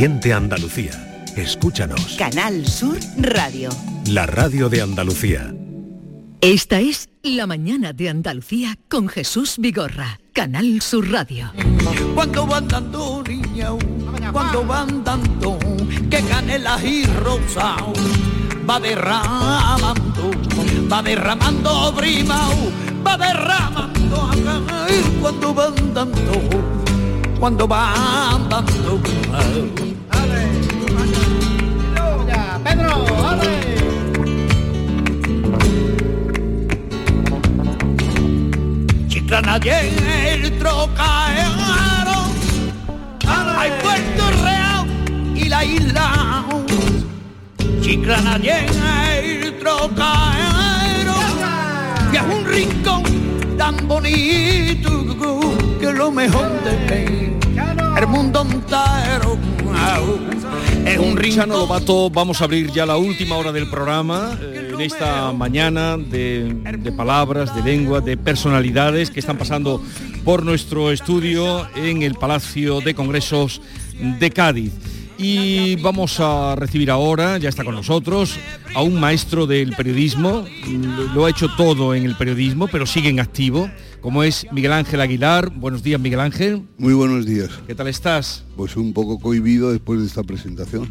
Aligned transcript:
Siente 0.00 0.32
Andalucía. 0.32 1.26
Escúchanos. 1.36 2.16
Canal 2.16 2.66
Sur 2.66 2.98
Radio. 3.18 3.68
La 4.06 4.24
radio 4.24 4.70
de 4.70 4.80
Andalucía. 4.80 5.54
Esta 6.40 6.80
es 6.80 7.10
La 7.22 7.46
mañana 7.46 7.92
de 7.92 8.08
Andalucía 8.08 8.78
con 8.88 9.08
Jesús 9.08 9.56
Vigorra. 9.58 10.18
Canal 10.32 10.80
Sur 10.80 11.10
Radio. 11.10 11.52
Cuando 12.14 12.46
van 12.46 12.66
dando 12.66 13.22
niña, 13.28 13.72
cuando 14.32 14.64
van 14.64 15.04
dando 15.04 15.58
que 16.10 16.22
canelas 16.22 16.82
y 16.82 17.04
rosa 17.04 17.76
va 18.66 18.80
derramando, 18.80 20.30
va 20.90 21.02
derramando 21.02 21.94
prima, 21.94 22.48
va 23.06 23.18
derramando 23.18 24.30
ay, 24.66 25.18
cuando 25.20 25.52
van 25.52 25.92
dando, 25.92 26.32
cuando 27.38 27.68
van 27.68 28.48
dando. 28.48 29.89
Y 39.62 39.68
el 39.68 40.58
trocadero, 40.58 41.50
hay 43.26 43.70
Puerto 43.82 44.30
Real 44.42 44.86
y 45.34 45.48
la 45.48 45.64
isla. 45.64 46.46
Chiclana 47.82 48.38
y 48.42 48.48
el 48.48 49.58
trocadero, 49.58 51.14
y 52.10 52.16
es 52.16 52.22
un 52.22 52.44
rincón 52.46 53.02
tan 53.58 53.86
bonito 53.86 54.90
que 55.78 55.92
lo 55.92 56.10
mejor 56.10 56.48
de 56.62 57.79
el 57.96 58.06
mundo 58.06 58.42
entero. 58.42 59.38
Es 60.84 60.98
un 60.98 61.16
Chano 61.18 61.58
Lobato, 61.58 62.10
vamos 62.10 62.40
a 62.40 62.44
abrir 62.44 62.70
ya 62.72 62.86
la 62.86 62.96
última 62.96 63.36
hora 63.36 63.52
del 63.52 63.68
programa, 63.68 64.36
eh, 64.40 64.70
en 64.74 64.80
esta 64.80 65.32
mañana 65.32 65.96
de, 65.96 66.54
de 66.78 66.92
palabras, 66.92 67.54
de 67.54 67.62
lengua, 67.62 68.00
de 68.00 68.16
personalidades 68.16 69.10
que 69.10 69.20
están 69.20 69.36
pasando 69.36 69.82
por 70.24 70.44
nuestro 70.44 70.90
estudio 70.90 71.68
en 71.76 72.02
el 72.02 72.14
Palacio 72.14 72.80
de 72.80 72.94
Congresos 72.94 73.60
de 74.18 74.30
Cádiz. 74.30 74.72
Y 75.22 75.76
vamos 75.76 76.18
a 76.18 76.54
recibir 76.56 76.90
ahora, 76.90 77.36
ya 77.36 77.48
está 77.50 77.62
con 77.62 77.74
nosotros, 77.74 78.38
a 78.74 78.80
un 78.82 78.98
maestro 78.98 79.46
del 79.46 79.76
periodismo, 79.76 80.46
lo- 81.14 81.26
ha 81.26 81.30
hecho 81.30 81.48
todo 81.56 81.94
en 81.94 82.04
el 82.06 82.16
periodismo, 82.16 82.68
pero 82.68 82.86
sigue 82.86 83.10
en 83.10 83.20
activo, 83.20 83.70
como 84.00 84.22
es 84.22 84.46
Miguel 84.50 84.72
Ángel 84.72 85.00
Aguilar. 85.00 85.50
Buenos 85.50 85.82
días, 85.82 86.00
Miguel 86.00 86.20
Ángel. 86.20 86.62
Muy 86.78 86.94
buenos 86.94 87.26
días. 87.26 87.50
¿Qué 87.66 87.74
tal 87.74 87.88
estás? 87.88 88.44
Pues 88.56 88.76
un 88.76 88.94
poco 88.94 89.18
cohibido 89.18 89.70
después 89.70 90.00
de 90.00 90.06
esta 90.06 90.22
presentación. 90.22 90.88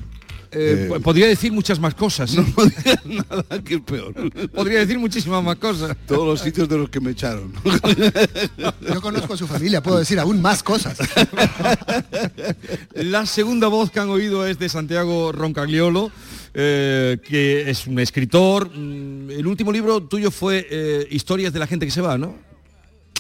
Eh, 0.52 0.86
Eh, 0.86 0.86
po- 0.90 1.00
podría 1.00 1.28
decir 1.28 1.52
muchas 1.52 1.80
más 1.80 1.94
cosas. 1.94 2.34
No 2.36 2.44
podía 2.56 3.00
nada 3.06 3.44
que 3.64 3.76
es 3.76 3.82
peor. 3.82 4.14
Podría 4.52 4.80
decir 4.80 4.98
muchísimas 4.98 5.44
más 5.44 5.58
cosas. 5.58 5.96
Todos 6.08 6.26
los 6.28 6.42
sitios 6.42 6.68
de 6.68 6.78
los 6.78 6.90
que 6.90 7.00
me 7.00 7.12
echaron. 7.12 7.54
Yo 8.82 9.02
conozco 9.02 9.34
a 9.34 9.38
su 9.38 9.46
familia, 9.48 9.82
puedo 9.84 10.00
decir 10.00 10.20
aún 10.20 10.42
más 10.42 10.64
cosas. 10.64 10.98
La 12.96 13.26
segunda 13.26 13.68
voz 13.68 13.92
que 13.92 14.00
han 14.00 14.10
oído 14.10 14.46
es 14.48 14.58
de 14.60 14.70
Santiago 14.70 15.32
Roncagliolo, 15.32 16.12
eh, 16.54 17.18
que 17.24 17.70
es 17.70 17.88
un 17.88 18.00
escritor. 18.00 18.70
Mm, 18.76 19.32
El 19.32 19.48
último 19.48 19.72
libro 19.72 20.02
tuyo 20.02 20.32
fue 20.32 21.08
Historias 21.12 21.54
de 21.54 21.60
la 21.60 21.68
gente 21.68 21.86
que 21.86 21.92
se 21.92 22.02
va, 22.02 22.18
¿no? 22.18 22.36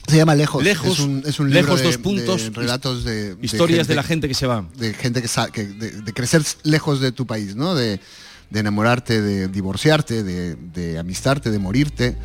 Se 0.10 0.18
llama 0.18 0.36
Lejos. 0.36 0.64
Lejos, 0.64 0.88
es 0.94 1.00
un, 1.00 1.24
es 1.26 1.40
un 1.40 1.48
libro 1.50 1.62
Lejos, 1.62 1.80
de, 1.80 1.86
dos 1.86 1.98
puntos, 1.98 2.44
de 2.44 2.50
relatos 2.50 3.04
de, 3.04 3.36
de 3.36 3.46
Historias 3.46 3.80
gente- 3.80 3.92
de 3.92 3.96
la 3.96 4.04
gente 4.04 4.28
que 4.28 4.34
se 4.34 4.48
va. 4.48 4.68
de 4.78 4.94
gente 4.94 5.22
que, 5.22 5.28
sa- 5.28 5.50
que- 5.52 5.66
de, 5.68 5.92
de 6.02 6.14
crecer 6.14 6.42
lejos 6.64 7.00
de 7.00 7.12
tu 7.12 7.26
país, 7.26 7.56
¿no? 7.56 7.76
De, 7.76 8.00
enamorarte, 8.54 9.22
de 9.22 9.48
divorciarte, 9.48 10.24
de, 10.24 10.98
amistarte, 11.00 11.52
de 11.52 11.60
morirte 11.60 12.16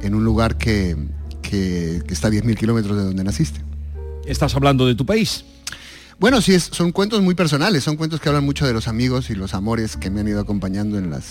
en 0.00 0.14
un 0.14 0.24
lugar 0.24 0.56
que, 0.56 0.96
que- 1.42 2.02
que 2.06 2.14
está 2.14 2.28
a 2.28 2.30
10.000 2.30 2.56
kilómetros 2.56 2.96
de 2.96 3.04
donde 3.04 3.24
naciste. 3.24 3.60
Estás 4.24 4.54
hablando 4.54 4.86
de 4.86 4.94
tu 4.94 5.04
país. 5.04 5.44
Bueno, 6.20 6.40
sí, 6.40 6.54
es- 6.54 6.68
son 6.70 6.92
cuentos 6.92 7.20
muy 7.22 7.34
personales, 7.34 7.82
son 7.82 7.96
cuentos 7.96 8.20
que 8.20 8.28
hablan 8.28 8.44
mucho 8.44 8.64
de 8.66 8.72
los 8.72 8.86
amigos 8.86 9.28
y 9.30 9.34
los 9.34 9.54
amores 9.54 9.96
que 9.96 10.08
me 10.10 10.20
han 10.20 10.28
ido 10.28 10.40
acompañando 10.40 10.98
en 10.98 11.10
las 11.10 11.24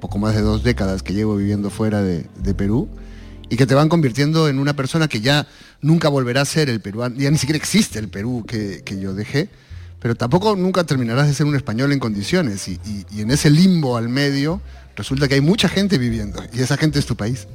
poco 0.00 0.18
más 0.18 0.34
de 0.34 0.42
dos 0.42 0.62
décadas 0.62 1.02
que 1.02 1.14
llevo 1.14 1.36
viviendo 1.36 1.70
fuera 1.70 2.02
de 2.02 2.54
Perú 2.54 2.88
y 3.48 3.56
que 3.56 3.66
te 3.66 3.74
van 3.74 3.88
convirtiendo 3.88 4.48
en 4.48 4.58
una 4.58 4.74
persona 4.74 5.08
que 5.08 5.20
ya 5.20 5.46
nunca 5.80 6.08
volverá 6.08 6.40
a 6.42 6.44
ser 6.44 6.68
el 6.68 6.80
peruano, 6.80 7.16
ya 7.16 7.30
ni 7.30 7.38
siquiera 7.38 7.56
existe 7.58 7.98
el 7.98 8.08
Perú 8.08 8.44
que, 8.46 8.82
que 8.84 8.98
yo 9.00 9.14
dejé, 9.14 9.48
pero 10.00 10.14
tampoco 10.14 10.56
nunca 10.56 10.84
terminarás 10.84 11.26
de 11.28 11.34
ser 11.34 11.46
un 11.46 11.54
español 11.56 11.92
en 11.92 11.98
condiciones 11.98 12.68
y, 12.68 12.72
y- 12.86 13.04
y 13.18 13.20
en 13.22 13.30
ese 13.30 13.50
limbo 13.50 13.96
al 13.96 14.08
medio 14.08 14.60
resulta 14.96 15.28
que 15.28 15.34
hay 15.36 15.40
mucha 15.40 15.68
gente 15.68 15.98
viviendo 15.98 16.42
y 16.52 16.60
esa 16.60 16.76
gente 16.76 16.98
es 16.98 17.06
tu 17.06 17.16
país. 17.16 17.46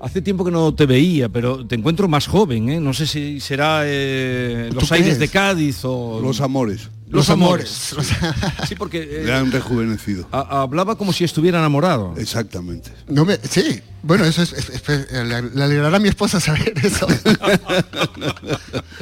Hace 0.00 0.20
tiempo 0.20 0.44
que 0.44 0.50
no 0.50 0.74
te 0.74 0.84
veía, 0.86 1.28
pero 1.30 1.66
te 1.66 1.74
encuentro 1.74 2.06
más 2.06 2.26
joven, 2.26 2.68
¿eh? 2.68 2.80
No 2.80 2.92
sé 2.92 3.06
si 3.06 3.40
será 3.40 3.80
eh, 3.84 4.68
los 4.72 4.86
¿Tú 4.88 4.94
aires 4.94 5.16
crees? 5.16 5.18
de 5.18 5.28
Cádiz 5.28 5.80
o... 5.84 6.20
Los 6.22 6.40
amores. 6.42 6.90
Los 7.08 7.30
amores. 7.30 7.94
Sí, 8.68 8.74
porque 8.74 9.02
eh, 9.02 9.22
Le 9.24 9.32
han 9.32 9.52
rejuvenecido. 9.52 10.26
ha- 10.32 10.62
hablaba 10.62 10.96
como 10.98 11.12
si 11.12 11.22
estuviera 11.24 11.58
enamorado. 11.58 12.14
Exactamente. 12.16 12.90
No 13.08 13.24
me, 13.24 13.36
sí, 13.48 13.80
bueno, 14.02 14.24
eso 14.24 14.42
es, 14.42 14.52
es- 14.52 14.70
es- 14.70 15.12
le, 15.12 15.42
le 15.42 15.62
alegrará 15.62 15.96
a 15.96 16.00
mi 16.00 16.08
esposa 16.08 16.40
saber 16.40 16.72
eso. 16.82 17.06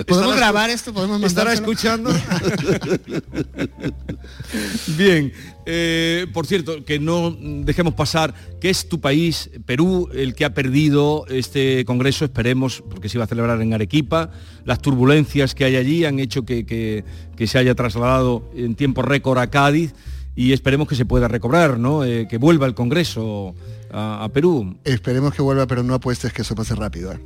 ¿Podemos 0.07 0.35
Estará- 0.35 0.37
grabar 0.37 0.71
esto? 0.71 0.93
¿Podemos 0.93 1.23
¿Estará 1.23 1.53
escuchando? 1.55 2.11
Bien, 4.97 5.33
eh, 5.67 6.27
por 6.33 6.47
cierto, 6.47 6.85
que 6.85 6.99
no 6.99 7.31
dejemos 7.41 7.95
pasar 7.95 8.35
que 8.61 8.71
es 8.71 8.89
tu 8.89 9.01
país, 9.01 9.51
Perú, 9.67 10.09
el 10.13 10.35
que 10.35 10.45
ha 10.45 10.55
perdido 10.55 11.25
este 11.29 11.85
congreso, 11.85 12.25
esperemos, 12.25 12.83
porque 12.91 13.09
se 13.09 13.17
iba 13.17 13.25
a 13.25 13.29
celebrar 13.29 13.61
en 13.61 13.73
Arequipa. 13.75 14.31
Las 14.65 14.81
turbulencias 14.81 15.55
que 15.55 15.65
hay 15.65 15.77
allí 15.77 16.05
han 16.05 16.19
hecho 16.19 16.45
que, 16.45 16.65
que- 16.67 17.05
que 17.37 17.47
se 17.47 17.59
haya 17.59 17.75
trasladado 17.75 18.49
en 18.55 18.75
tiempo 18.75 19.03
récord 19.03 19.39
a 19.39 19.49
Cádiz 19.51 19.93
y 20.37 20.53
esperemos 20.53 20.89
que 20.89 20.95
se 20.97 21.05
pueda 21.05 21.29
recobrar, 21.29 21.79
¿no? 21.79 22.05
Eh, 22.05 22.27
que 22.29 22.39
vuelva 22.39 22.67
el 22.67 22.75
congreso 22.75 23.55
a, 23.93 24.25
a 24.25 24.29
Perú. 24.31 24.77
Esperemos 24.85 25.35
que 25.35 25.43
vuelva, 25.43 25.67
pero 25.67 25.83
no 25.83 25.95
apuestes 25.95 26.33
que 26.33 26.43
eso 26.43 26.55
pase 26.55 26.75
rápido. 26.75 27.13
¿eh? 27.13 27.21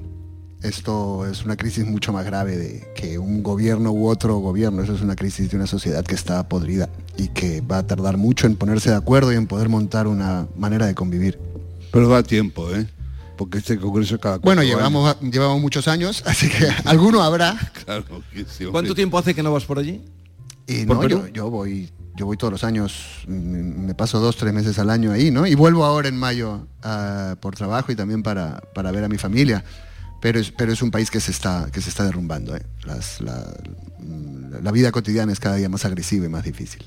Esto 0.62 1.24
es 1.26 1.44
una 1.44 1.56
crisis 1.56 1.86
mucho 1.86 2.12
más 2.12 2.24
grave 2.26 2.56
de 2.56 2.88
que 2.96 3.16
un 3.18 3.42
gobierno 3.44 3.92
u 3.92 4.08
otro 4.08 4.36
gobierno. 4.38 4.82
Eso 4.82 4.94
es 4.94 5.00
una 5.02 5.14
crisis 5.14 5.48
de 5.50 5.56
una 5.56 5.66
sociedad 5.68 6.04
que 6.04 6.16
está 6.16 6.48
podrida 6.48 6.88
y 7.16 7.28
que 7.28 7.60
va 7.60 7.78
a 7.78 7.86
tardar 7.86 8.16
mucho 8.16 8.46
en 8.48 8.56
ponerse 8.56 8.90
de 8.90 8.96
acuerdo 8.96 9.32
y 9.32 9.36
en 9.36 9.46
poder 9.46 9.68
montar 9.68 10.08
una 10.08 10.48
manera 10.56 10.86
de 10.86 10.94
convivir. 10.96 11.38
Pero 11.92 12.08
da 12.08 12.22
tiempo, 12.24 12.68
¿eh? 12.74 12.86
Porque 13.38 13.58
este 13.58 13.78
congreso 13.78 14.18
cada 14.18 14.36
Bueno, 14.38 14.62
llevamos, 14.62 15.16
llevamos 15.22 15.60
muchos 15.62 15.88
años, 15.88 16.22
así 16.26 16.48
que 16.50 16.68
alguno 16.84 17.22
habrá. 17.22 17.52
años. 17.52 17.62
Claro 17.84 18.04
que 18.32 18.40
sí, 18.40 18.64
hombre. 18.64 18.72
¿Cuánto 18.72 18.94
tiempo 18.94 19.16
hace 19.16 19.34
que 19.34 19.42
no 19.42 19.52
vas 19.52 19.64
por 19.64 19.78
allí? 19.78 20.02
Y 20.66 20.84
¿Por 20.84 20.96
no, 20.96 21.00
Perú? 21.02 21.18
yo, 21.28 21.28
yo 21.28 21.50
voy, 21.50 21.88
yo 22.16 22.26
voy 22.26 22.36
todos 22.36 22.52
los 22.52 22.64
años, 22.64 23.22
mm, 23.28 23.86
me 23.86 23.94
paso 23.94 24.18
dos, 24.20 24.36
tres 24.36 24.52
meses 24.52 24.78
al 24.78 24.90
año 24.90 25.12
ahí, 25.12 25.30
¿no? 25.30 25.46
Y 25.46 25.54
vuelvo 25.54 25.84
ahora 25.84 26.08
en 26.08 26.16
mayo 26.18 26.66
ah, 26.82 27.36
por 27.40 27.54
trabajo 27.54 27.90
y 27.92 27.96
también 27.96 28.22
para, 28.22 28.60
para 28.74 28.90
ver 28.90 29.04
a 29.04 29.08
mi 29.08 29.16
familia. 29.18 29.64
Pero 30.20 30.40
es, 30.40 30.50
pero 30.50 30.72
es 30.72 30.82
un 30.82 30.90
país 30.90 31.10
que 31.12 31.20
se 31.20 31.30
está, 31.30 31.68
que 31.72 31.80
se 31.80 31.90
está 31.90 32.04
derrumbando. 32.04 32.56
¿eh? 32.56 32.62
Las- 32.84 33.20
la, 33.20 33.54
mm, 34.00 34.62
la 34.64 34.72
vida 34.72 34.90
cotidiana 34.90 35.32
es 35.32 35.38
cada 35.38 35.54
día 35.54 35.68
más 35.68 35.84
agresiva 35.84 36.26
y 36.26 36.28
más 36.28 36.42
difícil. 36.42 36.84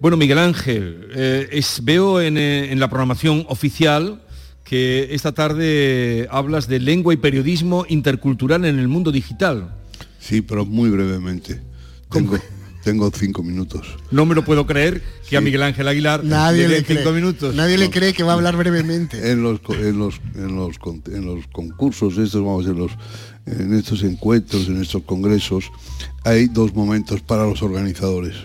Bueno, 0.00 0.16
Miguel 0.16 0.38
Ángel, 0.38 1.08
eh, 1.14 1.48
es- 1.50 1.80
veo 1.84 2.20
en, 2.20 2.38
eh, 2.38 2.70
en 2.72 2.78
la 2.80 2.88
programación 2.88 3.44
oficial 3.48 4.22
que 4.70 5.08
esta 5.10 5.32
tarde 5.32 6.28
hablas 6.30 6.68
de 6.68 6.78
lengua 6.78 7.12
y 7.12 7.16
periodismo 7.16 7.86
intercultural 7.88 8.64
en 8.64 8.78
el 8.78 8.86
mundo 8.86 9.10
digital. 9.10 9.74
Sí, 10.20 10.42
pero 10.42 10.64
muy 10.64 10.90
brevemente. 10.90 11.60
Tengo, 12.08 12.38
tengo 12.84 13.10
cinco 13.12 13.42
minutos. 13.42 13.96
No 14.12 14.26
me 14.26 14.36
lo 14.36 14.44
puedo 14.44 14.68
creer 14.68 15.02
que 15.28 15.36
a 15.36 15.40
Miguel 15.40 15.64
Ángel 15.64 15.88
Aguilar 15.88 16.22
Nadie 16.22 16.68
le 16.68 16.84
cree. 16.84 16.98
cinco 16.98 17.10
minutos. 17.10 17.52
Nadie 17.52 17.78
le 17.78 17.90
cree 17.90 18.12
que 18.12 18.22
va 18.22 18.30
a 18.30 18.34
hablar 18.36 18.56
brevemente. 18.56 19.32
En 19.32 19.42
los, 19.42 19.58
en 19.70 19.98
los, 19.98 20.20
en 20.36 20.54
los, 20.54 20.76
en 21.08 21.26
los 21.26 21.48
concursos 21.48 22.16
estos, 22.16 22.40
vamos, 22.40 22.64
en, 22.66 22.78
los, 22.78 22.92
en 23.46 23.74
estos 23.74 24.04
encuentros, 24.04 24.68
en 24.68 24.80
estos 24.80 25.02
congresos, 25.02 25.72
hay 26.22 26.46
dos 26.46 26.76
momentos 26.76 27.22
para 27.22 27.44
los 27.44 27.60
organizadores. 27.60 28.36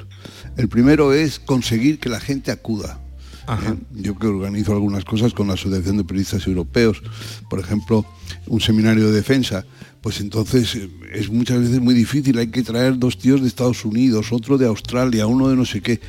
El 0.57 0.69
primero 0.69 1.13
es 1.13 1.37
conseguir 1.37 1.99
que 1.99 2.09
la 2.09 2.19
gente 2.19 2.49
acuda. 2.49 3.04
¿Eh? 3.47 3.75
Yo 3.93 4.17
que 4.17 4.27
organizo 4.27 4.73
algunas 4.73 5.05
cosas 5.05 5.33
con 5.33 5.47
la 5.47 5.53
Asociación 5.53 5.97
de 5.97 6.03
Periodistas 6.03 6.47
Europeos, 6.47 7.01
por 7.49 7.59
ejemplo, 7.59 8.05
un 8.47 8.61
seminario 8.61 9.07
de 9.07 9.13
defensa, 9.13 9.65
pues 10.01 10.19
entonces 10.19 10.75
eh, 10.75 10.89
es 11.13 11.29
muchas 11.31 11.61
veces 11.61 11.79
muy 11.81 11.93
difícil, 11.93 12.37
hay 12.37 12.47
que 12.47 12.63
traer 12.63 12.97
dos 12.99 13.17
tíos 13.17 13.41
de 13.41 13.47
Estados 13.47 13.85
Unidos, 13.85 14.31
otro 14.31 14.57
de 14.57 14.67
Australia, 14.67 15.27
uno 15.27 15.49
de 15.49 15.55
no 15.55 15.65
sé 15.65 15.81
qué, 15.81 15.99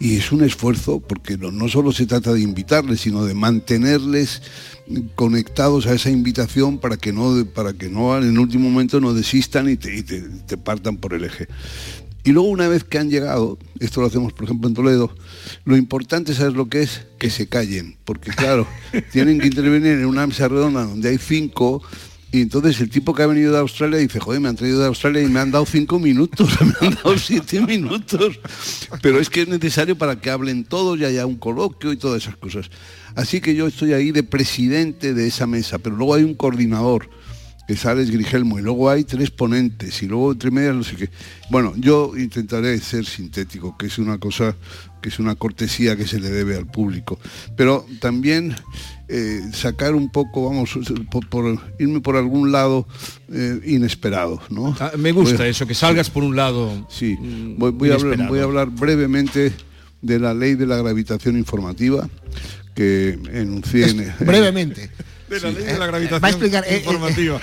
y 0.00 0.16
es 0.16 0.32
un 0.32 0.42
esfuerzo 0.42 1.00
porque 1.00 1.36
no, 1.36 1.68
solo 1.68 1.92
se 1.92 2.06
trata 2.06 2.32
de 2.32 2.40
invitarles, 2.40 3.00
sino 3.00 3.24
de 3.24 3.34
mantenerles 3.34 4.42
conectados 5.14 5.86
a 5.86 5.94
esa 5.94 6.10
invitación 6.10 6.78
para 6.78 6.96
que 6.96 7.12
no, 7.12 7.44
para 7.54 7.72
que 7.72 7.88
no 7.88 8.18
en 8.18 8.38
último 8.38 8.68
momento 8.68 9.00
no 9.00 9.14
desistan 9.14 9.68
y 9.68 9.76
te 9.76 10.56
partan 10.56 10.96
por 10.96 11.14
el 11.14 11.24
eje. 11.24 11.46
Y 12.24 12.32
luego 12.32 12.48
una 12.48 12.68
vez 12.68 12.84
que 12.84 12.98
han 12.98 13.10
llegado, 13.10 13.58
esto 13.80 14.00
lo 14.00 14.06
hacemos 14.06 14.32
por 14.32 14.44
ejemplo 14.44 14.68
en 14.68 14.74
Toledo, 14.74 15.14
lo 15.64 15.76
importante, 15.76 16.34
¿sabes 16.34 16.54
lo 16.54 16.68
que 16.68 16.82
es? 16.82 17.02
Que 17.18 17.30
se 17.30 17.48
callen, 17.48 17.96
porque 18.04 18.30
claro, 18.30 18.66
tienen 19.12 19.40
que 19.40 19.48
intervenir 19.48 19.92
en 19.92 20.06
una 20.06 20.26
mesa 20.26 20.48
redonda 20.48 20.84
donde 20.84 21.08
hay 21.08 21.18
cinco 21.18 21.82
y 22.34 22.40
entonces 22.40 22.80
el 22.80 22.88
tipo 22.88 23.14
que 23.14 23.22
ha 23.22 23.26
venido 23.26 23.52
de 23.52 23.58
Australia 23.58 23.98
dice, 23.98 24.18
joder, 24.18 24.40
me 24.40 24.48
han 24.48 24.56
traído 24.56 24.80
de 24.80 24.86
Australia 24.86 25.20
y 25.20 25.26
me 25.26 25.38
han 25.38 25.50
dado 25.50 25.66
cinco 25.66 25.98
minutos, 25.98 26.48
me 26.80 26.88
han 26.88 26.94
dado 26.94 27.18
siete 27.18 27.60
minutos. 27.60 28.40
Pero 29.02 29.20
es 29.20 29.28
que 29.28 29.42
es 29.42 29.48
necesario 29.48 29.98
para 29.98 30.18
que 30.18 30.30
hablen 30.30 30.64
todos 30.64 30.98
y 30.98 31.04
haya 31.04 31.26
un 31.26 31.36
coloquio 31.36 31.92
y 31.92 31.98
todas 31.98 32.22
esas 32.22 32.36
cosas. 32.36 32.70
Así 33.14 33.42
que 33.42 33.54
yo 33.54 33.66
estoy 33.66 33.92
ahí 33.92 34.12
de 34.12 34.22
presidente 34.22 35.12
de 35.12 35.26
esa 35.26 35.46
mesa, 35.46 35.78
pero 35.78 35.94
luego 35.94 36.14
hay 36.14 36.22
un 36.22 36.34
coordinador 36.34 37.10
que 37.66 37.76
sale 37.76 38.04
Grigelmo 38.04 38.58
y 38.58 38.62
luego 38.62 38.90
hay 38.90 39.04
tres 39.04 39.30
ponentes 39.30 40.02
y 40.02 40.06
luego 40.06 40.32
entre 40.32 40.50
medias 40.50 40.74
no 40.74 40.82
sé 40.82 40.96
qué. 40.96 41.10
Bueno, 41.50 41.72
yo 41.76 42.12
intentaré 42.16 42.78
ser 42.78 43.06
sintético, 43.06 43.76
que 43.76 43.86
es 43.86 43.98
una 43.98 44.18
cosa, 44.18 44.56
que 45.00 45.08
es 45.08 45.18
una 45.18 45.34
cortesía 45.36 45.96
que 45.96 46.06
se 46.06 46.18
le 46.18 46.30
debe 46.30 46.56
al 46.56 46.66
público. 46.66 47.18
Pero 47.56 47.86
también 48.00 48.54
eh, 49.08 49.42
sacar 49.52 49.94
un 49.94 50.10
poco, 50.10 50.48
vamos, 50.48 50.76
por, 51.30 51.58
irme 51.78 52.00
por 52.00 52.16
algún 52.16 52.50
lado 52.50 52.86
eh, 53.32 53.60
inesperado, 53.64 54.42
¿no? 54.50 54.76
Ah, 54.80 54.92
me 54.98 55.12
gusta 55.12 55.46
eso, 55.46 55.66
que 55.66 55.74
salgas 55.74 56.10
por 56.10 56.24
un 56.24 56.34
lado. 56.34 56.86
Sí, 56.90 57.16
mm, 57.18 57.58
voy, 57.58 57.90
a 57.90 57.94
hablar, 57.94 58.28
voy 58.28 58.40
a 58.40 58.44
hablar 58.44 58.70
brevemente 58.70 59.52
de 60.00 60.18
la 60.18 60.34
ley 60.34 60.56
de 60.56 60.66
la 60.66 60.76
gravitación 60.78 61.38
informativa 61.38 62.08
que 62.74 63.18
enuncié 63.32 63.88
en, 63.88 64.12
brevemente 64.26 64.90
de 65.32 65.40
la 65.40 65.50
ley 65.50 65.64
de 65.64 65.78
la 65.78 65.86
gravitación 65.88 66.30
explicar, 66.30 66.64
eh, 66.66 66.78
informativa. 66.78 67.40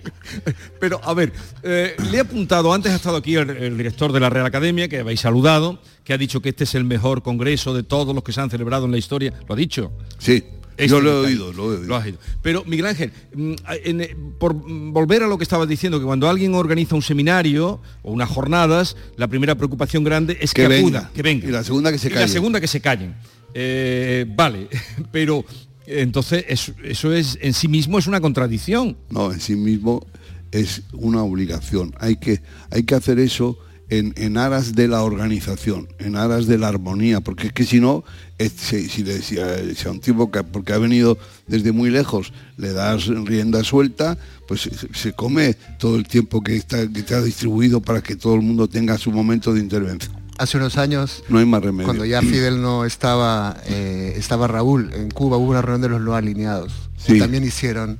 Pero, 0.80 1.00
a 1.02 1.14
ver, 1.14 1.32
le 1.62 2.16
he 2.16 2.20
apuntado, 2.20 2.72
antes 2.72 2.92
ha 2.92 2.96
estado 2.96 3.16
aquí 3.16 3.36
el, 3.36 3.50
el, 3.50 3.76
director 3.76 4.12
de 4.12 4.20
la 4.20 4.30
Real 4.30 4.46
Academia, 4.46 4.88
que 4.88 5.00
habéis 5.00 5.20
saludado, 5.20 5.80
que 6.04 6.12
ha 6.12 6.18
dicho 6.18 6.40
que 6.40 6.50
este 6.50 6.64
es 6.64 6.74
el 6.74 6.84
mejor 6.84 7.22
congreso 7.22 7.74
de 7.74 7.82
todos 7.82 8.14
los 8.14 8.22
que 8.22 8.32
se 8.32 8.40
han 8.40 8.50
celebrado 8.50 8.84
en 8.84 8.92
la 8.92 8.98
historia. 8.98 9.32
¿Lo 9.48 9.54
ha 9.54 9.56
dicho? 9.56 9.92
Sí. 10.18 10.44
Este 10.76 10.88
Yo 10.88 11.00
lo 11.00 11.22
he 11.22 11.26
oído, 11.26 11.52
lo 11.52 11.72
he 11.74 12.02
oído. 12.02 12.18
Pero 12.42 12.62
Miguel 12.66 12.86
Ángel, 12.86 13.10
mm, 13.34 13.54
eh, 13.70 14.16
por 14.38 14.52
volver 14.52 15.22
a 15.22 15.26
lo 15.26 15.38
que 15.38 15.44
estabas 15.44 15.68
diciendo, 15.68 15.98
que 15.98 16.04
cuando 16.04 16.28
alguien 16.28 16.54
organiza 16.54 16.94
un 16.94 17.02
seminario 17.02 17.80
o 18.02 18.12
unas 18.12 18.28
jornadas, 18.28 18.96
la 19.16 19.26
primera 19.26 19.54
preocupación 19.54 20.04
grande 20.04 20.36
es 20.38 20.52
que, 20.52 20.66
acuda, 20.66 21.10
que 21.14 21.22
venga. 21.22 21.48
Y 21.48 21.50
la 21.50 21.64
segunda 21.64 21.90
que 21.90 21.98
se 21.98 22.10
callen. 22.10 22.22
la 22.22 22.28
segunda 22.28 22.60
que 22.60 22.66
se 22.66 22.80
callen. 22.80 23.14
Eh, 23.54 24.26
vale, 24.28 24.68
pero 25.10 25.46
entonces 25.86 26.44
eso, 26.48 27.12
es 27.12 27.38
en 27.40 27.54
sí 27.54 27.68
mismo 27.68 27.98
es 27.98 28.06
una 28.06 28.20
contradicción. 28.20 28.96
No, 29.10 29.32
en 29.32 29.40
sí 29.40 29.56
mismo 29.56 30.06
es 30.50 30.82
una 30.92 31.22
obligación. 31.22 31.94
Hay 31.98 32.16
que, 32.16 32.42
hay 32.70 32.84
que 32.84 32.94
hacer 32.94 33.18
eso 33.18 33.58
en, 33.88 34.36
aras 34.36 34.74
de 34.74 34.88
la 34.88 35.02
organización, 35.02 35.88
en 35.98 36.16
aras 36.16 36.46
de 36.46 36.58
la 36.58 36.68
armonía, 36.68 37.20
porque 37.20 37.48
es 37.48 37.52
que 37.52 37.64
si 37.64 37.80
no, 37.80 38.04
si, 38.38 39.04
le 39.04 39.18
decía 39.18 39.46
a 39.86 39.90
un 39.90 40.00
tipo 40.00 40.30
que 40.30 40.42
porque 40.42 40.72
ha 40.72 40.78
venido 40.78 41.18
desde 41.46 41.70
muy 41.72 41.90
lejos, 41.90 42.32
le 42.56 42.72
das 42.72 43.06
rienda 43.06 43.62
suelta, 43.62 44.18
pues 44.48 44.68
se, 44.92 45.12
come 45.12 45.54
todo 45.78 45.96
el 45.96 46.06
tiempo 46.08 46.42
que 46.42 46.56
está, 46.56 46.88
que 46.88 47.14
ha 47.14 47.22
distribuido 47.22 47.80
para 47.80 48.02
que 48.02 48.16
todo 48.16 48.34
el 48.34 48.42
mundo 48.42 48.68
tenga 48.68 48.98
su 48.98 49.12
momento 49.12 49.54
de 49.54 49.60
intervención. 49.60 50.25
Hace 50.38 50.58
unos 50.58 50.76
años, 50.76 51.24
no 51.28 51.38
hay 51.38 51.46
más 51.46 51.62
remedio. 51.62 51.86
cuando 51.86 52.04
ya 52.04 52.20
Fidel 52.22 52.60
no 52.60 52.84
estaba, 52.84 53.56
eh, 53.66 54.14
estaba 54.16 54.46
Raúl, 54.46 54.92
en 54.92 55.10
Cuba 55.10 55.36
hubo 55.36 55.50
una 55.50 55.62
reunión 55.62 55.82
de 55.82 55.88
los 55.88 56.00
no 56.00 56.14
alineados. 56.14 56.72
Y 57.08 57.18
también 57.18 57.44
hicieron 57.44 57.98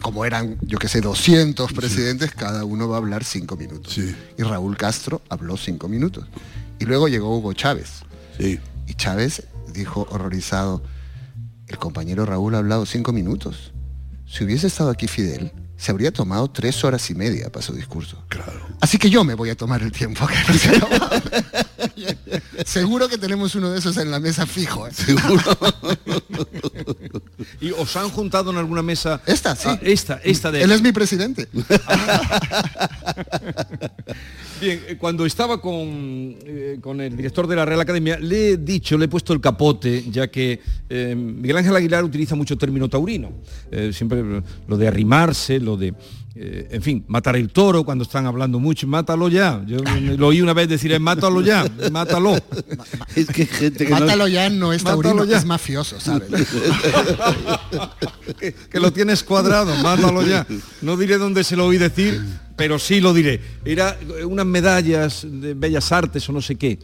como 0.00 0.24
eran, 0.24 0.58
yo 0.60 0.78
que 0.78 0.88
sé, 0.88 1.00
200 1.00 1.72
presidentes, 1.72 2.32
cada 2.32 2.64
uno 2.64 2.88
va 2.88 2.96
a 2.96 2.98
hablar 2.98 3.24
cinco 3.24 3.56
minutos. 3.56 3.98
Y 3.98 4.42
Raúl 4.42 4.76
Castro 4.76 5.22
habló 5.28 5.56
cinco 5.56 5.88
minutos. 5.88 6.26
Y 6.78 6.84
luego 6.84 7.08
llegó 7.08 7.36
Hugo 7.36 7.52
Chávez. 7.52 8.02
Y 8.38 8.58
Chávez 8.94 9.44
dijo 9.72 10.06
horrorizado, 10.10 10.82
el 11.68 11.78
compañero 11.78 12.26
Raúl 12.26 12.54
ha 12.54 12.58
hablado 12.58 12.86
cinco 12.86 13.12
minutos. 13.12 13.72
Si 14.26 14.44
hubiese 14.44 14.66
estado 14.66 14.90
aquí 14.90 15.08
Fidel, 15.08 15.52
se 15.76 15.90
habría 15.90 16.12
tomado 16.12 16.48
tres 16.50 16.84
horas 16.84 17.10
y 17.10 17.14
media 17.14 17.50
para 17.50 17.64
su 17.64 17.72
discurso. 17.74 18.22
Claro. 18.28 18.60
Así 18.80 18.98
que 18.98 19.10
yo 19.10 19.24
me 19.24 19.34
voy 19.34 19.50
a 19.50 19.56
tomar 19.56 19.82
el 19.82 19.92
tiempo. 19.92 20.26
Seguro 22.64 23.08
que 23.08 23.18
tenemos 23.18 23.54
uno 23.54 23.70
de 23.70 23.78
esos 23.78 23.96
en 23.96 24.10
la 24.10 24.20
mesa 24.20 24.46
fijo. 24.46 24.86
¿eh? 24.86 24.92
¿Y 27.60 27.70
os 27.72 27.96
han 27.96 28.10
juntado 28.10 28.50
en 28.50 28.58
alguna 28.58 28.82
mesa? 28.82 29.20
Esta, 29.26 29.54
sí. 29.56 29.68
Ah, 29.68 29.78
esta, 29.82 30.20
esta 30.24 30.50
de... 30.50 30.62
Él 30.62 30.72
es 30.72 30.82
mi 30.82 30.92
presidente. 30.92 31.48
Bien, 34.64 34.82
eh, 34.88 34.96
cuando 34.96 35.26
estaba 35.26 35.60
con, 35.60 36.36
eh, 36.46 36.78
con, 36.80 36.98
el 36.98 37.14
director 37.14 37.46
de 37.46 37.54
la 37.54 37.66
Real 37.66 37.80
Academia, 37.80 38.18
le 38.18 38.52
he 38.52 38.56
dicho, 38.56 38.96
le 38.96 39.04
he 39.04 39.08
puesto 39.08 39.34
el 39.34 39.40
capote, 39.40 40.04
ya 40.10 40.28
que 40.28 40.58
Miguel 40.88 41.58
Ángel 41.58 41.76
Aguilar 41.76 42.02
utiliza 42.02 42.34
mucho 42.34 42.56
término 42.56 42.88
taurino. 42.88 43.30
siempre 43.92 44.42
lo 44.66 44.76
de 44.78 44.88
arrimarse, 44.88 45.60
lo 45.60 45.76
de 45.76 45.92
eh, 46.36 46.66
en 46.72 46.82
fin, 46.82 47.04
matar 47.06 47.36
el 47.36 47.50
toro 47.50 47.84
cuando 47.84 48.02
están 48.02 48.26
hablando 48.26 48.58
mucho, 48.58 48.88
mátalo 48.88 49.28
ya. 49.28 49.62
Yo 49.66 49.78
lo 50.18 50.28
oí 50.28 50.40
una 50.40 50.52
vez 50.52 50.68
decir, 50.68 50.98
mátalo 50.98 51.40
ya, 51.42 51.64
mátalo. 51.92 52.36
Es 53.14 53.28
que 53.28 53.46
gente 53.46 53.86
que 53.86 53.92
Mátalo 53.92 54.26
ya 54.26 54.50
no 54.50 54.72
es 54.72 54.82
taurino, 54.82 55.24
ya. 55.24 55.38
es 55.38 55.44
mafioso, 55.44 56.00
¿sabes? 56.00 56.28
que, 58.70 58.80
lo 58.80 58.92
tienes 58.92 59.22
cuadrado, 59.22 59.76
mátalo 59.76 60.26
ya. 60.26 60.44
No 60.82 60.96
diré 60.96 61.18
dónde 61.18 61.44
se 61.44 61.54
lo 61.54 61.66
oí 61.66 61.78
decir, 61.78 62.20
pero 62.56 62.78
sí 62.78 63.00
lo 63.00 63.12
diré. 63.12 63.40
Era 63.64 63.98
unas 64.26 64.46
medallas 64.46 65.26
de 65.28 65.54
bellas 65.54 65.92
artes 65.92 66.28
o 66.28 66.32
no 66.32 66.40
sé 66.40 66.56
qué 66.56 66.78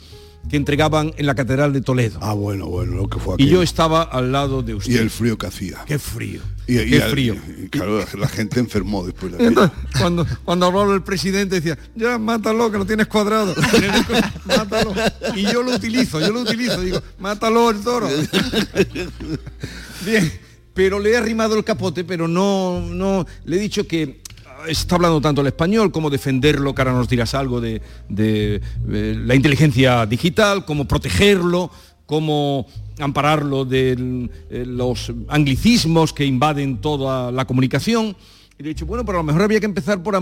que 0.49 0.57
entregaban 0.57 1.13
en 1.17 1.27
la 1.27 1.35
Catedral 1.35 1.73
de 1.73 1.81
Toledo. 1.81 2.19
Ah, 2.23 2.33
bueno, 2.33 2.67
bueno, 2.67 2.97
lo 2.97 3.09
que 3.09 3.19
fue 3.19 3.35
aquí. 3.35 3.45
Y 3.45 3.49
yo 3.49 3.63
estaba 3.63 4.03
al 4.03 4.33
lado 4.33 4.63
de 4.63 4.75
usted. 4.75 4.93
Y 4.93 4.97
el 4.97 5.11
frío 5.11 5.37
que 5.37 5.47
hacía. 5.47 5.85
Qué 5.87 5.99
frío. 5.99 6.41
Y, 6.67 6.77
qué 6.89 7.01
frío. 7.03 7.37
claro, 7.71 8.05
la 8.17 8.29
gente 8.29 8.61
enfermó 8.61 9.05
después. 9.05 9.33
De 9.33 9.71
cuando, 9.99 10.27
cuando 10.45 10.67
habló 10.67 10.95
el 10.95 11.03
presidente 11.03 11.57
decía, 11.61 11.79
ya 11.95 12.19
mátalo, 12.19 12.71
que 12.71 12.79
lo 12.79 12.87
tienes 12.87 13.07
cuadrado. 13.07 13.55
mátalo. 14.45 14.95
Y 15.35 15.43
yo 15.43 15.63
lo 15.63 15.75
utilizo, 15.75 16.21
yo 16.21 16.33
lo 16.33 16.41
utilizo. 16.41 16.81
Digo, 16.81 17.03
mátalo 17.19 17.71
el 17.71 17.81
toro. 17.81 18.09
Bien, 20.05 20.33
pero 20.75 20.99
le 20.99 21.11
he 21.11 21.17
arrimado 21.17 21.57
el 21.57 21.65
capote, 21.65 22.05
pero 22.05 22.27
no, 22.29 22.81
no, 22.81 23.27
le 23.45 23.57
he 23.57 23.61
dicho 23.61 23.87
que 23.87 24.21
está 24.69 24.97
hablando 24.97 25.21
tanto 25.21 25.41
el 25.41 25.49
español, 25.49 25.93
cómo 25.93 26.11
defenderlo, 26.11 26.75
que 26.75 26.83
ahora 26.83 26.93
nos 26.93 27.09
dirás 27.09 27.35
algo 27.35 27.61
de, 27.61 27.81
eh, 28.17 28.61
la 29.25 29.35
inteligencia 29.35 30.07
digital, 30.07 30.65
cómo 30.65 30.87
protegerlo, 30.87 31.71
cómo 32.07 32.67
ampararlo 32.99 33.65
de 33.65 34.29
eh, 34.51 34.65
los 34.67 35.13
anglicismos 35.29 36.13
que 36.13 36.25
invaden 36.25 36.81
toda 36.81 37.31
la 37.33 37.45
comunicación. 37.45 38.17
Y 38.59 38.63
le 38.63 38.71
he 38.71 38.75
dicho, 38.75 38.87
bueno, 38.87 39.05
pero 39.05 39.19
a 39.19 39.23
lo 39.23 39.27
mejor 39.27 39.43
había 39.43 39.61
que 39.61 39.67
empezar 39.67 40.03
por 40.03 40.19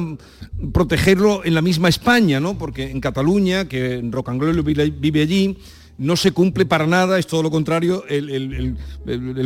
protegerlo 0.73 1.45
en 1.45 1.55
la 1.55 1.63
misma 1.63 1.89
España, 1.89 2.39
¿no? 2.39 2.57
Porque 2.57 2.91
en 2.91 3.01
Cataluña, 3.01 3.67
que 3.67 4.01
Rocanglolo 4.11 4.63
vive 4.63 5.23
allí, 5.23 5.59
no 5.99 6.17
se 6.17 6.31
cumple 6.33 6.65
para 6.65 6.87
nada, 6.87 7.19
es 7.19 7.27
todo 7.27 7.43
lo 7.43 7.51
contrario. 7.51 8.05
El, 8.09 8.77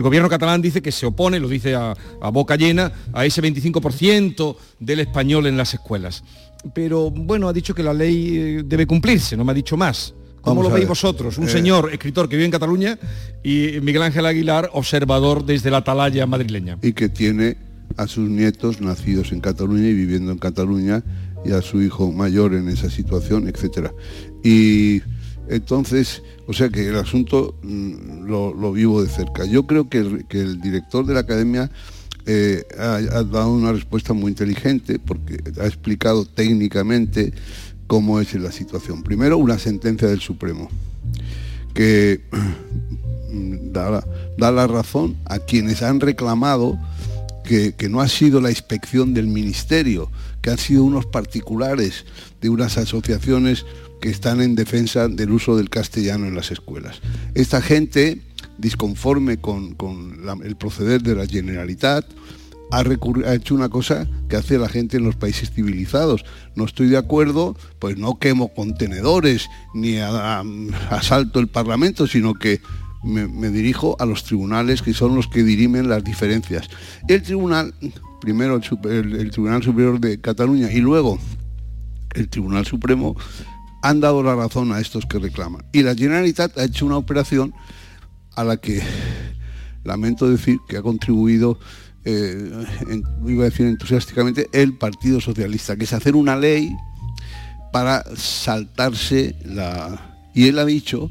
gobierno 0.03 0.29
catalán 0.29 0.63
dice 0.63 0.83
que 0.83 0.93
se 0.93 1.07
opone, 1.07 1.41
lo 1.41 1.49
dice 1.49 1.75
a, 1.75 1.95
boca 2.33 2.57
llena, 2.57 2.93
a 3.13 3.25
ese 3.25 3.43
25% 3.43 4.57
del 4.79 5.01
español 5.01 5.47
en 5.47 5.57
las 5.57 5.75
escuelas. 5.75 6.23
Pero 6.75 7.11
bueno, 7.11 7.49
ha 7.49 7.53
dicho 7.53 7.75
que 7.75 7.83
la 7.83 7.93
ley 7.93 8.37
eh, 8.37 8.63
debe 8.65 8.87
cumplirse, 8.87 9.37
no 9.37 9.45
me 9.45 9.53
ha 9.53 9.55
dicho 9.55 9.77
más. 9.77 10.15
¿Cómo 10.43 10.63
lo 10.63 10.71
veis 10.71 10.87
vosotros? 10.87 11.39
Un 11.39 11.49
eh. 11.49 11.51
señor 11.51 11.91
escritor 11.93 12.29
que 12.29 12.37
vive 12.37 12.47
en 12.47 12.51
Cataluña 12.51 12.99
y 13.43 13.79
Miguel 13.81 14.03
Ángel 14.03 14.27
Aguilar, 14.27 14.71
observador 14.73 15.45
desde 15.45 15.71
la 15.71 15.79
atalaya 15.79 16.27
madrileña. 16.27 16.79
Y 16.83 16.93
que 16.93 17.09
tiene 17.09 17.57
a 17.97 18.07
sus 18.07 18.29
nietos 18.29 18.81
nacidos 18.81 19.33
en 19.33 19.41
Cataluña 19.41 19.89
y 19.89 19.95
viviendo 19.95 20.33
en 20.33 20.39
Cataluña 20.39 21.03
y 21.45 21.53
a 21.53 21.63
su 21.63 21.81
hijo 21.83 22.13
mayor 22.13 22.55
en 22.55 22.69
esa 22.69 22.91
situación, 22.91 23.49
etcétera. 23.49 23.93
Y 24.45 25.03
entonces, 25.53 26.23
o 26.47 26.53
sea 26.55 26.71
que 26.71 26.89
el 26.89 26.97
asunto 26.97 27.55
mm, 27.63 28.25
lo, 28.27 28.73
vivo 28.73 29.03
de 29.03 29.09
cerca. 29.09 29.45
Yo 29.45 29.67
creo 29.67 29.89
que 29.89 29.99
el, 29.99 30.61
director 30.61 31.05
de 31.05 31.15
la 31.15 31.21
academia 31.21 31.71
eh, 32.25 32.65
ha, 32.79 33.23
dado 33.23 33.53
una 33.53 33.73
respuesta 33.73 34.15
muy 34.15 34.31
inteligente 34.31 34.99
porque 34.99 35.39
ha 35.61 35.67
explicado 35.67 36.25
técnicamente 36.25 37.35
cómo 37.87 38.19
es 38.21 38.33
la 38.35 38.51
situación. 38.51 39.03
Primero, 39.03 39.37
una 39.37 39.59
sentencia 39.59 40.09
del 40.09 40.21
Supremo 40.21 40.71
que 41.75 42.21
mm, 43.31 43.73
da, 43.73 44.03
la 44.39 44.67
razón 44.67 45.17
a 45.27 45.39
quienes 45.39 45.83
han 45.83 46.01
reclamado 46.01 46.79
que, 47.45 47.75
que, 47.75 47.91
no 47.91 48.01
ha 48.01 48.09
sido 48.09 48.41
la 48.41 48.51
inspección 48.51 49.13
del 49.13 49.27
ministerio, 49.27 50.11
que 50.41 50.51
han 50.51 50.59
sido 50.59 50.85
unos 50.85 51.05
particulares 51.05 52.07
de 52.41 52.49
unas 52.49 52.79
asociaciones 52.79 53.67
que 54.03 54.11
están 54.11 54.41
en 54.41 54.57
defensa 54.57 55.07
del 55.07 55.31
uso 55.31 55.57
del 55.57 55.71
castellano 55.71 56.27
en 56.27 56.35
las 56.35 56.51
escuelas. 56.51 57.01
Esta 57.37 57.63
gente, 57.63 58.21
disconforme 58.59 59.37
con, 59.39 59.77
el 60.43 60.57
proceder 60.57 61.03
de 61.03 61.15
la 61.15 61.25
Generalitat, 61.25 62.05
ha, 62.73 62.81
ha, 62.81 63.35
hecho 63.35 63.55
una 63.55 63.69
cosa 63.69 64.09
que 64.29 64.35
hace 64.35 64.59
la 64.59 64.69
gente 64.69 64.97
en 64.97 65.05
los 65.05 65.15
países 65.15 65.53
civilizados. 65.53 66.25
No 66.57 66.65
estoy 66.65 66.89
de 66.89 66.97
acuerdo, 66.97 67.57
pues 67.79 67.97
no 67.97 68.19
quemo 68.19 68.53
contenedores 68.53 69.49
ni 69.73 69.99
asalto 69.99 71.39
el 71.39 71.47
Parlamento, 71.47 72.09
sino 72.09 72.35
que 72.35 72.61
me, 73.05 73.51
dirijo 73.51 73.95
a 74.01 74.05
los 74.05 74.25
tribunales 74.25 74.83
que 74.83 74.95
son 74.95 75.15
los 75.15 75.29
que 75.29 75.45
dirimen 75.45 75.89
las 75.89 76.03
diferencias. 76.03 76.69
El 77.07 77.23
tribunal, 77.23 77.73
primero 78.21 78.57
el, 78.57 79.31
Tribunal 79.31 79.63
Superior 79.63 80.01
de 80.01 80.21
Cataluña 80.21 80.73
y 80.73 80.81
luego 80.81 81.21
el 82.15 82.29
Tribunal 82.29 82.67
Supremo, 82.67 83.17
han 83.83 84.01
dado 84.01 84.23
la 84.23 84.35
razón 84.35 84.73
a 84.73 84.81
estos 84.81 85.05
que 85.07 85.19
reclaman. 85.19 85.65
Y 85.73 85.83
la 85.83 85.95
Generalitat 85.95 86.57
ha 86.59 86.65
hecho 86.65 86.87
una 86.87 86.97
operación 86.97 87.53
a 88.35 88.45
la 88.45 88.57
que 88.57 88.81
lamento 89.85 90.31
decir 90.31 90.59
que 90.69 90.77
ha 90.77 90.83
contribuido, 90.83 91.59
eh, 92.05 92.65
iba 93.27 93.43
a 93.43 93.51
decir 93.51 93.67
entusiásticamente, 93.67 94.49
el 94.53 94.79
Partido 94.79 95.21
Socialista, 95.21 95.77
que 95.77 95.85
es 95.85 95.93
hacer 95.93 96.17
una 96.17 96.37
ley 96.37 96.75
para 97.73 98.05
saltarse 98.17 99.37
la... 99.45 100.31
Y 100.35 100.49
él 100.49 100.59
ha 100.59 100.65
dicho 100.65 101.11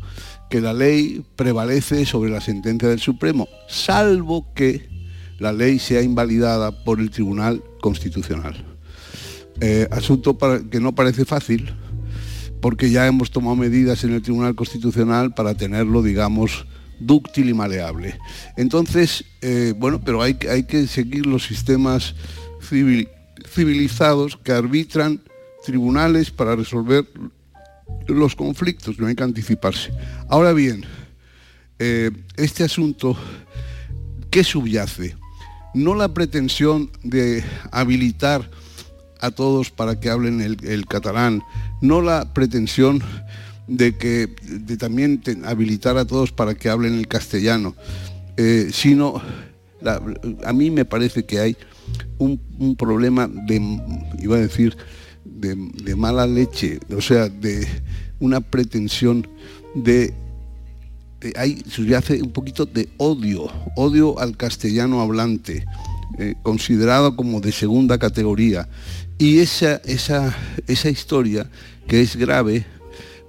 que 0.50 0.62
la 0.62 0.74
ley 0.74 1.24
prevalece 1.36 2.06
sobre 2.06 2.32
la 2.32 2.42
sentencia 2.42 2.90
del 2.90 3.00
Supremo, 3.00 3.48
salvo 3.68 4.54
que 4.54 4.90
la 5.40 5.52
ley 5.52 5.80
sea 5.80 6.02
invalidada 6.02 6.84
por 6.84 7.00
el 7.00 7.10
Tribunal 7.10 7.64
Constitucional. 7.82 8.66
Eh, 9.60 9.88
asunto 9.92 10.38
que 10.70 10.80
no 10.80 10.94
parece 10.94 11.26
fácil, 11.26 11.74
porque 12.62 12.90
ya 12.90 13.08
hemos 13.08 13.32
tomado 13.32 13.56
medidas 13.56 14.04
en 14.04 14.14
el 14.14 14.22
Tribunal 14.22 14.56
Constitucional 14.56 15.34
para 15.34 15.56
tenerlo, 15.56 16.04
digamos, 16.04 16.66
dúctil 17.00 17.50
y 17.50 17.54
maleable. 17.54 18.18
Entonces, 18.56 19.26
eh, 19.42 19.74
bueno, 19.78 20.00
pero 20.04 20.22
hay, 20.22 20.36
que 20.36 20.88
seguir 20.88 21.26
los 21.26 21.44
sistemas 21.46 22.16
civilizados 23.48 24.38
que 24.38 24.52
arbitran 24.52 25.22
tribunales 25.66 26.32
para 26.32 26.56
resolver 26.56 27.06
los 28.08 28.36
conflictos, 28.36 29.00
no 29.00 29.08
hay 29.08 29.16
que 29.16 29.24
anticiparse. 29.24 29.92
Ahora 30.30 30.54
bien, 30.54 30.86
eh, 31.80 32.12
este 32.38 32.64
asunto, 32.64 33.18
¿qué 34.30 34.44
subyace? 34.44 35.16
No 35.74 35.96
la 35.96 36.14
pretensión 36.14 36.92
de 37.04 37.44
habilitar 37.72 38.50
a 39.20 39.32
todos 39.32 39.70
para 39.70 40.00
que 40.00 40.10
hablen 40.10 40.42
el, 40.42 40.86
catalán, 40.88 41.44
no 41.82 42.02
la 42.02 42.34
pretensión 42.34 43.02
de 43.68 43.98
que 43.98 44.30
de 44.48 44.78
también 44.78 45.22
habilitar 45.46 45.98
a 45.98 46.06
todos 46.06 46.32
para 46.32 46.56
que 46.56 46.70
hablen 46.70 46.98
el 46.98 47.08
castellano, 47.08 47.76
eh, 48.38 48.70
sino 48.72 49.22
a 50.44 50.54
mí 50.54 50.70
me 50.70 50.86
parece 50.86 51.26
que 51.26 51.40
hay 51.40 51.58
un, 52.18 52.40
un 52.60 52.76
problema 52.76 53.28
de, 53.28 53.56
iba 54.20 54.36
a 54.36 54.40
decir, 54.40 54.78
de, 55.26 55.96
mala 55.96 56.28
leche, 56.28 56.80
o 56.96 57.02
sea, 57.02 57.30
de 57.30 57.68
una 58.20 58.42
pretensión 58.42 59.28
de, 59.76 60.14
hay 61.36 61.64
un 62.22 62.32
poquito 62.32 62.66
de 62.66 62.90
odio, 62.98 63.48
odio 63.76 64.20
al 64.20 64.38
castellano 64.38 65.02
hablante, 65.02 65.66
eh, 66.20 66.36
considerado 66.44 67.16
como 67.16 67.42
de 67.42 67.52
segunda 67.52 67.98
categoría. 67.98 68.68
Y 69.22 69.38
esa, 69.38 69.76
esa, 69.86 70.36
esa 70.66 70.90
historia, 70.90 71.48
que 71.88 72.02
es 72.02 72.16
grave, 72.16 72.66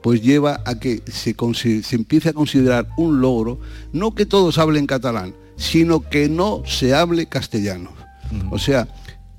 pues 0.03 0.23
lleva 0.23 0.63
a 0.65 0.81
que 0.81 1.03
se, 1.05 1.37
se 1.83 1.97
empiece 1.97 2.31
a 2.31 2.33
considerar 2.33 2.89
un 2.97 3.21
logro, 3.21 3.61
no 3.93 4.15
que 4.15 4.25
todos 4.25 4.57
hablen 4.57 4.87
catalán, 4.87 5.35
sino 5.57 6.01
que 6.01 6.31
no 6.31 6.63
se 6.65 6.95
hable 6.95 7.27
castellano. 7.27 7.93
O 8.51 8.59
sea, 8.59 8.89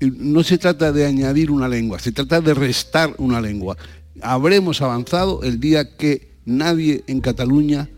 no 0.00 0.44
se 0.44 0.56
trata 0.56 0.92
de 0.92 1.04
añadir 1.04 1.50
una 1.50 1.66
lengua, 1.66 1.98
se 1.98 2.12
trata 2.12 2.40
de 2.40 2.54
restar 2.54 3.16
una 3.18 3.40
lengua. 3.40 3.76
Habremos 4.22 4.80
avanzado 4.80 5.42
el 5.42 5.58
día 5.58 5.96
que 5.96 6.36
nadie 6.44 7.02
en 7.08 7.20
Cataluña 7.20 7.88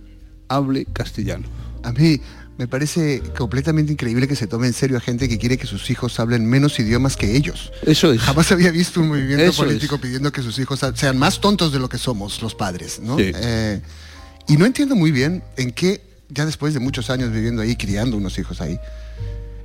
hable 0.49 0.87
castellano. 0.87 1.47
A 1.83 1.93
mí 1.93 2.23
me 2.59 2.67
parece 2.67 3.23
completamente 3.37 3.93
increíble 3.93 4.27
que 4.27 4.37
se 4.37 4.47
tome 4.47 4.67
en 4.67 4.73
serio 4.73 4.97
a 4.97 5.01
gente 5.01 5.29
que 5.29 5.39
quiere 5.39 5.59
que 5.59 5.67
sus 5.67 5.91
hijos 5.91 6.19
hablen 6.19 6.47
menos 6.47 6.79
idiomas 6.79 7.17
que 7.17 7.37
ellos. 7.37 7.71
Eso 7.83 8.13
es. 8.13 8.21
Jamás 8.21 8.51
había 8.51 8.71
visto 8.71 9.01
un 9.01 9.09
movimiento 9.09 9.53
político 9.53 9.99
pidiendo 9.99 10.33
que 10.33 10.43
sus 10.43 10.59
hijos 10.59 10.81
sean 10.95 11.19
más 11.19 11.41
tontos 11.41 11.73
de 11.73 11.79
lo 11.79 11.89
que 11.89 11.99
somos 11.99 12.41
los 12.41 12.55
padres, 12.55 13.01
¿no? 13.01 13.17
Eh, 13.19 13.81
y 14.49 14.57
no 14.57 14.65
entiendo 14.65 14.97
muy 14.97 15.11
bien 15.11 15.43
en 15.57 15.73
qué, 15.73 16.01
ya 16.31 16.47
después 16.47 16.73
de 16.73 16.81
muchos 16.81 17.11
años 17.11 17.31
viviendo 17.31 17.63
ahí, 17.63 17.77
criando 17.77 18.17
unos 18.17 18.39
hijos 18.39 18.61
ahí, 18.61 18.79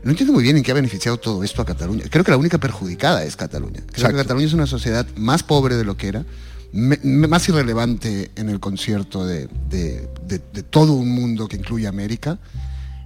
no 0.03 0.11
entiendo 0.11 0.33
muy 0.33 0.43
bien 0.43 0.57
en 0.57 0.63
qué 0.63 0.71
ha 0.71 0.75
beneficiado 0.75 1.17
todo 1.17 1.43
esto 1.43 1.61
a 1.61 1.65
Cataluña. 1.65 2.05
Creo 2.09 2.23
que 2.23 2.31
la 2.31 2.37
única 2.37 2.57
perjudicada 2.57 3.23
es 3.23 3.35
Cataluña. 3.35 3.81
Creo 3.91 4.09
que 4.09 4.15
Cataluña 4.15 4.47
es 4.47 4.53
una 4.53 4.67
sociedad 4.67 5.05
más 5.15 5.43
pobre 5.43 5.75
de 5.75 5.85
lo 5.85 5.95
que 5.95 6.07
era, 6.07 6.25
más 6.73 7.47
irrelevante 7.49 8.31
en 8.35 8.49
el 8.49 8.59
concierto 8.59 9.25
de, 9.25 9.47
todo 10.69 10.93
un 10.93 11.09
mundo 11.09 11.47
que 11.47 11.57
incluye 11.57 11.87
América. 11.87 12.39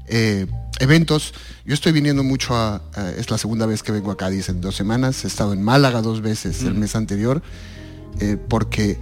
Eh, 0.07 0.47
eventos, 0.79 1.33
yo 1.65 1.73
estoy 1.73 1.91
viniendo 1.91 2.23
mucho 2.23 2.55
a, 2.55 2.81
es 3.17 3.29
la 3.31 3.37
segunda 3.37 3.65
vez 3.65 3.83
que 3.83 3.91
vengo 3.91 4.11
a 4.11 4.17
Cádiz 4.17 4.49
en 4.49 4.61
dos 4.61 4.75
semanas, 4.75 5.23
he 5.23 5.27
estado 5.27 5.53
en 5.53 5.63
Málaga 5.63 6.01
dos 6.01 6.21
veces 6.21 6.61
el 6.63 6.73
mm. 6.73 6.79
mes 6.79 6.95
anterior, 6.95 7.41
eh, 8.19 8.37
porque 8.37 8.99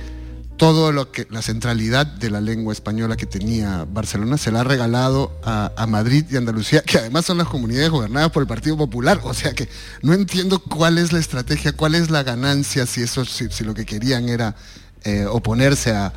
todo 0.57 0.91
lo 0.91 1.11
que 1.11 1.27
la 1.29 1.41
centralidad 1.41 2.05
de 2.05 2.29
la 2.29 2.39
lengua 2.39 2.73
española 2.73 3.17
que 3.17 3.25
tenía 3.25 3.85
Barcelona 3.91 4.37
se 4.37 4.51
la 4.51 4.61
ha 4.61 4.63
regalado 4.63 5.37
a, 5.43 5.85
Madrid 5.87 6.25
y 6.29 6.37
Andalucía, 6.37 6.81
que 6.83 6.99
además 6.99 7.25
son 7.25 7.37
las 7.37 7.47
comunidades 7.47 7.89
gobernadas 7.89 8.31
por 8.31 8.43
el 8.43 8.47
Partido 8.47 8.77
Popular. 8.77 9.19
O 9.23 9.33
sea 9.33 9.53
que 9.53 9.67
no 10.01 10.13
entiendo 10.13 10.59
cuál 10.59 10.99
es 10.99 11.11
la 11.11 11.19
estrategia, 11.19 11.73
cuál 11.73 11.95
es 11.95 12.09
la 12.09 12.23
ganancia, 12.23 12.85
si 12.85 13.01
eso, 13.01 13.25
si, 13.25 13.63
lo 13.63 13.73
que 13.73 13.85
querían 13.85 14.29
era 14.29 14.55
eh, 15.03 15.25
oponerse 15.25 15.91
a, 15.91 16.13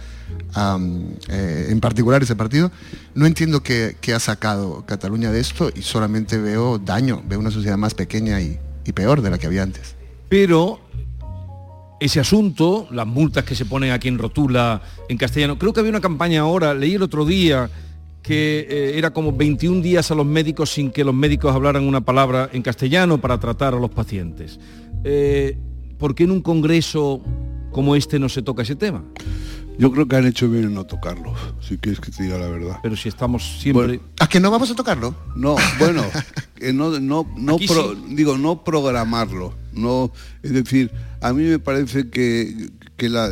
eh, 1.28 1.66
en 1.70 1.80
particular 1.80 2.22
ese 2.22 2.36
partido. 2.36 2.70
No 3.14 3.26
entiendo 3.26 3.62
qué, 3.62 3.96
ha 4.14 4.20
sacado 4.20 4.84
Cataluña 4.86 5.30
de 5.30 5.40
esto 5.40 5.70
y 5.74 5.82
solamente 5.82 6.38
veo 6.38 6.78
daño, 6.78 7.22
veo 7.26 7.38
una 7.38 7.50
sociedad 7.50 7.76
más 7.76 7.94
pequeña 7.94 8.40
y 8.40 8.58
peor 8.94 9.20
de 9.22 9.30
la 9.30 9.38
que 9.38 9.46
había 9.46 9.62
antes. 9.62 9.96
Pero 10.28 10.80
ese 12.00 12.20
asunto, 12.20 12.88
las 12.90 13.06
multas 13.06 13.44
que 13.44 13.54
se 13.54 13.64
ponen 13.64 13.92
aquí 13.92 14.08
en 14.08 14.18
Rotula, 14.18 14.82
en 15.08 15.16
castellano. 15.16 15.58
Creo 15.58 15.72
que 15.72 15.80
había 15.80 15.90
una 15.90 16.00
campaña 16.00 16.42
ahora, 16.42 16.74
leí 16.74 16.94
el 16.94 17.02
otro 17.02 17.24
día, 17.24 17.70
que 18.22 18.66
eh, 18.68 18.98
era 18.98 19.12
como 19.12 19.32
21 19.32 19.80
días 19.80 20.10
a 20.10 20.14
los 20.14 20.26
médicos 20.26 20.70
sin 20.70 20.90
que 20.90 21.04
los 21.04 21.14
médicos 21.14 21.54
hablaran 21.54 21.84
una 21.84 22.02
palabra 22.02 22.50
en 22.52 22.62
castellano 22.62 23.20
para 23.20 23.38
tratar 23.38 23.74
a 23.74 23.78
los 23.78 23.90
pacientes. 23.90 24.58
Eh, 25.04 25.56
¿Por 25.98 26.14
qué 26.14 26.24
en 26.24 26.32
un 26.32 26.42
congreso 26.42 27.22
como 27.72 27.96
este 27.96 28.18
no 28.18 28.28
se 28.28 28.42
toca 28.42 28.62
ese 28.62 28.76
tema? 28.76 29.04
Yo 29.78 29.92
creo 29.92 30.08
que 30.08 30.16
han 30.16 30.26
hecho 30.26 30.48
bien 30.48 30.64
en 30.64 30.74
no 30.74 30.84
tocarlo, 30.84 31.34
si 31.60 31.76
quieres 31.76 32.00
que 32.00 32.10
te 32.10 32.22
diga 32.22 32.38
la 32.38 32.48
verdad. 32.48 32.78
Pero 32.82 32.96
si 32.96 33.08
estamos 33.08 33.58
siempre... 33.60 34.00
¿A 34.20 34.28
que 34.28 34.40
no 34.40 34.50
vamos 34.50 34.70
a 34.70 34.74
tocarlo? 34.74 35.14
No, 35.34 35.56
bueno, 35.78 36.02
no, 36.72 36.98
no, 36.98 37.26
no 37.36 37.58
digo, 38.08 38.38
no 38.38 38.64
programarlo. 38.64 39.54
No, 39.72 40.10
es 40.42 40.52
decir, 40.52 40.90
a 41.20 41.34
mí 41.34 41.42
me 41.44 41.58
parece 41.58 42.08
que, 42.08 42.70
la, 42.98 43.28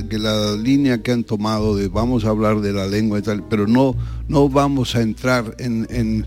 línea 0.56 1.02
que 1.02 1.12
han 1.12 1.24
tomado 1.24 1.76
de 1.76 1.88
vamos 1.88 2.26
a 2.26 2.28
hablar 2.28 2.60
de 2.60 2.74
la 2.74 2.86
lengua 2.86 3.18
y 3.18 3.22
tal, 3.22 3.44
pero 3.48 3.66
no, 3.66 3.96
no 4.28 4.50
vamos 4.50 4.94
a 4.96 5.00
entrar 5.00 5.56
en, 5.58 6.26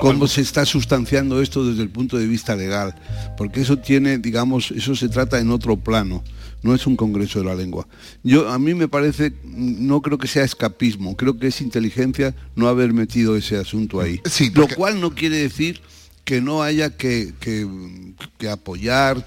cómo 0.00 0.26
se 0.26 0.40
está 0.40 0.66
sustanciando 0.66 1.40
esto 1.40 1.66
desde 1.66 1.82
el 1.82 1.90
punto 1.90 2.18
de 2.18 2.26
vista 2.26 2.56
legal, 2.56 2.94
porque 3.36 3.60
eso 3.60 3.78
tiene, 3.78 4.18
digamos, 4.18 4.70
eso 4.70 4.94
se 4.94 5.08
trata 5.08 5.38
en 5.38 5.50
otro 5.50 5.76
plano 5.76 6.22
no 6.62 6.74
es 6.74 6.86
un 6.86 6.96
congreso 6.96 7.38
de 7.38 7.46
la 7.46 7.54
lengua. 7.54 7.86
Yo 8.22 8.48
a 8.50 8.58
mí 8.58 8.74
me 8.74 8.88
parece, 8.88 9.32
no 9.44 10.02
creo 10.02 10.18
que 10.18 10.28
sea 10.28 10.44
escapismo, 10.44 11.16
creo 11.16 11.38
que 11.38 11.48
es 11.48 11.60
inteligencia 11.60 12.34
no 12.54 12.68
haber 12.68 12.92
metido 12.92 13.36
ese 13.36 13.56
asunto 13.56 14.00
ahí. 14.00 14.20
Lo 14.54 14.68
cual 14.68 15.00
no 15.00 15.14
quiere 15.14 15.36
decir 15.36 15.80
que 16.24 16.40
no 16.40 16.62
haya 16.62 16.96
que, 16.96 17.32
que 17.40 18.48
apoyar 18.48 19.24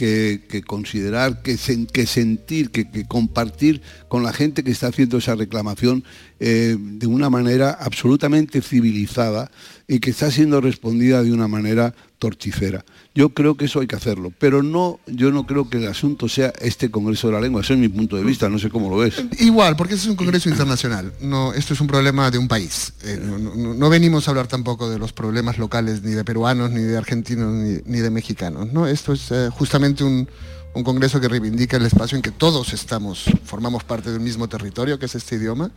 que, 0.00 0.62
considerar, 0.66 1.42
que, 1.42 1.58
que 1.92 2.06
sentir, 2.06 2.70
que, 2.70 3.04
compartir 3.06 3.82
con 4.08 4.22
la 4.22 4.32
gente 4.32 4.64
que 4.64 4.70
está 4.70 4.86
haciendo 4.86 5.18
esa 5.18 5.34
reclamación 5.34 6.04
eh, 6.38 6.76
de 6.78 7.06
una 7.06 7.28
manera 7.28 7.70
absolutamente 7.78 8.62
civilizada 8.62 9.50
y 9.90 9.98
que 9.98 10.10
está 10.10 10.30
siendo 10.30 10.60
respondida 10.60 11.20
de 11.24 11.32
una 11.32 11.48
manera 11.48 11.92
torticera. 12.20 12.84
Yo 13.12 13.30
creo 13.30 13.56
que 13.56 13.64
eso 13.64 13.80
hay 13.80 13.88
que 13.88 13.96
hacerlo, 13.96 14.32
pero 14.38 14.62
no, 14.62 15.00
yo 15.08 15.32
no 15.32 15.48
creo 15.48 15.68
que 15.68 15.78
el 15.78 15.88
asunto 15.88 16.28
sea 16.28 16.52
este 16.60 16.92
Congreso 16.92 17.26
de 17.26 17.32
la 17.32 17.40
Lengua, 17.40 17.62
ese 17.62 17.72
es 17.72 17.80
mi 17.80 17.88
punto 17.88 18.14
de 18.14 18.22
vista, 18.22 18.48
no 18.48 18.60
sé 18.60 18.70
cómo 18.70 18.88
lo 18.88 18.98
ves. 18.98 19.20
Igual, 19.40 19.74
porque 19.74 19.94
este 19.94 20.04
es 20.06 20.10
un 20.10 20.16
Congreso 20.16 20.48
internacional, 20.48 21.12
no, 21.20 21.52
esto 21.54 21.74
es 21.74 21.80
un 21.80 21.88
problema 21.88 22.30
de 22.30 22.38
un 22.38 22.46
país. 22.46 22.92
Eh, 23.02 23.20
no, 23.20 23.90
venimos 23.90 24.28
a 24.28 24.30
hablar 24.30 24.46
tampoco 24.46 24.88
de 24.88 25.00
los 25.00 25.12
problemas 25.12 25.58
locales, 25.58 26.04
ni 26.04 26.12
de 26.12 26.22
peruanos, 26.22 26.70
ni 26.70 26.82
de 26.82 26.96
argentinos, 26.96 27.52
ni, 27.52 27.98
de 27.98 28.10
mexicanos. 28.10 28.72
¿no? 28.72 28.86
Esto 28.86 29.12
es 29.12 29.32
eh, 29.32 29.48
justamente 29.50 30.04
un, 30.04 30.28
un 30.72 30.84
Congreso 30.84 31.20
que 31.20 31.26
reivindica 31.26 31.78
el 31.78 31.86
espacio 31.86 32.14
en 32.14 32.22
que 32.22 32.30
todos 32.30 32.72
estamos, 32.74 33.24
formamos 33.42 33.82
parte 33.82 34.12
del 34.12 34.20
mismo 34.20 34.48
territorio, 34.48 35.00
que 35.00 35.06
es 35.06 35.16
este 35.16 35.34
idioma, 35.34 35.72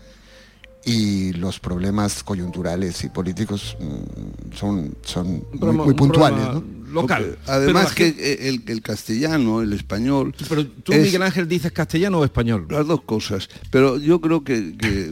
y 0.86 1.32
los 1.34 1.60
problemas 1.60 2.24
coyunturales 2.24 3.04
y 3.04 3.10
políticos 3.10 3.78
mm, 3.80 4.56
son, 4.56 4.94
son 5.04 5.44
muy, 5.54 5.94
puntuales. 5.94 6.46
local. 6.92 7.38
Porque 7.38 7.52
además 7.52 7.94
que 7.94 8.38
el, 8.50 8.64
el 8.68 8.82
castellano, 8.82 9.62
el 9.62 9.72
español... 9.74 10.36
Pero 10.50 10.68
tú, 10.68 10.92
es- 10.94 11.02
Miguel 11.04 11.22
Ángel, 11.24 11.48
dices 11.48 11.72
castellano 11.72 12.20
o 12.20 12.26
español. 12.26 12.68
Las 12.70 12.86
dos 12.86 13.02
cosas. 13.04 13.50
Pero 13.72 13.98
yo 13.98 14.20
creo 14.22 14.44
que, 14.44 14.76
que 14.78 15.10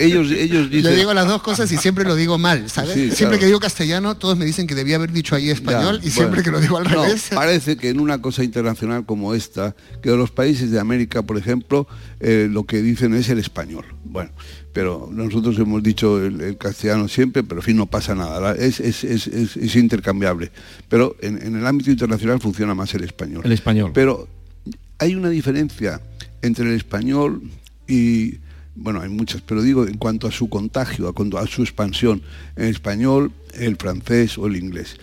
ellos, 0.00 0.30
ellos 0.30 0.64
Yo 0.70 0.76
dicen... 0.78 0.96
digo 0.96 1.12
las 1.14 1.28
dos 1.28 1.42
cosas 1.42 1.70
y 1.70 1.76
siempre 1.76 2.04
lo 2.04 2.16
digo 2.16 2.38
mal, 2.38 2.68
¿sabes? 2.70 2.94
Sí, 2.94 3.00
siempre 3.10 3.18
claro. 3.36 3.38
que 3.40 3.46
digo 3.46 3.60
castellano, 3.60 4.16
todos 4.16 4.36
me 4.38 4.44
dicen 4.46 4.66
que 4.66 4.74
debía 4.74 4.96
haber 4.96 5.12
dicho 5.12 5.36
ahí 5.36 5.50
español 5.50 6.00
Ya, 6.00 6.08
y 6.08 6.10
siempre 6.10 6.40
bueno. 6.40 6.44
que 6.44 6.50
lo 6.52 6.60
digo 6.60 6.78
al 6.78 6.84
No, 6.84 7.04
revés. 7.04 7.28
parece 7.34 7.76
que 7.76 7.90
en 7.90 8.00
una 8.00 8.20
cosa 8.22 8.42
internacional 8.42 9.04
como 9.06 9.34
esta, 9.34 9.76
que 10.02 10.10
los 10.10 10.30
países 10.30 10.70
de 10.70 10.80
América, 10.80 11.22
por 11.22 11.36
ejemplo, 11.36 11.86
eh, 12.20 12.48
lo 12.50 12.64
que 12.64 12.80
dicen 12.82 13.14
es 13.14 13.28
el 13.28 13.38
español. 13.38 13.84
Bueno, 14.04 14.30
pero 14.72 15.08
nosotros 15.12 15.58
hemos 15.58 15.82
dicho 15.82 16.24
el, 16.24 16.40
el 16.40 16.56
castellano 16.56 17.08
siempre, 17.08 17.42
pero 17.42 17.60
en 17.60 17.64
fin, 17.64 17.76
no 17.76 17.86
pasa 17.86 18.14
nada. 18.14 18.54
es- 18.54 18.80
es- 18.80 19.04
es- 19.04 19.26
es 19.56 19.76
intercambiable. 19.76 20.50
Pero 20.88 21.16
en, 21.20 21.40
en 21.42 21.56
el 21.56 21.66
ámbito 21.66 21.90
internacional 21.90 22.40
funciona 22.40 22.74
más 22.74 22.94
el 22.94 23.04
español. 23.04 23.42
El 23.44 23.52
español. 23.52 23.90
Pero 23.94 24.28
hay 24.98 25.14
una 25.14 25.28
diferencia 25.28 26.00
entre 26.40 26.68
el 26.68 26.74
español 26.76 27.42
y, 27.86 28.36
bueno, 28.74 29.00
hay 29.02 29.08
muchas, 29.10 29.42
pero 29.42 29.60
digo 29.62 29.86
en 29.86 29.98
cuanto 29.98 30.26
a 30.26 30.32
su 30.32 30.48
contagio, 30.48 31.06
a, 31.08 31.12
cuanto 31.12 31.38
a 31.38 31.46
su 31.46 31.62
expansión, 31.62 32.22
el 32.56 32.68
español, 32.68 33.30
el 33.54 33.76
francés 33.76 34.38
o 34.38 34.46
el 34.46 34.56
inglés. 34.56 34.96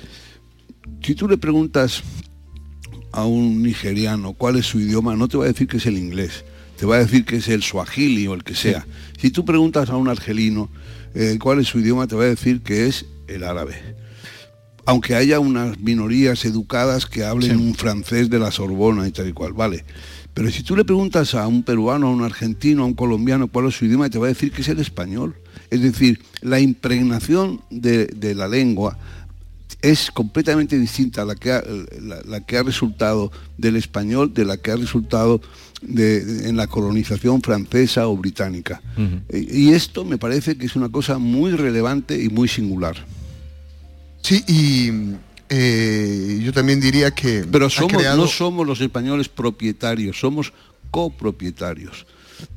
Si 1.03 1.13
tú 1.15 1.27
le 1.29 1.37
preguntas 1.37 2.01
a 3.11 3.25
un 3.25 3.61
nigeriano 3.63 4.33
cuál 4.33 4.55
es 4.57 4.65
su 4.65 4.79
idioma, 4.79 5.15
no 5.15 5.27
te 5.27 5.37
va 5.37 5.45
a 5.45 5.47
decir 5.47 5.67
que 5.67 5.77
es 5.77 5.85
el 5.85 5.97
inglés, 5.97 6.43
te 6.79 6.85
va 6.85 6.95
a 6.95 6.99
decir 6.99 7.25
que 7.25 7.37
es 7.37 7.47
el 7.49 7.61
suajili 7.61 8.27
o 8.27 8.33
el 8.33 8.43
que 8.43 8.55
sea. 8.55 8.85
Si 9.19 9.31
tú 9.31 9.43
preguntas 9.43 9.89
a 9.89 9.97
un 9.97 10.07
argelino 10.07 10.69
eh, 11.13 11.37
cuál 11.41 11.59
es 11.59 11.67
su 11.67 11.79
idioma, 11.79 12.07
te 12.07 12.15
va 12.15 12.23
a 12.23 12.27
decir 12.27 12.61
que 12.61 12.87
es 12.87 13.05
el 13.27 13.43
árabe 13.43 13.99
aunque 14.89 15.13
haya 15.13 15.39
unas 15.39 15.79
minorías 15.79 16.45
educadas 16.45 17.05
que 17.05 17.23
hablen 17.23 17.59
un 17.59 17.75
francés 17.75 18.27
de 18.27 18.39
la 18.39 18.49
Sorbona 18.49 19.07
y 19.07 19.11
tal 19.11 19.29
y 19.29 19.33
cual, 19.33 19.53
vale. 19.53 19.85
Pero 20.33 20.49
si 20.49 20.63
tú 20.63 20.75
le 20.75 20.83
preguntas 20.83 21.35
a 21.35 21.45
un 21.45 21.61
peruano, 21.61 22.07
a 22.07 22.11
un 22.11 22.23
argentino, 22.23 22.81
a 22.81 22.85
un 22.87 22.95
colombiano 22.95 23.49
cuál 23.49 23.67
es 23.67 23.75
su 23.75 23.85
idioma, 23.85 24.09
te 24.09 24.17
va 24.17 24.25
a 24.25 24.29
decir 24.29 24.51
que 24.51 24.63
es 24.63 24.67
el 24.67 24.79
español. 24.79 25.35
Es 25.69 25.83
decir, 25.83 26.21
la 26.41 26.59
impregnación 26.59 27.61
de, 27.69 28.07
de 28.07 28.33
la 28.33 28.47
lengua 28.47 28.97
es 29.83 30.09
completamente 30.09 30.79
distinta 30.79 31.21
a 31.21 31.25
la 31.25 31.35
que, 31.35 31.51
ha, 31.51 31.63
la, 32.01 32.21
la 32.25 32.41
que 32.41 32.57
ha 32.57 32.63
resultado 32.63 33.31
del 33.59 33.75
español, 33.75 34.33
de 34.33 34.45
la 34.45 34.57
que 34.57 34.71
ha 34.71 34.75
resultado 34.75 35.39
de- 35.81 36.49
en 36.49 36.57
la 36.57 36.67
colonización 36.67 37.41
francesa 37.41 38.07
o 38.07 38.17
británica. 38.17 38.81
y, 39.31 39.69
y 39.69 39.73
esto 39.73 40.03
me 40.05 40.17
parece 40.17 40.57
que 40.57 40.65
es 40.65 40.75
una 40.75 40.89
cosa 40.89 41.17
muy 41.17 41.51
relevante 41.51 42.21
y 42.21 42.29
muy 42.29 42.47
singular. 42.47 42.95
Sí, 44.21 44.43
y 44.47 44.91
eh, 45.49 46.41
yo 46.43 46.51
también 46.53 46.79
diría 46.79 47.11
que... 47.11 47.45
Pero 47.49 47.69
somos, 47.69 47.93
creado- 47.93 48.17
no 48.17 48.27
somos 48.27 48.67
los 48.67 48.81
españoles 48.81 49.29
propietarios, 49.29 50.19
somos 50.19 50.51
copropietarios 50.91 52.05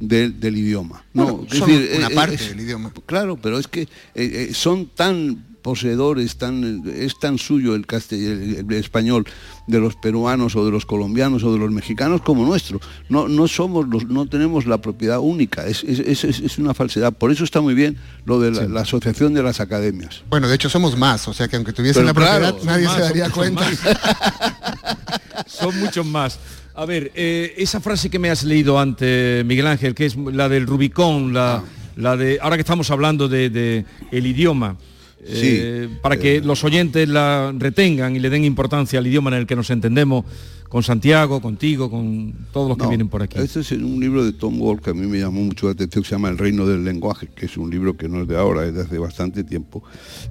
del, 0.00 0.38
del 0.40 0.56
idioma. 0.56 1.04
No, 1.14 1.24
Bueno, 1.36 1.46
es 1.50 1.60
decir, 1.60 1.90
una 1.96 2.08
eh, 2.08 2.14
parte 2.14 2.34
es- 2.36 2.48
del 2.48 2.60
idioma. 2.60 2.92
Claro, 3.06 3.36
pero 3.40 3.58
es 3.58 3.66
que 3.68 3.82
eh, 3.82 3.88
eh, 4.14 4.50
son 4.52 4.86
tan 4.94 5.44
poseedores, 5.62 6.36
tan, 6.36 6.82
es 6.86 7.18
tan 7.18 7.38
suyo 7.38 7.74
el, 7.74 7.86
castell- 7.86 8.58
el- 8.58 8.66
el 8.68 8.72
español 8.78 9.24
de 9.66 9.78
los 9.80 9.94
peruanos 9.96 10.56
o 10.56 10.64
de 10.64 10.70
los 10.70 10.84
colombianos 10.84 11.44
o 11.44 11.52
de 11.52 11.58
los 11.58 11.70
mexicanos 11.70 12.20
como 12.22 12.44
nuestro. 12.44 12.80
No, 13.08 13.28
no 13.28 13.46
somos 13.48 13.88
los, 13.88 14.06
no 14.06 14.26
tenemos 14.26 14.66
la 14.66 14.78
propiedad 14.78 15.20
única, 15.20 15.66
es, 15.66 15.84
es- 15.84 16.24
es- 16.24 16.58
una 16.58 16.74
falsedad. 16.74 17.12
Por 17.12 17.30
eso 17.32 17.44
está 17.44 17.60
muy 17.60 17.74
bien 17.74 17.96
lo 18.26 18.40
de 18.40 18.50
la, 18.50 18.64
la 18.66 18.80
asociación 18.82 19.32
de 19.34 19.42
las 19.42 19.60
academias. 19.60 20.22
Bueno, 20.28 20.48
de 20.48 20.54
hecho 20.56 20.68
somos 20.68 20.98
más, 20.98 21.26
o 21.28 21.32
sea 21.32 21.48
que 21.48 21.56
aunque 21.56 21.72
tuviesen 21.72 22.04
la 22.06 22.12
propiedad 22.12 22.40
claro, 22.40 22.58
nadie 22.64 22.84
más, 22.86 22.96
se 22.96 23.00
daría 23.02 23.24
son 23.26 23.32
cuenta. 23.34 23.66
Son 25.46 25.78
muchos 25.80 26.04
más. 26.06 26.38
A 26.74 26.84
ver, 26.86 27.12
eh, 27.14 27.54
esa 27.58 27.80
frase 27.80 28.08
que 28.10 28.18
me 28.18 28.30
has 28.30 28.42
leído 28.44 28.78
antes, 28.78 29.44
Miguel 29.44 29.66
Ángel, 29.66 29.94
que 29.94 30.06
es 30.06 30.16
la 30.16 30.48
del 30.48 30.66
Rubicón, 30.66 31.32
la, 31.34 31.56
Ah. 31.56 31.64
la 31.96 32.16
de. 32.16 32.38
Ahora 32.40 32.56
que 32.56 32.62
estamos 32.62 32.90
hablando 32.90 33.28
de, 33.28 33.50
de 33.50 33.84
el 34.10 34.26
idioma. 34.26 34.76
Eh, 35.24 35.88
para 36.02 36.18
que 36.18 36.40
los 36.40 36.64
oyentes 36.64 37.08
la 37.08 37.54
retengan 37.56 38.16
y 38.16 38.18
le 38.20 38.28
den 38.30 38.44
importancia 38.44 38.98
al 38.98 39.06
idioma 39.06 39.30
en 39.30 39.36
el 39.36 39.46
que 39.46 39.56
nos 39.56 39.70
entendemos, 39.70 40.24
con 40.68 40.82
Santiago, 40.82 41.42
contigo, 41.42 41.90
con 41.90 42.32
todos 42.50 42.66
los 42.68 42.78
que 42.78 42.84
No, 42.84 42.88
vienen 42.88 43.08
por 43.08 43.22
aquí. 43.22 43.38
Este 43.38 43.60
es 43.60 43.72
un 43.72 44.00
libro 44.00 44.24
de 44.24 44.32
Tom 44.32 44.58
Wolfe 44.58 44.84
que 44.84 44.90
a 44.90 44.94
mí 44.94 45.06
me 45.06 45.18
llamó 45.18 45.42
mucho 45.42 45.66
la 45.66 45.72
atención, 45.72 46.02
que 46.02 46.08
se 46.08 46.14
llama 46.14 46.30
El 46.30 46.38
reino 46.38 46.66
del 46.66 46.82
lenguaje, 46.82 47.28
que 47.34 47.44
es 47.44 47.56
un 47.58 47.68
libro 47.70 47.94
que 47.96 48.08
no 48.08 48.22
es 48.22 48.28
de 48.28 48.36
ahora, 48.38 48.66
es 48.66 48.72
de 48.74 48.80
hace 48.80 48.96
bastante 48.98 49.44
tiempo. 49.44 49.82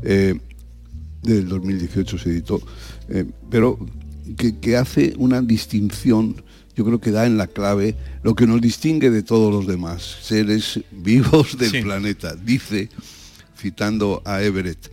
Eh, 0.02 0.34
del 1.22 1.48
2018 1.48 2.18
se 2.18 2.30
editó, 2.32 2.60
eh, 3.10 3.26
pero 3.52 3.78
que, 4.36 4.58
que 4.58 4.78
hace 4.78 5.14
una 5.18 5.42
distinción, 5.44 6.42
yo 6.76 6.84
creo 6.86 7.00
que 7.00 7.12
da 7.12 7.28
en 7.28 7.38
la 7.38 7.46
clave 7.46 7.96
lo 8.24 8.34
que 8.34 8.48
nos 8.48 8.60
distingue 8.62 9.12
de 9.12 9.22
todos 9.22 9.54
los 9.54 9.68
demás 9.68 10.02
seres 10.24 10.80
vivos 10.92 11.56
del 11.60 11.70
Sí. 11.70 11.82
planeta. 11.84 12.34
Dice, 12.36 12.90
citando 13.62 14.24
a 14.26 14.42
Everett, 14.42 14.92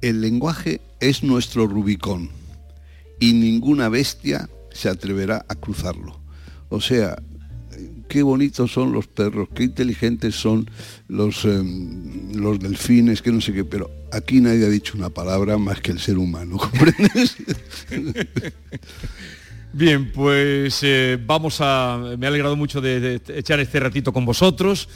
el 0.00 0.22
lenguaje 0.22 0.80
es 1.00 1.22
nuestro 1.22 1.66
Rubicón 1.66 2.30
y 3.18 3.34
ninguna 3.34 3.90
bestia 3.90 4.48
se 4.72 4.88
atreverá 4.88 5.44
a 5.48 5.54
cruzarlo. 5.54 6.18
O 6.70 6.80
sea, 6.80 7.20
qué 8.08 8.22
bonitos 8.22 8.72
son 8.72 8.92
los 8.92 9.06
perros, 9.06 9.48
qué 9.54 9.64
inteligentes 9.64 10.34
son 10.34 10.70
los, 11.08 11.44
em, 11.44 12.32
los 12.32 12.58
delfines, 12.58 13.20
que 13.20 13.32
no 13.32 13.40
sé 13.40 13.52
qué, 13.52 13.64
pero 13.64 13.90
aquí 14.12 14.40
nadie 14.40 14.64
ha 14.64 14.70
dicho 14.70 14.96
una 14.96 15.10
palabra 15.10 15.58
más 15.58 15.80
que 15.80 15.92
el 15.92 16.00
ser 16.00 16.16
humano, 16.16 16.56
¿comprendes? 16.58 17.36
Bien, 19.72 20.10
pues 20.10 20.80
eh, 20.82 21.18
vamos 21.24 21.58
a. 21.60 22.16
Me 22.18 22.26
ha 22.26 22.28
alegrado 22.28 22.56
mucho 22.56 22.80
de, 22.80 22.98
de 22.98 23.38
echar 23.38 23.60
este 23.60 23.78
ratito 23.78 24.12
con 24.12 24.24
vosotros. 24.24 24.88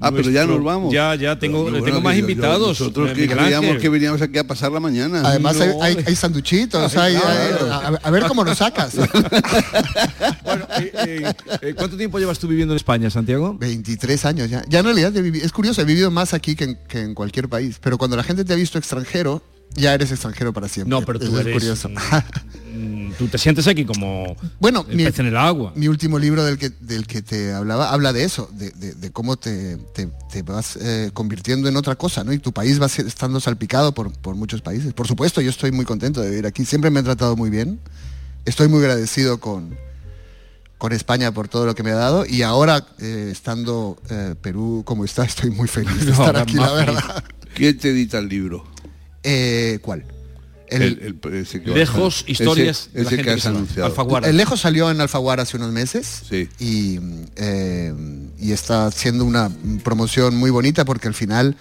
Ah, 0.00 0.10
pero 0.10 0.30
ya 0.30 0.46
nos 0.46 0.62
vamos. 0.64 0.92
Ya, 0.92 1.14
ya 1.14 1.38
tengo, 1.38 1.64
más 1.70 1.82
que 1.82 1.90
yo- 1.90 2.00
yo- 2.02 2.18
invitados. 2.18 2.80
Nosotros 2.80 3.10
eh, 3.10 3.14
que 3.14 3.28
creíamos 3.28 3.76
que 3.76 3.88
veníamos 3.88 4.22
aquí 4.22 4.38
a 4.38 4.44
pasar 4.46 4.72
la 4.72 4.80
mañana. 4.80 5.22
Además 5.24 5.56
No, 5.56 5.62
hay, 5.62 5.68
hay, 5.82 5.90
hombre. 5.92 6.04
hay 6.08 6.16
sanduchitos, 6.16 6.96
hay- 6.96 7.14
hay- 7.16 7.52
a, 7.70 7.86
a 8.02 8.10
ver 8.10 8.24
cómo 8.26 8.42
lo 8.44 8.54
sacas. 8.54 8.94
Bueno, 10.44 10.66
eh, 10.78 11.32
eh, 11.62 11.74
¿cuánto 11.76 11.96
tiempo 11.96 12.18
llevas 12.18 12.38
tú 12.38 12.48
viviendo 12.48 12.74
en 12.74 12.76
España, 12.76 13.10
Santiago? 13.10 13.56
23 13.58 14.24
años 14.24 14.50
ya. 14.50 14.64
Ya 14.68 14.80
en 14.80 14.84
realidad 14.84 15.14
es 15.16 15.52
curioso, 15.52 15.80
he 15.82 15.84
vivido 15.84 16.10
más 16.10 16.34
aquí 16.34 16.56
que 16.56 16.64
en, 16.64 16.78
que 16.88 17.00
en 17.00 17.14
cualquier 17.14 17.48
país. 17.48 17.78
Pero 17.80 17.98
cuando 17.98 18.16
la 18.16 18.22
gente 18.22 18.44
te 18.44 18.52
ha 18.52 18.56
visto 18.56 18.78
extranjero, 18.78 19.42
ya 19.74 19.94
eres 19.94 20.10
extranjero 20.10 20.52
para 20.52 20.68
siempre. 20.68 20.90
No, 20.90 21.02
pero 21.04 21.18
tú 21.18 21.26
Eso 21.26 21.34
es 21.40 21.46
eres. 21.46 21.52
curioso. 21.54 21.88
mm, 22.74 23.12
tú 23.18 23.28
te 23.28 23.38
sientes 23.38 23.66
aquí 23.66 23.84
como 23.84 24.36
Bueno, 24.58 24.84
el 24.88 24.96
mi- 24.96 25.04
pez 25.04 25.18
en 25.20 25.26
el 25.26 25.36
agua. 25.36 25.72
Mi 25.76 25.88
último 25.88 26.18
libro 26.18 26.44
del 26.44 26.58
que, 26.58 26.70
del 26.80 27.06
que 27.06 27.22
te 27.22 27.52
hablaba 27.52 27.90
habla 27.90 28.12
de 28.12 28.24
eso, 28.24 28.50
de, 28.52 28.70
de- 28.70 28.94
de 28.94 29.10
cómo 29.12 29.36
te, 29.36 29.76
te- 29.94 30.08
te 30.30 30.42
vas 30.42 30.76
eh, 30.80 31.10
convirtiendo 31.14 31.68
en 31.68 31.76
otra 31.76 31.96
cosa, 31.96 32.24
¿no? 32.24 32.32
Y 32.32 32.38
tu 32.38 32.52
país 32.52 32.80
va 32.80 32.86
estando 32.86 33.40
salpicado 33.40 33.92
por, 33.94 34.12
por 34.12 34.34
muchos 34.34 34.60
países. 34.62 34.92
Por 34.92 35.06
supuesto, 35.06 35.40
yo 35.40 35.50
estoy 35.50 35.72
muy 35.72 35.84
contento 35.84 36.20
de 36.20 36.30
vivir 36.30 36.46
aquí. 36.46 36.64
Siempre 36.64 36.90
me 36.90 36.98
han 36.98 37.04
tratado 37.04 37.36
muy 37.36 37.50
bien. 37.50 37.78
Estoy 38.44 38.68
muy 38.68 38.80
agradecido 38.80 39.38
con, 39.38 39.76
con 40.78 40.92
España 40.92 41.32
por 41.32 41.48
todo 41.48 41.66
lo 41.66 41.74
que 41.74 41.82
me 41.82 41.90
ha 41.90 41.96
dado. 41.96 42.24
Y 42.26 42.42
ahora, 42.42 42.86
eh, 42.98 43.28
estando 43.30 43.98
eh, 44.10 44.34
Perú 44.40 44.82
como 44.84 45.04
está, 45.04 45.24
estoy 45.24 45.50
muy 45.50 45.68
feliz 45.68 46.00
de 46.00 46.06
No, 46.06 46.12
estar 46.12 46.36
aquí, 46.36 46.54
la 46.54 46.72
verdad. 46.72 47.24
¿Quién 47.54 47.76
te 47.78 47.90
edita 47.90 48.18
el 48.18 48.28
libro? 48.28 48.64
Eh, 49.22 49.78
¿Cuál? 49.82 50.04
El, 50.68 50.82
El- 50.82 51.18
el- 51.24 51.34
ese 51.34 51.60
que 51.60 51.70
vas 51.70 51.76
a- 51.76 51.78
Lejos, 51.80 52.24
historias 52.28 52.82
ese- 52.82 52.90
de 52.92 53.02
la 53.02 53.08
ese 53.08 53.16
gente 53.16 53.24
que 53.24 53.30
has 53.40 53.46
anunciado. 53.46 53.86
Alfaguara. 53.86 54.28
El 54.28 54.36
Lejos 54.36 54.60
salió 54.60 54.88
en 54.90 55.00
Alfaguara 55.00 55.42
hace 55.42 55.56
unos 55.56 55.72
meses 55.72 56.22
Sí. 56.28 56.48
y, 56.60 57.00
eh, 57.36 57.92
y 58.38 58.52
está 58.52 58.86
haciendo 58.86 59.24
una 59.24 59.50
promoción 59.82 60.36
muy 60.36 60.50
bonita 60.50 60.84
porque 60.84 61.08
al 61.08 61.14
final 61.14 61.56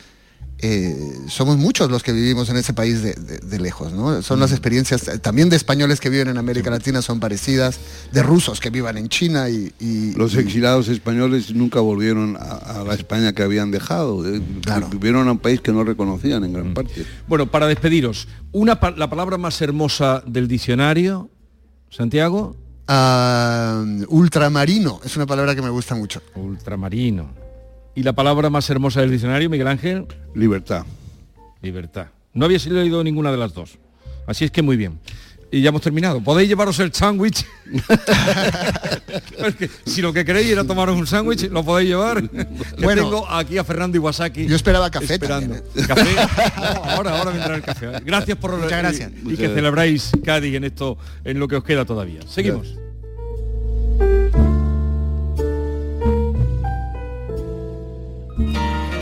eh, 0.61 0.97
somos 1.27 1.57
muchos 1.57 1.89
los 1.89 2.03
que 2.03 2.11
vivimos 2.11 2.49
en 2.49 2.57
ese 2.57 2.73
país 2.73 3.01
de, 3.01 3.13
de- 3.13 3.37
de 3.39 3.59
lejos, 3.59 3.93
¿no? 3.93 4.21
Son 4.21 4.37
Mm. 4.39 4.41
las 4.41 4.51
experiencias 4.51 5.07
eh, 5.07 5.17
también 5.19 5.49
de 5.49 5.55
españoles 5.55 5.99
que 6.01 6.09
viven 6.09 6.27
en 6.27 6.37
América 6.37 6.69
Latina 6.69 7.01
son 7.01 7.19
parecidas, 7.19 7.79
de 8.11 8.21
rusos 8.23 8.59
que 8.59 8.69
vivan 8.69 8.97
en 8.97 9.07
China 9.09 9.49
y... 9.49 9.71
y- 9.79 10.13
Los 10.15 10.33
y- 10.35 10.39
exilados 10.39 10.87
españoles 10.89 11.53
nunca 11.55 11.79
volvieron 11.79 12.35
a, 12.37 12.79
a 12.81 12.83
la 12.83 12.93
España 12.93 13.33
que 13.33 13.43
habían 13.43 13.71
dejado. 13.71 14.27
eh, 14.27 14.41
Claro. 14.61 14.89
Vivieron 14.89 15.27
a 15.27 15.31
un 15.31 15.39
país 15.39 15.61
que 15.61 15.71
no 15.71 15.83
reconocían 15.83 16.43
en 16.43 16.53
gran 16.53 16.73
parte. 16.73 17.05
Bueno, 17.27 17.45
para 17.49 17.65
despediros, 17.67 18.27
una 18.51 18.79
pa- 18.79 18.91
la 18.91 19.09
palabra 19.09 19.37
más 19.37 19.61
hermosa 19.61 20.21
del 20.27 20.47
diccionario, 20.47 21.29
Santiago, 21.89 22.55
Ah, 22.91 23.85
ultramarino, 24.07 24.99
es 25.05 25.15
una 25.15 25.27
palabra 25.27 25.53
que 25.55 25.61
me 25.61 25.69
gusta 25.69 25.93
mucho. 25.95 26.21
ultramarino. 26.35 27.38
Y 27.99 28.03
la 28.03 28.13
palabra 28.13 28.49
más 28.49 28.69
hermosa 28.69 29.01
del 29.01 29.11
diccionario, 29.11 29.49
Miguel 29.49 29.67
Ángel, 29.67 30.05
Libertad. 30.33 30.85
libertad. 31.61 32.07
No 32.33 32.45
había 32.45 32.57
leído 32.57 33.03
ninguna 33.03 33.29
de 33.29 33.35
las 33.35 33.53
dos. 33.53 33.77
Así 34.25 34.45
es 34.45 34.51
que 34.51 34.61
muy 34.61 34.77
bien. 34.77 34.97
Y 35.51 35.59
ya 35.59 35.67
hemos 35.67 35.81
terminado. 35.81 36.21
Podéis 36.21 36.47
llevaros 36.47 36.79
el 36.79 36.93
sándwich. 36.93 37.45
si 39.85 40.01
lo 40.01 40.13
que 40.13 40.23
queréis 40.23 40.49
era 40.49 40.63
tomaros 40.63 40.95
un 40.95 41.07
sándwich, 41.07 41.49
lo 41.49 41.65
podéis 41.65 41.89
llevar. 41.89 42.21
bueno, 42.81 43.03
tengo 43.03 43.29
aquí 43.29 43.57
a 43.57 43.65
Fernando 43.65 43.97
Iwasaki. 43.97 44.45
Yo 44.45 44.55
esperaba 44.55 44.89
café. 44.89 45.15
Esperando. 45.15 45.55
¿eh? 45.55 45.63
¿Café? 45.85 46.15
ahora, 46.85 47.19
ahora 47.19 47.31
vendrá 47.31 47.55
el 47.55 47.61
café. 47.61 47.87
Gracias 48.05 48.37
por 48.37 48.57
Muchas 48.57 48.79
gracias. 48.79 49.11
Y, 49.25 49.35
que 49.35 49.49
celebráis 49.49 50.11
Cádiz 50.23 50.55
en 50.55 50.63
esto, 50.63 50.97
en 51.25 51.37
lo 51.37 51.49
que 51.49 51.57
os 51.57 51.65
queda 51.65 51.83
todavía. 51.83 52.21
Seguimos. 52.29 52.79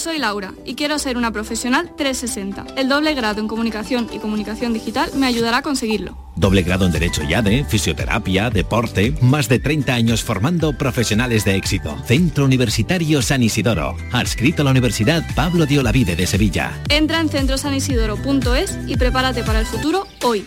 Soy 0.00 0.20
Laura 0.20 0.54
y 0.64 0.76
quiero 0.76 0.96
ser 1.00 1.16
una 1.16 1.32
profesional 1.32 1.90
360. 1.96 2.66
El 2.76 2.88
doble 2.88 3.14
grado 3.14 3.40
en 3.40 3.48
comunicación 3.48 4.08
y 4.12 4.20
comunicación 4.20 4.72
digital 4.72 5.10
me 5.16 5.26
ayudará 5.26 5.56
a 5.56 5.62
conseguirlo. 5.62 6.16
Doble 6.36 6.62
grado 6.62 6.86
en 6.86 6.92
Derecho 6.92 7.24
y 7.24 7.34
ADE, 7.34 7.64
Fisioterapia, 7.64 8.48
Deporte, 8.48 9.12
más 9.20 9.48
de 9.48 9.58
30 9.58 9.92
años 9.92 10.22
formando 10.22 10.72
profesionales 10.72 11.44
de 11.44 11.56
éxito. 11.56 11.96
Centro 12.06 12.44
Universitario 12.44 13.22
San 13.22 13.42
Isidoro, 13.42 13.96
adscrito 14.12 14.62
a 14.62 14.66
la 14.66 14.70
Universidad 14.70 15.24
Pablo 15.34 15.66
de 15.66 15.80
Olavide 15.80 16.14
de 16.14 16.28
Sevilla. 16.28 16.80
Entra 16.90 17.18
en 17.18 17.28
centrosanisidoro.es 17.28 18.78
y 18.86 18.96
prepárate 18.96 19.42
para 19.42 19.58
el 19.58 19.66
futuro 19.66 20.06
hoy. 20.22 20.46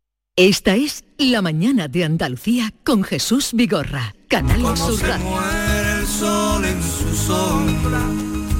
Esta 0.43 0.73
es 0.73 1.03
La 1.19 1.43
Mañana 1.43 1.87
de 1.87 2.03
Andalucía 2.03 2.73
con 2.83 3.03
Jesús 3.03 3.51
Vigorra, 3.53 4.15
Canal 4.27 4.75
Sur 4.75 4.99
Radio. 4.99 5.23
muere 5.23 5.91
el 5.99 6.07
sol 6.07 6.65
en 6.65 6.81
su 6.81 7.15
sombra, 7.15 7.99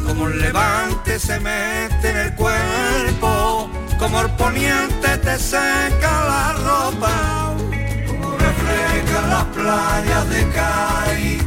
como 0.05 0.27
el 0.27 0.41
levante 0.41 1.17
se 1.17 1.39
mete 1.39 2.11
en 2.11 2.17
el 2.17 2.35
cuerpo, 2.35 3.67
como 3.97 4.21
el 4.21 4.29
poniente 4.35 5.17
te 5.23 5.39
seca 5.39 5.89
la 6.01 6.53
ropa, 6.53 7.55
como 8.05 8.37
refleja 8.37 9.27
las 9.27 9.45
playas 9.45 10.29
de 10.29 10.49
Cádiz, 10.49 11.43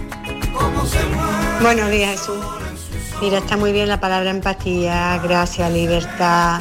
como 0.52 0.84
se 0.84 1.04
muere. 1.14 1.62
Buenos 1.62 1.90
días, 1.92 2.10
Jesús. 2.10 2.44
Mira, 3.20 3.38
está 3.38 3.56
muy 3.56 3.70
bien 3.70 3.86
la 3.86 4.00
palabra 4.00 4.30
empatía, 4.30 5.16
gracia, 5.22 5.70
libertad, 5.70 6.60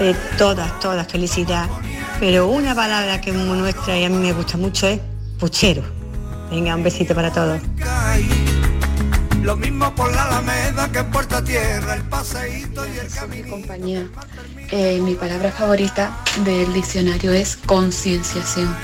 eh, 0.00 0.16
todas, 0.36 0.80
todas, 0.80 1.06
felicidad. 1.06 1.68
Pero 2.18 2.48
una 2.48 2.74
palabra 2.74 3.20
que 3.20 3.30
es 3.30 3.36
muy 3.36 3.58
nuestra 3.58 3.98
y 3.98 4.04
a 4.04 4.08
mí 4.08 4.16
me 4.16 4.32
gusta 4.32 4.56
mucho 4.56 4.86
es 4.86 5.00
puchero. 5.38 5.82
Venga, 6.50 6.74
un 6.74 6.82
besito 6.82 7.14
para 7.14 7.30
todos. 7.32 7.60
lo 9.42 9.56
mismo 9.56 9.94
por 9.94 10.12
la 10.12 10.22
Alameda 10.22 10.90
que 10.90 11.00
en 11.00 11.10
Puerta 11.10 11.44
Tierra, 11.44 11.94
el 11.94 12.02
paseíto 12.02 12.86
y 12.86 12.98
el 12.98 13.08
camino. 13.08 13.50
compañía. 13.50 14.06
Eh, 14.70 15.00
mi 15.02 15.14
palabra 15.14 15.52
favorita 15.52 16.16
del 16.44 16.72
diccionario 16.72 17.32
es 17.32 17.56
concienciación. 17.56 18.74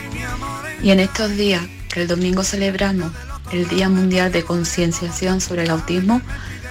Y 0.82 0.90
en 0.90 1.00
estos 1.00 1.30
días, 1.30 1.62
que 1.92 2.02
el 2.02 2.08
domingo 2.08 2.42
celebramos 2.42 3.12
el 3.50 3.68
Día 3.68 3.88
Mundial 3.88 4.30
de 4.30 4.44
Concienciación 4.44 5.40
sobre 5.40 5.64
el 5.64 5.70
Autismo, 5.70 6.20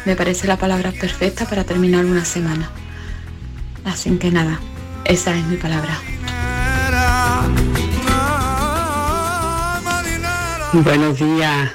me 0.06 0.16
parece 0.16 0.48
la 0.48 0.58
palabra 0.58 0.92
perfecta 0.92 1.46
para 1.46 1.64
terminar 1.64 2.06
una 2.06 2.26
semana. 2.26 2.70
Así 3.84 4.16
que 4.18 4.32
nada, 4.32 4.60
esa 5.06 5.36
es 5.36 5.46
mi 5.46 5.58
palabra. 5.58 5.98
Buenos 10.86 11.20
días, 11.20 11.70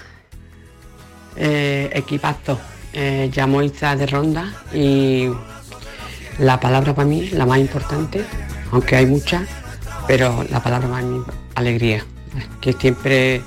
eh, 1.36 1.90
equipazo. 1.92 2.58
Eh, 2.94 3.30
llamo 3.34 3.60
Isa 3.60 3.94
de 3.94 4.06
Ronda 4.06 4.54
y 4.72 5.28
la 6.38 6.58
palabra 6.58 6.94
para 6.94 7.06
mí, 7.06 7.28
la 7.28 7.44
más 7.44 7.58
importante, 7.58 8.24
aunque 8.72 8.96
hay 8.96 9.04
muchas, 9.04 9.46
pero 10.06 10.46
la 10.50 10.62
palabra 10.62 10.88
para 10.88 11.02
mí, 11.02 11.22
alegría. 11.56 12.06
Que 12.58 12.72
siempre 12.72 13.42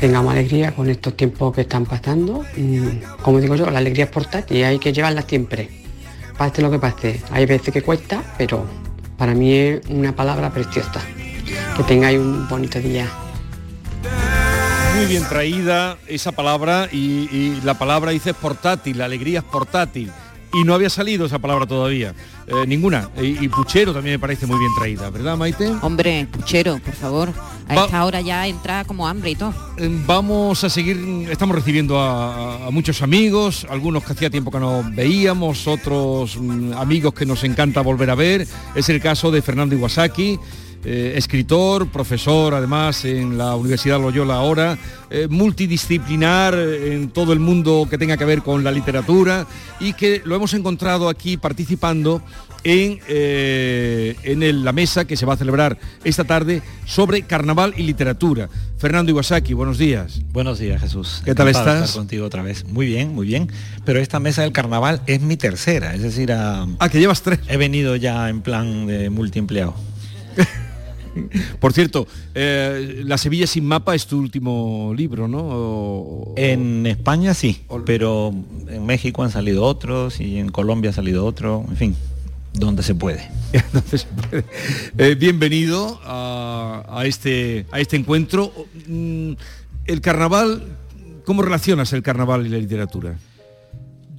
tengamos 0.00 0.32
alegría 0.32 0.74
con 0.74 0.90
estos 0.90 1.16
tiempos 1.16 1.54
que 1.54 1.60
están 1.60 1.86
pasando. 1.86 2.44
Mm, 2.56 3.22
Como 3.22 3.40
digo 3.40 3.54
yo, 3.54 3.70
la 3.70 3.78
alegría 3.78 4.06
es 4.06 4.10
portátil 4.10 4.56
y 4.56 4.62
hay 4.64 4.80
que 4.80 4.92
llevarla 4.92 5.22
siempre. 5.22 5.68
Pase 6.36 6.60
lo 6.60 6.72
que 6.72 6.80
pase. 6.80 7.20
Hay 7.30 7.46
veces 7.46 7.72
que 7.72 7.82
cuesta, 7.82 8.20
pero 8.36 8.66
para 9.16 9.32
mí 9.32 9.52
es 9.52 9.86
una 9.88 10.10
palabra 10.16 10.50
preciosa. 10.50 11.00
Que 11.76 11.84
tengáis 11.84 12.18
un 12.18 12.48
bonito 12.48 12.80
día. 12.80 13.08
Muy 15.00 15.08
bien 15.08 15.24
traída 15.30 15.96
esa 16.08 16.30
palabra 16.30 16.86
y, 16.92 16.98
y 17.32 17.60
la 17.64 17.78
palabra 17.78 18.10
dice 18.10 18.34
portátil, 18.34 18.98
la 18.98 19.06
alegría 19.06 19.38
es 19.38 19.44
portátil. 19.46 20.12
Y 20.52 20.62
no 20.64 20.74
había 20.74 20.90
salido 20.90 21.24
esa 21.24 21.38
palabra 21.38 21.64
todavía, 21.64 22.12
eh, 22.46 22.66
ninguna. 22.66 23.08
Y, 23.18 23.42
y 23.42 23.48
puchero 23.48 23.94
también 23.94 24.16
me 24.16 24.18
parece 24.18 24.46
muy 24.46 24.58
bien 24.58 24.70
traída, 24.78 25.08
¿verdad 25.08 25.38
Maite? 25.38 25.72
Hombre, 25.80 26.26
puchero, 26.30 26.78
por 26.84 26.92
favor. 26.92 27.32
A 27.68 27.74
Va- 27.74 27.84
esta 27.86 28.04
hora 28.04 28.20
ya 28.20 28.46
entra 28.46 28.84
como 28.84 29.08
hambre 29.08 29.30
y 29.30 29.36
todo. 29.36 29.54
Eh, 29.78 29.88
Vamos 30.06 30.62
a 30.64 30.68
seguir, 30.68 30.98
estamos 31.30 31.56
recibiendo 31.56 31.98
a, 31.98 32.66
a 32.66 32.70
muchos 32.70 33.00
amigos, 33.00 33.66
algunos 33.70 34.04
que 34.04 34.12
hacía 34.12 34.28
tiempo 34.28 34.50
que 34.50 34.60
no 34.60 34.84
veíamos, 34.92 35.66
otros 35.66 36.36
mm, 36.36 36.74
amigos 36.74 37.14
que 37.14 37.24
nos 37.24 37.42
encanta 37.44 37.80
volver 37.80 38.10
a 38.10 38.14
ver. 38.16 38.46
Es 38.74 38.88
el 38.90 39.00
caso 39.00 39.30
de 39.30 39.40
Fernando 39.40 39.74
Iwasaki, 39.76 40.38
eh, 40.84 41.12
escritor, 41.16 41.88
profesor 41.88 42.54
además 42.54 43.04
en 43.04 43.36
la 43.36 43.54
Universidad 43.54 44.00
Loyola 44.00 44.34
ahora, 44.36 44.78
eh, 45.10 45.26
multidisciplinar 45.30 46.54
en 46.54 47.10
todo 47.10 47.32
el 47.32 47.38
mundo 47.40 47.86
que 47.90 47.98
tenga 47.98 48.16
que 48.16 48.24
ver 48.24 48.42
con 48.42 48.64
la 48.64 48.72
literatura 48.72 49.46
y 49.78 49.92
que 49.92 50.22
lo 50.24 50.36
hemos 50.36 50.54
encontrado 50.54 51.08
aquí 51.08 51.36
participando 51.36 52.22
en, 52.62 52.98
eh, 53.08 54.16
en 54.22 54.42
el- 54.42 54.64
la 54.64 54.72
mesa 54.72 55.06
que 55.06 55.16
se 55.16 55.24
va 55.24 55.32
a 55.34 55.36
celebrar 55.36 55.78
esta 56.04 56.24
tarde 56.24 56.60
sobre 56.86 57.22
carnaval 57.22 57.72
y 57.76 57.82
literatura. 57.84 58.48
Fernando 58.76 59.10
Iwasaki, 59.12 59.54
buenos 59.54 59.78
días. 59.78 60.20
Buenos 60.32 60.58
días, 60.58 60.80
Jesús. 60.80 61.22
¿Qué 61.24 61.34
tal 61.34 61.48
Encantado 61.48 61.76
estás? 61.76 61.88
estar 61.90 62.00
contigo 62.00 62.26
otra 62.26 62.42
vez. 62.42 62.64
Muy 62.66 62.86
bien, 62.86 63.14
muy 63.14 63.26
bien. 63.26 63.50
Pero 63.86 63.98
esta 64.00 64.20
mesa 64.20 64.42
del 64.42 64.52
carnaval 64.52 65.00
es 65.06 65.20
mi 65.22 65.36
tercera, 65.38 65.94
es 65.94 66.02
decir, 66.02 66.32
a... 66.32 66.66
Ah, 66.78 66.88
que 66.90 66.98
llevas 67.00 67.22
tres. 67.22 67.40
He 67.48 67.56
venido 67.56 67.96
ya 67.96 68.28
en 68.28 68.42
plan 68.42 68.86
de 68.86 69.08
multiempleado. 69.10 69.74
Por 71.58 71.72
cierto, 71.72 72.06
eh, 72.34 73.02
La 73.04 73.18
Sevilla 73.18 73.46
sin 73.46 73.64
mapa 73.66 73.94
es 73.94 74.06
tu 74.06 74.18
último 74.18 74.92
libro, 74.96 75.26
¿no? 75.28 75.38
O- 75.42 76.34
En 76.36 76.86
España 76.86 77.34
sí, 77.34 77.62
pero 77.86 78.32
en 78.68 78.86
México 78.86 79.22
han 79.22 79.30
salido 79.30 79.64
otros 79.64 80.20
y 80.20 80.38
en 80.38 80.50
Colombia 80.50 80.90
ha 80.90 80.92
salido 80.94 81.24
otro, 81.26 81.64
en 81.68 81.76
fin, 81.76 81.96
donde 82.52 82.82
se 82.82 82.94
puede. 82.94 83.28
Eh, 84.98 85.16
bienvenido 85.18 86.00
a, 86.04 86.84
a 86.88 87.06
este, 87.06 87.66
a 87.72 87.80
este 87.80 87.96
encuentro. 87.96 88.52
Mm, 88.86 89.32
El 89.86 90.00
carnaval, 90.00 90.62
¿cómo 91.24 91.42
relacionas 91.42 91.92
el 91.92 92.02
carnaval 92.02 92.46
y 92.46 92.50
la 92.50 92.58
literatura? 92.58 93.18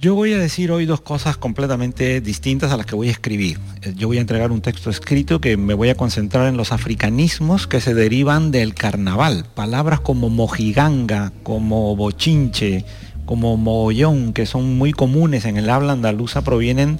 Yo 0.02 0.16
voy 0.16 0.32
a 0.32 0.38
decir 0.38 0.72
hoy 0.72 0.84
dos 0.84 1.00
cosas 1.00 1.36
completamente 1.36 2.20
distintas 2.20 2.72
a 2.72 2.76
las 2.76 2.86
que 2.86 2.96
voy 2.96 3.06
a 3.06 3.12
escribir. 3.12 3.60
Eh, 3.82 3.94
Yo 3.96 4.08
voy 4.08 4.18
a 4.18 4.20
entregar 4.20 4.50
un 4.50 4.60
texto 4.60 4.90
escrito 4.90 5.40
que 5.40 5.56
me 5.56 5.74
voy 5.74 5.90
a 5.90 5.94
concentrar 5.94 6.48
en 6.48 6.56
los 6.56 6.72
africanismos 6.72 7.68
que 7.68 7.80
se 7.80 7.94
derivan 7.94 8.50
del 8.50 8.74
carnaval. 8.74 9.46
Palabras 9.54 10.00
como 10.00 10.28
mojiganga, 10.28 11.32
como 11.44 11.94
bochinche, 11.94 12.84
como 13.26 13.56
mogollón, 13.56 14.32
que 14.32 14.44
son 14.44 14.76
muy 14.76 14.92
comunes 14.92 15.44
en 15.44 15.56
el 15.56 15.70
habla 15.70 15.92
andaluza, 15.92 16.42
provienen 16.42 16.98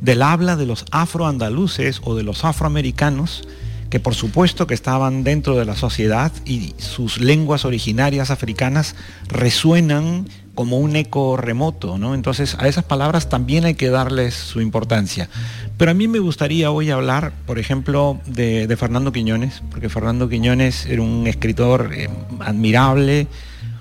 del 0.00 0.20
habla 0.20 0.56
de 0.56 0.66
los 0.66 0.86
afroandaluces 0.90 2.00
o 2.02 2.16
de 2.16 2.24
los 2.24 2.44
afroamericanos 2.44 3.44
que 3.90 4.00
por 4.00 4.14
supuesto 4.14 4.68
que 4.68 4.74
estaban 4.74 5.24
dentro 5.24 5.56
de 5.56 5.64
la 5.64 5.74
sociedad 5.74 6.32
y 6.46 6.74
sus 6.78 7.20
lenguas 7.20 7.64
originarias 7.64 8.30
africanas 8.30 8.94
resuenan 9.28 10.28
como 10.54 10.78
un 10.78 10.96
eco 10.96 11.36
remoto, 11.36 11.98
¿no? 11.98 12.14
Entonces 12.14 12.56
a 12.58 12.68
esas 12.68 12.84
palabras 12.84 13.28
también 13.28 13.64
hay 13.64 13.74
que 13.74 13.90
darles 13.90 14.34
su 14.34 14.60
importancia. 14.60 15.28
Pero 15.76 15.92
a 15.92 15.94
mí 15.94 16.08
me 16.08 16.18
gustaría 16.18 16.70
hoy 16.70 16.90
hablar, 16.90 17.32
por 17.46 17.58
ejemplo, 17.58 18.20
de, 18.26 18.74
Fernando 18.76 19.12
Quiñones, 19.12 19.62
porque 19.70 19.88
Fernando 19.88 20.28
Quiñones 20.28 20.86
era 20.86 21.02
un 21.02 21.26
escritor 21.26 21.90
eh, 21.94 22.08
admirable, 22.40 23.26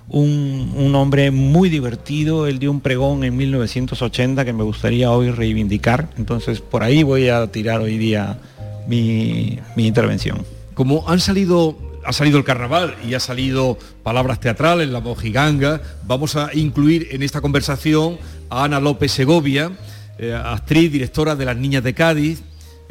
un, 0.08 0.74
un 0.76 0.96
hombre 0.96 1.32
muy 1.32 1.70
divertido, 1.70 2.48
él 2.48 2.60
dio 2.60 2.72
un 2.72 2.82
pregón 2.82 3.24
en 3.24 3.36
1980 3.38 4.44
que 4.46 4.54
me 4.54 4.64
gustaría 4.64 5.12
hoy 5.12 5.30
reivindicar, 5.32 6.10
entonces 6.18 6.62
por 6.62 6.84
ahí 6.84 7.04
voy 7.04 7.30
a 7.30 7.46
tirar 7.48 7.82
hoy 7.82 7.98
día 7.98 8.40
mi, 8.88 9.60
mi 9.76 9.86
intervención. 9.86 10.46
Como 10.74 11.08
han 11.08 11.20
salido, 11.20 11.78
ha 12.10 12.12
salido 12.12 12.40
el 12.40 12.44
carnaval 12.44 12.96
y 13.08 13.14
ha 13.14 13.20
salido 13.20 13.78
palabras 14.02 14.40
teatrales, 14.40 14.90
la 14.90 15.00
mojiganga, 15.00 15.80
vamos 16.08 16.36
a 16.36 16.50
incluir 16.56 17.10
en 17.12 17.22
esta 17.22 17.40
conversación 17.40 18.18
a 18.50 18.64
Ana 18.64 18.80
López 18.80 19.12
Segovia, 19.12 19.74
eh, 20.18 20.34
actriz, 20.34 20.92
directora 20.92 21.36
de 21.36 21.46
Las 21.46 21.58
Niñas 21.58 21.84
de 21.84 21.94
Cádiz, 21.94 22.42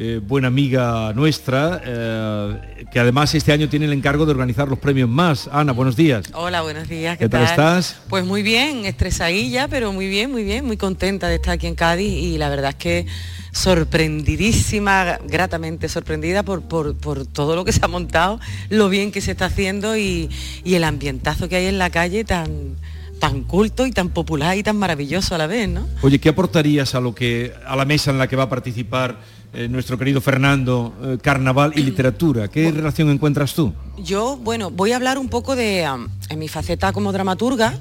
eh, 0.00 0.20
buena 0.24 0.46
amiga 0.46 1.12
nuestra, 1.12 1.82
eh, 1.84 2.86
que 2.92 3.00
además 3.00 3.34
este 3.34 3.52
año 3.52 3.68
tiene 3.68 3.86
el 3.86 3.92
encargo 3.92 4.24
de 4.26 4.30
organizar 4.30 4.68
los 4.68 4.78
premios 4.78 5.08
más. 5.08 5.48
Ana, 5.52 5.72
buenos 5.72 5.96
días. 5.96 6.26
Hola, 6.34 6.62
buenos 6.62 6.88
días. 6.88 7.18
¿Qué 7.18 7.28
tal 7.28 7.42
estás? 7.42 7.96
Pues 8.08 8.24
muy 8.24 8.42
bien, 8.44 8.86
estresadilla, 8.86 9.66
pero 9.66 9.92
muy 9.92 10.08
bien, 10.08 10.30
muy 10.30 10.44
bien, 10.44 10.64
muy 10.64 10.76
contenta 10.76 11.26
de 11.26 11.34
estar 11.34 11.54
aquí 11.54 11.66
en 11.66 11.74
Cádiz 11.74 12.12
y 12.12 12.38
la 12.38 12.48
verdad 12.48 12.70
es 12.70 12.76
que 12.76 13.06
sorprendidísima, 13.52 15.18
gratamente 15.26 15.88
sorprendida 15.88 16.44
por, 16.44 16.62
por- 16.62 16.96
por 16.96 17.26
todo 17.26 17.56
lo 17.56 17.64
que 17.64 17.72
se 17.72 17.80
ha 17.84 17.88
montado, 17.88 18.38
lo 18.68 18.88
bien 18.88 19.10
que 19.10 19.20
se 19.20 19.32
está 19.32 19.46
haciendo 19.46 19.96
y, 19.96 20.30
y 20.62 20.74
el 20.76 20.84
ambientazo 20.84 21.48
que 21.48 21.56
hay 21.56 21.66
en 21.66 21.78
la 21.78 21.90
calle 21.90 22.24
tan 22.24 22.76
tan 23.18 23.42
culto 23.42 23.84
y 23.84 23.90
tan 23.90 24.10
popular 24.10 24.56
y 24.56 24.62
tan 24.62 24.76
maravilloso 24.76 25.34
a 25.34 25.38
la 25.38 25.48
vez, 25.48 25.68
¿no? 25.68 25.88
Oye, 26.02 26.20
¿qué 26.20 26.28
aportarías 26.28 26.94
a 26.94 27.00
lo 27.00 27.16
que 27.16 27.52
a 27.66 27.74
la 27.74 27.84
mesa 27.84 28.12
en 28.12 28.18
la 28.18 28.28
que 28.28 28.36
va 28.36 28.44
a 28.44 28.48
participar 28.48 29.16
eh, 29.52 29.68
nuestro 29.68 29.98
querido 29.98 30.20
Fernando, 30.20 30.94
eh, 31.02 31.18
carnaval 31.22 31.72
y 31.74 31.82
literatura? 31.82 32.48
¿Qué 32.48 32.70
relación 32.70 33.08
encuentras 33.10 33.54
tú? 33.54 33.72
Yo, 33.98 34.36
bueno, 34.36 34.70
voy 34.70 34.92
a 34.92 34.96
hablar 34.96 35.18
un 35.18 35.28
poco 35.28 35.56
de, 35.56 35.82
en 35.82 36.38
mi 36.38 36.48
faceta 36.48 36.92
como 36.92 37.12
dramaturga, 37.12 37.74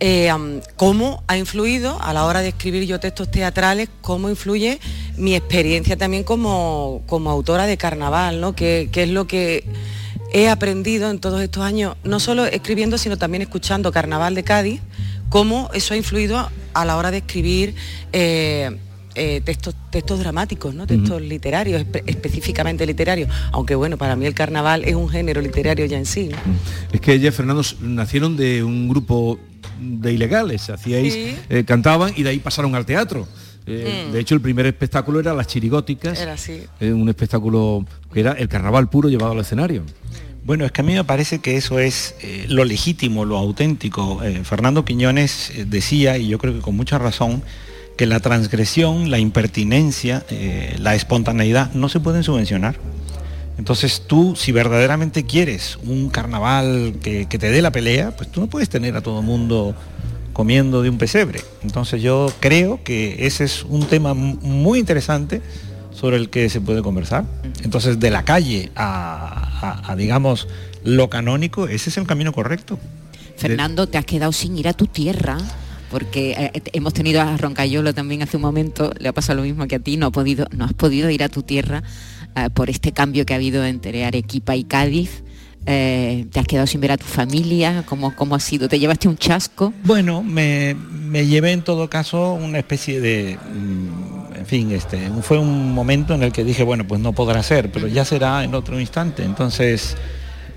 eh, 0.00 0.30
cómo 0.76 1.24
ha 1.26 1.36
influido 1.36 2.00
a 2.00 2.12
la 2.12 2.24
hora 2.24 2.40
de 2.40 2.48
escribir 2.48 2.84
yo 2.86 3.00
textos 3.00 3.30
teatrales, 3.30 3.88
cómo 4.00 4.28
influye 4.28 4.78
mi 5.16 5.34
experiencia 5.34 5.96
también 5.96 6.24
como, 6.24 7.02
como 7.06 7.30
autora 7.30 7.66
de 7.66 7.76
carnaval, 7.76 8.40
¿no? 8.40 8.54
Que, 8.54 8.88
que 8.92 9.04
es 9.04 9.08
lo 9.08 9.26
que 9.26 9.64
he 10.32 10.48
aprendido 10.48 11.10
en 11.10 11.18
todos 11.18 11.40
estos 11.40 11.62
años, 11.64 11.96
no 12.04 12.20
solo 12.20 12.44
escribiendo, 12.44 12.98
sino 12.98 13.16
también 13.16 13.42
escuchando 13.42 13.90
Carnaval 13.92 14.34
de 14.34 14.44
Cádiz, 14.44 14.80
cómo 15.28 15.70
eso 15.72 15.94
ha 15.94 15.96
influido 15.96 16.50
a 16.74 16.84
la 16.84 16.96
hora 16.96 17.10
de 17.10 17.18
escribir 17.18 17.74
eh, 18.12 18.78
eh, 19.18 19.40
textos, 19.44 19.74
textos 19.90 20.20
dramáticos, 20.20 20.74
¿no? 20.74 20.86
textos 20.86 21.20
literarios, 21.20 21.82
espe- 21.82 22.02
específicamente 22.06 22.86
literarios, 22.86 23.28
aunque 23.52 23.74
bueno, 23.74 23.96
para 23.98 24.16
mí 24.16 24.24
el 24.26 24.34
carnaval 24.34 24.84
es 24.84 24.94
un 24.94 25.08
género 25.08 25.40
literario 25.40 25.84
ya 25.86 25.98
en 25.98 26.06
sí. 26.06 26.28
¿no? 26.28 26.36
Es 26.92 27.00
que 27.00 27.12
ella, 27.12 27.32
Fernando, 27.32 27.62
nacieron 27.80 28.36
de 28.36 28.62
un 28.62 28.88
grupo 28.88 29.38
de 29.80 30.12
ilegales, 30.12 30.70
hacíais, 30.70 31.12
Sí. 31.14 31.36
eh, 31.50 31.64
cantaban 31.64 32.12
y 32.16 32.22
de 32.22 32.30
ahí 32.30 32.38
pasaron 32.38 32.74
al 32.74 32.86
teatro. 32.86 33.26
Eh, 33.66 34.06
Mm. 34.08 34.12
De 34.12 34.20
hecho, 34.20 34.34
el 34.34 34.40
primer 34.40 34.64
espectáculo 34.66 35.20
era 35.20 35.34
Las 35.34 35.46
Chirigóticas, 35.46 36.18
Era 36.18 36.32
así. 36.34 36.62
eh, 36.80 36.90
un 36.92 37.06
espectáculo 37.08 37.84
que 38.12 38.20
era 38.20 38.32
el 38.32 38.48
carnaval 38.48 38.88
puro 38.88 39.08
llevado 39.10 39.32
al 39.32 39.40
escenario. 39.40 39.82
Bueno, 40.44 40.64
es 40.64 40.72
que 40.72 40.80
a 40.80 40.84
mí 40.84 40.94
me 40.94 41.04
parece 41.04 41.40
que 41.40 41.56
eso 41.58 41.78
es 41.78 42.14
eh, 42.22 42.46
lo 42.48 42.64
legítimo, 42.64 43.26
lo 43.26 43.36
auténtico. 43.36 44.22
Eh, 44.24 44.40
Fernando 44.44 44.86
Quiñones 44.86 45.50
eh, 45.50 45.66
decía, 45.68 46.16
y 46.16 46.28
yo 46.28 46.38
creo 46.38 46.54
que 46.54 46.60
con 46.60 46.74
mucha 46.74 46.96
razón, 46.96 47.42
que 47.98 48.06
la 48.06 48.20
transgresión, 48.20 49.10
la 49.10 49.18
impertinencia, 49.18 50.24
eh, 50.30 50.76
la 50.78 50.94
espontaneidad 50.94 51.72
no 51.72 51.88
se 51.88 51.98
pueden 51.98 52.22
subvencionar. 52.22 52.76
Entonces 53.58 54.04
tú, 54.06 54.36
si 54.36 54.52
verdaderamente 54.52 55.24
quieres 55.24 55.78
un 55.82 56.08
carnaval 56.08 56.94
que, 57.02 57.26
que 57.26 57.38
te 57.38 57.50
dé 57.50 57.60
la 57.60 57.72
pelea, 57.72 58.16
pues 58.16 58.30
tú 58.30 58.40
no 58.40 58.46
puedes 58.46 58.68
tener 58.68 58.96
a 58.96 59.00
todo 59.00 59.18
el 59.18 59.26
mundo 59.26 59.74
comiendo 60.32 60.80
de 60.82 60.90
un 60.90 60.98
pesebre. 60.98 61.40
Entonces 61.64 62.00
yo 62.00 62.32
creo 62.38 62.84
que 62.84 63.26
ese 63.26 63.42
es 63.42 63.64
un 63.64 63.84
tema 63.84 64.14
muy 64.14 64.78
interesante 64.78 65.42
sobre 65.90 66.18
el 66.18 66.30
que 66.30 66.48
se 66.48 66.60
puede 66.60 66.82
conversar. 66.82 67.24
Entonces 67.64 67.98
de 67.98 68.12
la 68.12 68.22
calle 68.22 68.70
a, 68.76 69.92
digamos, 69.98 70.46
lo 70.84 71.10
canónico, 71.10 71.66
ese 71.66 71.90
es 71.90 71.96
el 71.96 72.06
camino 72.06 72.32
correcto. 72.32 72.78
Fernando, 73.36 73.88
te 73.88 73.98
has 73.98 74.04
quedado 74.04 74.30
sin 74.30 74.56
ir 74.56 74.68
a 74.68 74.72
tu 74.72 74.86
tierra 74.86 75.38
porque 75.90 76.32
eh, 76.32 76.62
hemos 76.72 76.92
tenido 76.94 77.20
a 77.22 77.36
Roncayolo 77.36 77.94
también 77.94 78.22
hace 78.22 78.36
un 78.36 78.42
momento, 78.42 78.92
le 78.98 79.08
ha 79.08 79.12
pasado 79.12 79.38
lo 79.38 79.42
mismo 79.42 79.66
que 79.66 79.76
a 79.76 79.78
ti, 79.78 79.96
no, 79.96 80.06
ha 80.06 80.10
podido, 80.10 80.46
no 80.56 80.64
has 80.64 80.74
podido 80.74 81.10
ir 81.10 81.22
a 81.22 81.28
tu 81.28 81.42
tierra 81.42 81.82
eh, 82.36 82.50
por 82.52 82.70
este 82.70 82.92
cambio 82.92 83.24
que 83.26 83.34
ha 83.34 83.36
habido 83.36 83.64
entre 83.64 84.04
Arequipa 84.04 84.56
y 84.56 84.64
Cádiz. 84.64 85.22
Eh, 85.66 86.26
te 86.32 86.40
has 86.40 86.46
quedado 86.46 86.66
sin 86.66 86.80
ver 86.80 86.92
a 86.92 86.96
tu 86.96 87.04
familia, 87.04 87.84
¿cómo, 87.86 88.14
cómo 88.16 88.34
ha 88.34 88.40
sido? 88.40 88.68
¿Te 88.68 88.78
llevaste 88.78 89.06
un 89.06 89.18
chasco? 89.18 89.74
Bueno, 89.84 90.22
me, 90.22 90.74
llevé 91.12 91.52
en 91.52 91.62
todo 91.62 91.90
caso 91.90 92.32
una 92.32 92.58
especie 92.58 93.00
de, 93.02 93.36
mm, 93.36 94.36
en 94.36 94.46
fin, 94.46 94.72
este, 94.72 95.10
fue 95.20 95.38
un 95.38 95.74
momento 95.74 96.14
en 96.14 96.22
el 96.22 96.32
que 96.32 96.42
dije, 96.42 96.62
bueno, 96.62 96.86
pues 96.86 97.02
no 97.02 97.12
podrá 97.12 97.42
ser, 97.42 97.70
pero 97.70 97.86
ya 97.86 98.06
será 98.06 98.44
en 98.44 98.54
otro 98.54 98.80
instante. 98.80 99.24
Entonces, 99.24 99.96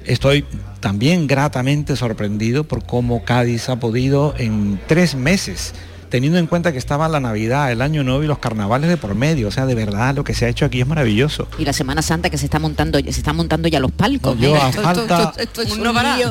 estoy 0.06 0.46
también 0.80 1.28
gratamente 1.28 1.96
sorprendido 1.96 2.64
por 2.64 2.86
cómo 2.86 3.24
Cádiz 3.24 3.70
ha 3.70 3.80
podido 3.80 4.34
en 4.38 4.80
tres 4.88 5.16
meses 5.16 5.74
teniendo 6.12 6.38
en 6.38 6.46
cuenta 6.46 6.74
que 6.74 6.78
estaba 6.78 7.08
la 7.08 7.22
Navidad, 7.22 7.72
el 7.72 7.82
Año 7.82 8.04
Nuevo 8.04 8.22
y 8.22 8.28
los 8.28 8.38
carnavales 8.38 8.90
de 8.90 8.98
por 8.98 9.16
medio. 9.16 9.48
O 9.48 9.52
sea, 9.52 9.66
de 9.66 9.74
verdad 9.74 10.14
lo 10.14 10.24
que 10.24 10.36
se 10.36 10.46
ha 10.46 10.50
hecho 10.50 10.66
aquí 10.66 10.82
es 10.82 10.88
maravilloso. 10.88 11.48
Y 11.58 11.64
la 11.64 11.74
Semana 11.74 12.02
Santa 12.02 12.30
que 12.30 12.38
se 12.38 12.46
está 12.46 12.60
montando, 12.60 13.00
se 13.00 13.10
está 13.10 13.34
montando 13.34 13.70
ya 13.70 13.80
los 13.80 13.92
palcos. 13.92 14.38
yo 14.38 14.56
a, 14.56 14.72
falta, 14.72 15.34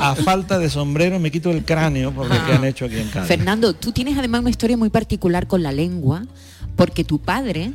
a 0.00 0.14
falta 0.16 0.58
de 0.58 0.68
sombrero 0.68 1.18
me 1.18 1.30
quito 1.32 1.50
el 1.50 1.64
cráneo 1.64 2.12
por 2.12 2.28
lo 2.28 2.46
que 2.46 2.52
han 2.52 2.64
hecho 2.64 2.84
aquí 2.84 2.98
en 2.98 3.08
Cádiz. 3.08 3.26
Fernando, 3.26 3.72
tú 3.72 3.90
tienes 3.90 4.16
además 4.18 4.42
una 4.42 4.50
historia 4.50 4.76
muy 4.76 4.90
particular 4.90 5.46
con 5.46 5.62
la 5.62 5.72
lengua, 5.72 6.24
porque 6.76 7.02
tu 7.02 7.18
padre 7.18 7.72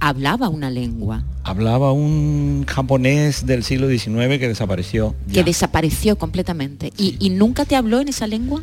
hablaba 0.00 0.48
una 0.48 0.70
lengua. 0.70 1.22
Hablaba 1.44 1.92
un 1.92 2.64
japonés 2.66 3.46
del 3.46 3.62
siglo 3.62 3.88
XIX 3.88 4.38
que 4.38 4.48
desapareció. 4.48 5.14
Que 5.32 5.44
desapareció 5.44 6.16
completamente. 6.16 6.92
¿Y, 6.96 7.16
¿Y, 7.18 7.30
nunca 7.30 7.64
te 7.64 7.76
habló 7.76 8.00
en 8.00 8.08
esa 8.08 8.26
lengua? 8.26 8.62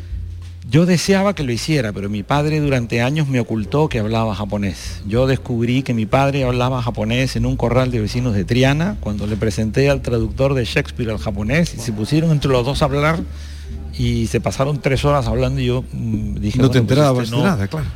Yo 0.70 0.84
deseaba 0.84 1.34
que 1.34 1.44
lo 1.44 1.52
hiciera, 1.52 1.94
pero 1.94 2.10
mi 2.10 2.22
padre 2.22 2.60
durante 2.60 3.00
años 3.00 3.26
me 3.26 3.40
ocultó 3.40 3.88
que 3.88 4.00
hablaba 4.00 4.34
japonés. 4.34 5.00
Yo 5.06 5.26
descubrí 5.26 5.82
que 5.82 5.94
mi 5.94 6.04
padre 6.04 6.44
hablaba 6.44 6.82
japonés 6.82 7.36
en 7.36 7.46
un 7.46 7.56
corral 7.56 7.90
de 7.90 8.00
vecinos 8.00 8.34
de 8.34 8.44
Triana, 8.44 8.96
cuando 9.00 9.26
le 9.26 9.36
presenté 9.36 9.88
al 9.88 10.02
traductor 10.02 10.52
de 10.52 10.66
Shakespeare 10.66 11.10
al 11.10 11.18
japonés, 11.18 11.74
y 11.74 11.78
se 11.78 11.92
pusieron 11.92 12.32
entre 12.32 12.50
los 12.50 12.66
dos 12.66 12.82
a 12.82 12.84
hablar 12.84 13.20
y 13.96 14.26
se 14.26 14.40
pasaron 14.40 14.80
tres 14.80 15.04
horas 15.04 15.26
hablando 15.26 15.60
y 15.60 15.66
yo 15.66 15.84
mm, 15.90 16.34
dije... 16.34 16.58
No 16.58 16.70
te 16.70 16.80
pues 16.80 16.82
enterabas 16.82 17.24
este 17.24 17.36
de 17.36 17.42
nada, 17.42 17.66
claro. 17.66 17.86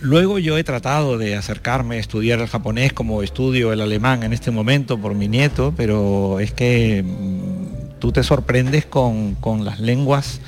Luego 0.00 0.38
yo 0.38 0.56
he 0.56 0.64
tratado 0.64 1.18
de 1.18 1.36
acercarme 1.36 1.96
a 1.96 1.98
estudiar 1.98 2.40
el 2.40 2.46
japonés 2.46 2.92
como 2.92 3.22
estudio 3.22 3.72
el 3.72 3.80
alemán 3.80 4.22
en 4.22 4.32
este 4.32 4.50
momento 4.50 4.98
por 4.98 5.14
mi 5.14 5.28
nieto, 5.28 5.74
pero 5.76 6.40
es 6.40 6.52
que 6.52 7.02
mm, 7.02 7.98
tú 7.98 8.10
te 8.10 8.22
sorprendes 8.22 8.86
con, 8.86 9.34
con 9.34 9.64
las 9.64 9.78
lenguas 9.78 10.40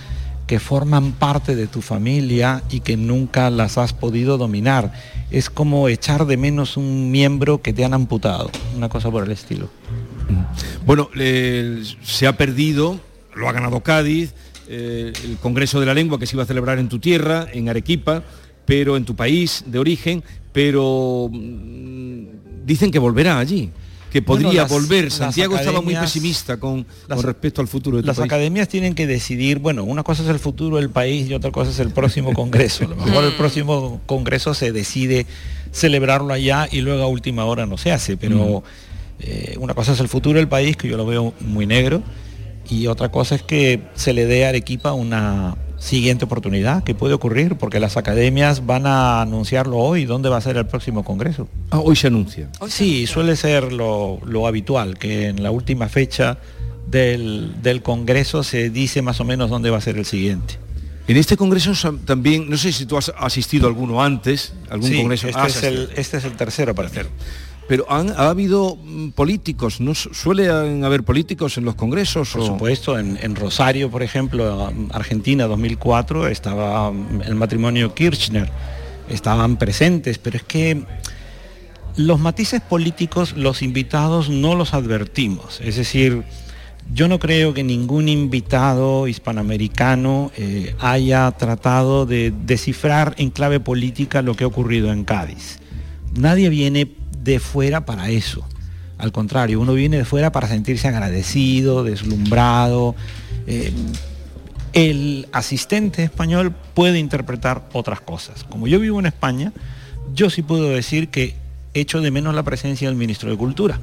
que 0.46 0.58
forman 0.58 1.12
parte 1.12 1.54
de 1.54 1.66
tu 1.66 1.82
familia 1.82 2.62
y 2.70 2.80
que 2.80 2.96
nunca 2.96 3.50
las 3.50 3.78
has 3.78 3.92
podido 3.92 4.38
dominar. 4.38 4.92
Es 5.30 5.50
como 5.50 5.88
echar 5.88 6.26
de 6.26 6.36
menos 6.36 6.76
un 6.76 7.10
miembro 7.10 7.62
que 7.62 7.72
te 7.72 7.84
han 7.84 7.94
amputado, 7.94 8.50
una 8.76 8.88
cosa 8.88 9.10
por 9.10 9.24
el 9.24 9.30
estilo. 9.30 9.70
Mm. 10.28 10.86
Bueno, 10.86 11.08
se 12.02 12.26
ha 12.26 12.36
perdido, 12.36 13.00
lo 13.34 13.48
ha 13.48 13.52
ganado 13.52 13.80
Cádiz, 13.80 14.34
eh, 14.68 15.12
el 15.24 15.36
Congreso 15.36 15.80
de 15.80 15.86
la 15.86 15.94
Lengua 15.94 16.18
que 16.18 16.26
se 16.26 16.36
iba 16.36 16.42
a 16.42 16.46
celebrar 16.46 16.78
en 16.78 16.88
tu 16.88 16.98
tierra, 16.98 17.46
en 17.52 17.68
Arequipa, 17.68 18.22
pero 18.72 18.96
en 18.96 19.04
tu 19.04 19.14
país 19.14 19.64
de 19.66 19.78
origen, 19.78 20.24
pero 20.50 21.28
mm, 21.30 22.64
dicen 22.64 22.90
que 22.90 22.98
volverá 22.98 23.38
allí 23.38 23.70
que 24.11 24.22
podría 24.22 24.64
volver. 24.64 25.11
Santiago 25.11 25.56
estaba 25.56 25.82
muy 25.82 25.94
pesimista 25.94 26.58
con, 26.58 26.87
respecto 27.06 27.61
al 27.61 27.68
futuro 27.68 27.98
de 27.98 28.02
Las 28.02 28.18
academias 28.18 28.68
tienen 28.68 28.94
que 28.94 29.06
decidir, 29.06 29.58
bueno, 29.58 29.85
una 29.85 30.02
cosa 30.02 30.22
es 30.22 30.28
el 30.30 30.38
futuro 30.38 30.76
del 30.76 30.88
país 30.88 31.28
y 31.28 31.35
otra 31.35 31.50
cosa 31.50 31.70
es 31.70 31.80
el 31.80 31.90
próximo 31.90 32.32
congreso. 32.42 32.85
A 32.85 32.88
lo 32.88 32.96
mejor 32.96 33.24
el 33.24 33.35
próximo 33.35 34.00
congreso 34.06 34.54
se 34.54 34.72
decide 34.72 35.26
celebrarlo 35.70 36.32
allá 36.32 36.66
y 36.70 36.80
luego 36.80 37.02
a 37.02 37.08
última 37.08 37.44
hora 37.44 37.66
no 37.66 37.76
se 37.76 37.92
hace, 37.92 38.16
pero 38.16 38.62
eh, 39.20 39.54
una 39.58 39.74
cosa 39.74 39.92
es 39.92 40.00
el 40.00 40.08
futuro 40.08 40.38
del 40.38 40.48
país, 40.48 40.78
que 40.78 40.88
yo 40.88 40.96
lo 40.96 41.04
veo 41.04 41.35
muy 41.40 41.66
negro, 41.66 42.02
y 42.70 42.87
otra 42.87 43.11
cosa 43.11 43.35
es 43.35 43.42
que 43.42 43.80
se 43.94 44.14
le 44.14 44.24
dé 44.24 44.46
a 44.46 44.48
Arequipa 44.48 44.94
una, 44.94 45.56
siguiente 45.83 46.25
oportunidad 46.25 46.85
que 46.85 46.95
puede 46.95 47.14
ocurrir, 47.14 47.57
porque 47.57 47.81
las 47.81 47.97
academias 47.97 48.66
van 48.66 48.87
a 48.87 49.21
anunciarlo 49.21 49.79
hoy, 49.79 50.05
dónde 50.05 50.29
va 50.29 50.37
a 50.37 50.40
ser 50.40 50.57
el 50.57 50.66
próximo 50.66 51.05
congreso. 51.05 51.49
Ah, 51.71 51.81
hoy 51.81 51.97
se 51.97 52.07
anuncia. 52.07 52.49
Sí, 52.68 53.07
suele 53.07 53.35
ser 53.35 53.73
lo, 53.73 54.47
habitual, 54.47 54.97
que 54.97 55.27
en 55.27 55.42
la 55.42 55.51
última 55.51 55.88
fecha 55.88 56.38
del, 56.87 57.81
congreso 57.83 58.45
se 58.45 58.71
dice 58.71 59.03
más 59.03 59.21
o 59.21 59.25
menos 59.25 59.51
dónde 59.51 59.71
va 59.71 59.79
a 59.79 59.81
ser 59.81 59.99
el 59.99 60.05
siguiente. 60.05 60.59
En 61.09 61.16
este 61.16 61.37
congreso 61.37 61.73
también, 62.05 62.49
no 62.49 62.57
sé 62.57 62.73
si 62.73 62.87
tú 62.87 62.97
has 62.97 63.12
asistido 63.18 63.66
a 63.66 63.71
alguno 63.71 64.03
antes, 64.03 64.55
algún 64.71 64.95
congreso. 64.95 65.27
Este, 65.27 65.47
es 65.47 65.62
el, 65.64 65.90
este 65.97 66.18
es 66.18 66.25
el 66.25 66.33
tercero, 66.33 66.77
parecer 66.77 67.09
pero 67.72 67.90
han, 67.90 68.11
ha 68.11 68.28
habido 68.28 68.76
mm, 68.76 69.12
políticos, 69.12 69.80
¿no 69.80 69.94
suele 69.94 70.50
haber 70.50 71.04
políticos 71.04 71.56
en 71.56 71.64
los 71.64 71.74
congresos? 71.74 72.28
Por 72.28 72.44
supuesto, 72.44 72.98
en, 72.98 73.35
Rosario, 73.35 73.90
por 73.90 74.02
ejemplo, 74.02 74.70
Argentina 74.90 75.46
2004, 75.46 76.28
estaba 76.28 76.92
mm, 76.92 77.22
el 77.22 77.35
matrimonio 77.35 77.94
Kirchner, 77.94 78.50
estaban 79.08 79.56
presentes, 79.56 80.18
pero 80.18 80.37
es 80.37 80.42
que 80.42 80.85
los 81.96 82.20
matices 82.20 82.61
políticos, 82.61 83.38
los 83.38 83.62
invitados 83.62 84.28
no 84.28 84.54
los 84.54 84.74
advertimos, 84.74 85.62
es 85.62 85.76
decir, 85.76 86.24
yo 86.92 87.08
no 87.08 87.18
creo 87.18 87.54
que 87.54 87.64
ningún 87.64 88.11
invitado 88.11 89.08
hispanoamericano 89.08 90.30
eh, 90.37 90.76
haya 90.78 91.30
tratado 91.30 92.04
de 92.04 92.35
descifrar 92.44 93.14
en 93.16 93.30
clave 93.30 93.61
política 93.61 94.20
lo 94.20 94.35
que 94.35 94.44
ha 94.44 94.48
ocurrido 94.48 94.92
en 94.92 95.04
Cádiz. 95.04 95.58
Nadie 96.14 96.50
viene 96.50 97.00
de 97.22 97.40
fuera 97.40 97.85
para 97.85 98.11
eso. 98.11 98.44
Al 98.98 99.12
contrario, 99.12 99.61
uno 99.61 99.74
viene 99.74 99.98
de 99.98 100.04
fuera 100.04 100.32
para 100.32 100.48
sentirse 100.48 100.88
agradecido, 100.88 101.85
deslumbrado. 101.85 102.94
Eh, 103.46 103.72
el 104.72 105.28
asistente 105.32 106.04
español 106.04 106.54
puede 106.74 106.98
interpretar 106.98 107.68
otras 107.72 108.00
cosas. 108.00 108.44
Como 108.44 108.68
yo 108.68 108.78
vivo 108.80 109.00
en 109.00 109.06
España, 109.06 109.52
yo 110.14 110.30
sí 110.30 110.42
puedo 110.42 110.70
decir 110.70 111.08
que 111.08 111.35
echo 111.74 112.00
de 112.00 112.11
menos 112.11 112.35
la 112.35 112.42
presencia 112.42 112.88
del 112.88 112.96
ministro 112.96 113.30
de 113.30 113.37
Cultura. 113.37 113.80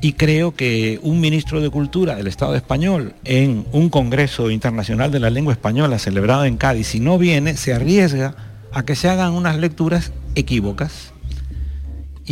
Y 0.00 0.14
creo 0.14 0.54
que 0.54 0.98
un 1.02 1.20
ministro 1.20 1.60
de 1.60 1.70
Cultura 1.70 2.16
del 2.16 2.26
Estado 2.26 2.56
español 2.56 3.14
en 3.24 3.66
un 3.72 3.88
Congreso 3.88 4.50
Internacional 4.50 5.12
de 5.12 5.20
la 5.20 5.30
Lengua 5.30 5.52
Española 5.52 5.98
celebrado 5.98 6.44
en 6.44 6.56
Cádiz, 6.56 6.88
si 6.88 7.00
no 7.00 7.18
viene, 7.18 7.56
se 7.56 7.72
arriesga 7.72 8.34
a 8.72 8.84
que 8.84 8.96
se 8.96 9.08
hagan 9.08 9.32
unas 9.32 9.58
lecturas 9.58 10.12
equívocas 10.34 11.11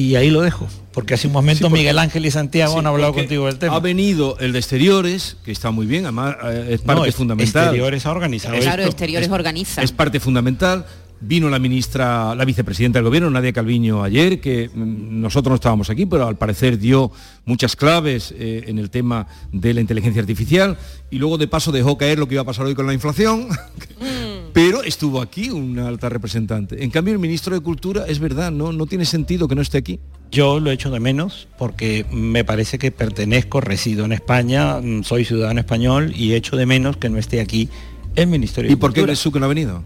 y 0.00 0.16
ahí 0.16 0.30
lo 0.30 0.40
dejo, 0.40 0.66
porque 0.92 1.12
hace 1.12 1.26
un 1.26 1.34
momento 1.34 1.68
Miguel 1.68 1.98
Ángel 1.98 2.24
y 2.24 2.30
Santiago 2.30 2.78
han 2.78 2.86
hablado 2.86 3.12
contigo 3.12 3.46
del 3.46 3.58
tema. 3.58 3.76
Ha 3.76 3.80
venido 3.80 4.38
el 4.38 4.52
de 4.52 4.58
exteriores, 4.58 5.36
que 5.44 5.52
está 5.52 5.70
muy 5.70 5.86
bien, 5.86 6.04
además 6.04 6.36
eh, 6.42 6.68
es 6.70 6.80
parte 6.80 7.12
fundamental. 7.12 7.64
Exteriores 7.64 8.06
ha 8.06 8.10
organizado. 8.10 8.56
Claro, 8.58 8.84
exteriores 8.84 9.28
organiza. 9.28 9.82
Es 9.82 9.92
parte 9.92 10.18
fundamental. 10.18 10.86
Vino 11.22 11.50
la 11.50 11.58
ministra, 11.58 12.34
la 12.34 12.46
vicepresidenta 12.46 12.98
del 12.98 13.04
gobierno, 13.04 13.28
Nadia 13.28 13.52
Calviño, 13.52 14.02
ayer, 14.02 14.40
que 14.40 14.70
mm, 14.72 15.20
nosotros 15.20 15.50
no 15.50 15.54
estábamos 15.56 15.90
aquí, 15.90 16.06
pero 16.06 16.26
al 16.26 16.38
parecer 16.38 16.78
dio 16.78 17.12
muchas 17.44 17.76
claves 17.76 18.32
eh, 18.38 18.64
en 18.68 18.78
el 18.78 18.88
tema 18.88 19.26
de 19.52 19.74
la 19.74 19.82
inteligencia 19.82 20.22
artificial 20.22 20.78
y 21.10 21.18
luego 21.18 21.36
de 21.36 21.46
paso 21.46 21.72
dejó 21.72 21.98
caer 21.98 22.18
lo 22.18 22.26
que 22.26 22.36
iba 22.36 22.42
a 22.42 22.46
pasar 22.46 22.64
hoy 22.64 22.74
con 22.74 22.86
la 22.86 22.94
inflación. 22.94 23.48
pero 24.52 24.82
estuvo 24.82 25.20
aquí 25.20 25.50
una 25.50 25.88
alta 25.88 26.08
representante. 26.08 26.82
En 26.82 26.90
cambio, 26.90 27.14
el 27.14 27.20
ministro 27.20 27.54
de 27.54 27.60
Cultura, 27.60 28.04
es 28.06 28.18
verdad, 28.18 28.50
no, 28.50 28.72
no 28.72 28.86
tiene 28.86 29.04
sentido 29.04 29.48
que 29.48 29.54
no 29.54 29.62
esté 29.62 29.78
aquí. 29.78 30.00
Yo 30.30 30.60
lo 30.60 30.70
echo 30.70 30.90
de 30.90 31.00
menos 31.00 31.48
porque 31.58 32.06
me 32.12 32.44
parece 32.44 32.78
que 32.78 32.92
pertenezco, 32.92 33.60
resido 33.60 34.04
en 34.04 34.12
España, 34.12 34.80
mm, 34.80 35.02
soy 35.02 35.24
ciudadano 35.24 35.60
español 35.60 36.12
y 36.14 36.34
echo 36.34 36.56
de 36.56 36.66
menos 36.66 36.96
que 36.96 37.08
no 37.08 37.18
esté 37.18 37.40
aquí 37.40 37.68
el 38.14 38.28
Ministerio 38.28 38.68
de 38.68 38.74
¿Y 38.74 38.76
por 38.76 38.92
qué 38.92 39.00
eres 39.00 39.20
tú 39.20 39.32
que 39.32 39.40
no 39.40 39.46
ha 39.46 39.48
venido? 39.48 39.82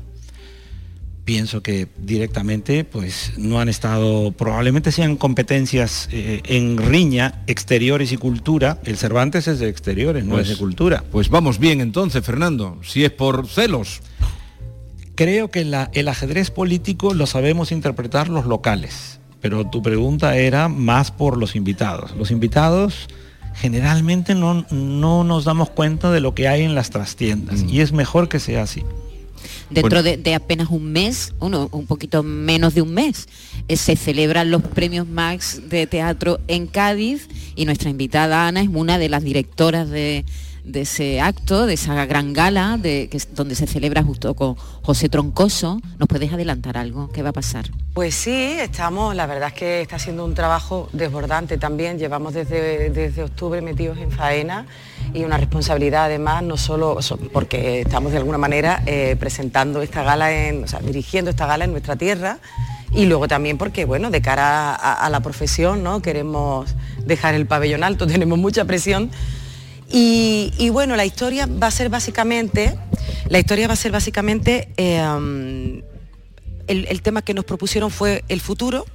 Pienso 1.24 1.62
que 1.62 1.88
directamente 1.96 2.84
pues 2.84 3.32
no 3.38 3.58
han 3.58 3.70
estado, 3.70 4.32
probablemente 4.32 4.92
sean 4.92 5.16
competencias 5.16 6.10
eh, 6.12 6.42
en 6.44 6.76
riña, 6.76 7.42
exteriores 7.46 8.12
y 8.12 8.18
cultura. 8.18 8.78
El 8.84 8.98
Cervantes 8.98 9.48
es 9.48 9.58
de 9.58 9.70
exteriores, 9.70 10.26
no 10.26 10.38
es 10.38 10.48
de 10.48 10.52
pues, 10.52 10.58
cultura. 10.58 11.02
Pues 11.10 11.30
vamos 11.30 11.58
bien 11.58 11.80
entonces, 11.80 12.22
Fernando, 12.22 12.78
si 12.82 13.04
es 13.04 13.10
por 13.10 13.46
celos. 13.48 14.02
Creo 15.14 15.50
que 15.50 15.60
el 15.60 16.08
ajedrez 16.08 16.50
político 16.50 17.14
lo 17.14 17.26
sabemos 17.26 17.70
interpretar 17.70 18.28
los 18.28 18.46
locales, 18.46 19.20
pero 19.40 19.64
tu 19.68 19.82
pregunta 19.82 20.36
era 20.36 20.68
más 20.68 21.12
por 21.12 21.36
los 21.36 21.54
invitados. 21.54 22.16
Los 22.16 22.32
invitados 22.32 23.08
generalmente 23.54 24.34
no, 24.34 24.66
no 24.70 25.22
nos 25.22 25.44
damos 25.44 25.70
cuenta 25.70 26.10
de 26.10 26.20
lo 26.20 26.34
que 26.34 26.48
hay 26.48 26.62
en 26.62 26.74
las 26.74 26.90
trastiendas 26.90 27.62
mm. 27.62 27.68
y 27.68 27.80
es 27.80 27.92
mejor 27.92 28.28
que 28.28 28.40
sea 28.40 28.62
así. 28.62 28.82
Dentro 29.70 30.02
Bueno. 30.02 30.02
de, 30.02 30.16
de 30.16 30.34
apenas 30.34 30.68
un 30.70 30.92
mes, 30.92 31.34
uno, 31.38 31.68
un 31.70 31.86
poquito 31.86 32.22
menos 32.22 32.74
de 32.74 32.82
un 32.82 32.92
mes, 32.92 33.28
eh, 33.68 33.76
se 33.76 33.96
celebran 33.96 34.50
los 34.50 34.62
premios 34.62 35.06
Max 35.06 35.62
de 35.68 35.86
teatro 35.86 36.40
en 36.48 36.66
Cádiz 36.66 37.28
y 37.54 37.64
nuestra 37.64 37.90
invitada 37.90 38.46
Ana 38.46 38.62
es 38.62 38.68
una 38.72 38.98
de 38.98 39.08
las 39.08 39.22
directoras 39.22 39.88
de, 39.88 40.24
de 40.64 40.80
ese 40.80 41.20
acto, 41.20 41.66
de 41.66 41.74
esa 41.74 42.04
gran 42.06 42.32
gala, 42.32 42.78
de, 42.80 43.08
que 43.10 43.18
donde 43.34 43.54
se 43.54 43.66
celebra 43.66 44.02
justo 44.02 44.34
con 44.34 44.54
José 44.82 45.08
Troncoso. 45.08 45.80
¿Nos 45.98 46.08
puedes 46.08 46.32
adelantar 46.32 46.76
algo? 46.78 47.10
¿Qué 47.10 47.22
va 47.22 47.28
a 47.28 47.32
pasar? 47.32 47.66
Pues 47.92 48.14
sí, 48.14 48.32
estamos, 48.58 49.14
la 49.14 49.26
verdad 49.26 49.48
es 49.48 49.54
que 49.54 49.80
está 49.82 49.98
siendo 49.98 50.24
un 50.24 50.34
trabajo 50.34 50.88
desbordante 50.92 51.58
también, 51.58 51.98
llevamos 51.98 52.34
desde, 52.34 52.90
desde 52.90 53.22
octubre 53.22 53.60
metidos 53.60 53.98
en 53.98 54.10
faena 54.10 54.66
y 55.12 55.22
una 55.22 55.36
responsabilidad 55.36 56.06
además, 56.06 56.42
no 56.42 56.56
solo 56.56 57.00
so- 57.02 57.18
porque 57.32 57.82
estamos 57.82 58.10
de 58.10 58.18
alguna 58.18 58.38
manera 58.38 58.82
eh, 58.86 59.16
presentando 59.20 59.80
esta 59.82 60.02
gala, 60.02 60.32
en, 60.32 60.64
o 60.64 60.66
sea, 60.66 60.80
dirigiendo 60.80 61.30
esta 61.30 61.46
gala 61.46 61.66
en 61.66 61.70
nuestra 61.72 61.94
tierra 61.94 62.38
y 62.90 63.04
luego 63.06 63.28
también 63.28 63.58
porque, 63.58 63.84
bueno, 63.84 64.10
de 64.10 64.20
cara 64.22 64.74
a, 64.74 64.94
a 64.94 65.10
la 65.10 65.20
profesión, 65.20 65.82
¿no? 65.84 66.00
Queremos 66.02 66.74
dejar 67.04 67.34
el 67.34 67.46
pabellón 67.46 67.84
alto, 67.84 68.06
tenemos 68.08 68.38
mucha 68.38 68.64
presión 68.64 69.10
y, 69.90 70.52
y 70.58 70.70
bueno, 70.70 70.96
la 70.96 71.04
historia 71.04 71.46
va 71.46 71.68
a 71.68 71.70
ser 71.70 71.88
básicamente, 71.88 72.76
la 73.28 73.38
historia 73.38 73.66
va 73.68 73.74
a 73.74 73.76
ser 73.76 73.92
básicamente 73.92 74.68
eh, 74.76 75.02
um, 75.06 75.82
el, 76.66 76.86
el 76.88 77.02
tema 77.02 77.20
que 77.20 77.34
nos 77.34 77.44
propusieron 77.44 77.90
fue 77.90 78.24
el 78.28 78.40
futuro. 78.40 78.86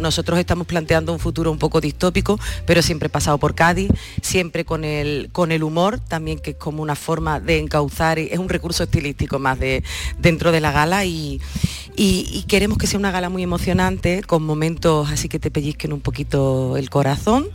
Nosotros 0.00 0.38
estamos 0.38 0.66
planteando 0.66 1.12
un 1.12 1.18
futuro 1.18 1.52
un 1.52 1.58
poco 1.58 1.82
distópico, 1.82 2.40
pero 2.64 2.80
siempre 2.80 3.10
pasado 3.10 3.36
por 3.36 3.54
Cádiz, 3.54 3.90
siempre 4.22 4.64
con 4.64 4.82
el, 4.82 5.28
con 5.30 5.52
el 5.52 5.62
humor, 5.62 6.00
también 6.00 6.38
que 6.38 6.52
es 6.52 6.56
como 6.56 6.82
una 6.82 6.96
forma 6.96 7.38
de 7.38 7.58
encauzar, 7.58 8.18
es 8.18 8.38
un 8.38 8.48
recurso 8.48 8.84
estilístico 8.84 9.38
más 9.38 9.58
de, 9.60 9.84
dentro 10.18 10.52
de 10.52 10.60
la 10.62 10.72
gala 10.72 11.04
y, 11.04 11.38
y- 11.96 12.26
y 12.32 12.44
queremos 12.48 12.78
que 12.78 12.86
sea 12.86 12.98
una 12.98 13.10
gala 13.10 13.28
muy 13.28 13.42
emocionante, 13.42 14.22
con 14.22 14.42
momentos 14.42 15.10
así 15.10 15.28
que 15.28 15.38
te 15.38 15.50
pellizquen 15.50 15.92
un 15.92 16.00
poquito 16.00 16.78
el 16.78 16.88
corazón 16.88 17.48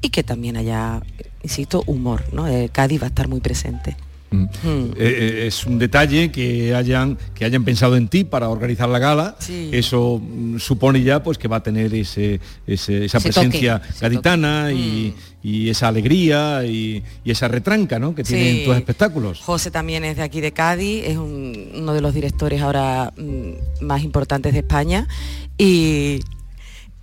y 0.00 0.08
que 0.08 0.22
también 0.22 0.56
haya, 0.56 1.02
insisto, 1.42 1.82
humor. 1.86 2.24
¿no? 2.32 2.46
Eh, 2.48 2.68
Cádiz 2.72 3.00
va 3.02 3.06
a 3.06 3.08
estar 3.08 3.28
muy 3.28 3.40
presente. 3.40 3.96
Mm. 4.30 4.42
Mm. 4.42 4.46
Eh, 4.62 4.94
eh, 4.98 5.46
es 5.46 5.64
un 5.64 5.78
detalle 5.78 6.30
que 6.30 6.74
hayan 6.74 7.16
que 7.34 7.46
hayan 7.46 7.64
pensado 7.64 7.96
en 7.96 8.08
ti 8.08 8.24
para 8.24 8.50
organizar 8.50 8.86
la 8.86 8.98
gala 8.98 9.36
Sí. 9.38 9.70
eso 9.72 10.20
mm, 10.22 10.58
supone 10.58 11.02
ya 11.02 11.22
pues 11.22 11.38
que 11.38 11.48
va 11.48 11.56
a 11.56 11.62
tener 11.62 11.94
ese, 11.94 12.38
ese- 12.66 13.06
esa 13.06 13.16
Ese 13.16 13.28
presencia 13.32 13.80
gaditana 13.98 14.70
y, 14.70 15.14
y 15.42 15.70
esa 15.70 15.88
alegría 15.88 16.62
y, 16.66 17.02
y 17.24 17.30
esa 17.30 17.48
retranca 17.48 17.98
¿no? 17.98 18.14
que 18.14 18.22
tienen 18.22 18.66
tus 18.66 18.76
espectáculos 18.76 19.40
José 19.40 19.70
también 19.70 20.04
es 20.04 20.18
de 20.18 20.22
aquí 20.24 20.42
de 20.42 20.52
Cádiz, 20.52 21.04
es 21.06 21.16
un- 21.16 21.70
uno 21.76 21.94
de 21.94 22.02
los 22.02 22.12
directores 22.12 22.60
ahora 22.60 23.14
mm, 23.16 23.82
más 23.86 24.02
importantes 24.02 24.52
de 24.52 24.58
España. 24.58 25.08
Y, 25.56 26.20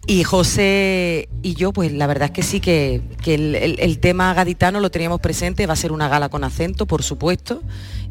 y 0.08 0.24
José 0.24 1.30
y 1.42 1.56
yo, 1.56 1.74
pues 1.74 1.92
la 1.92 2.06
verdad 2.08 2.26
es 2.26 2.32
que 2.32 2.44
sí 2.44 2.60
que, 2.60 3.02
que 3.24 3.36
el, 3.36 3.56
el- 3.56 3.80
el 3.80 4.00
tema 4.00 4.34
gaditano 4.34 4.80
lo 4.80 4.92
teníamos 4.92 5.20
presente, 5.20 5.66
va 5.68 5.74
a 5.74 5.78
ser 5.78 5.92
una 5.92 6.08
gala 6.08 6.30
con 6.30 6.44
acento, 6.44 6.86
por 6.86 7.02
supuesto. 7.04 7.62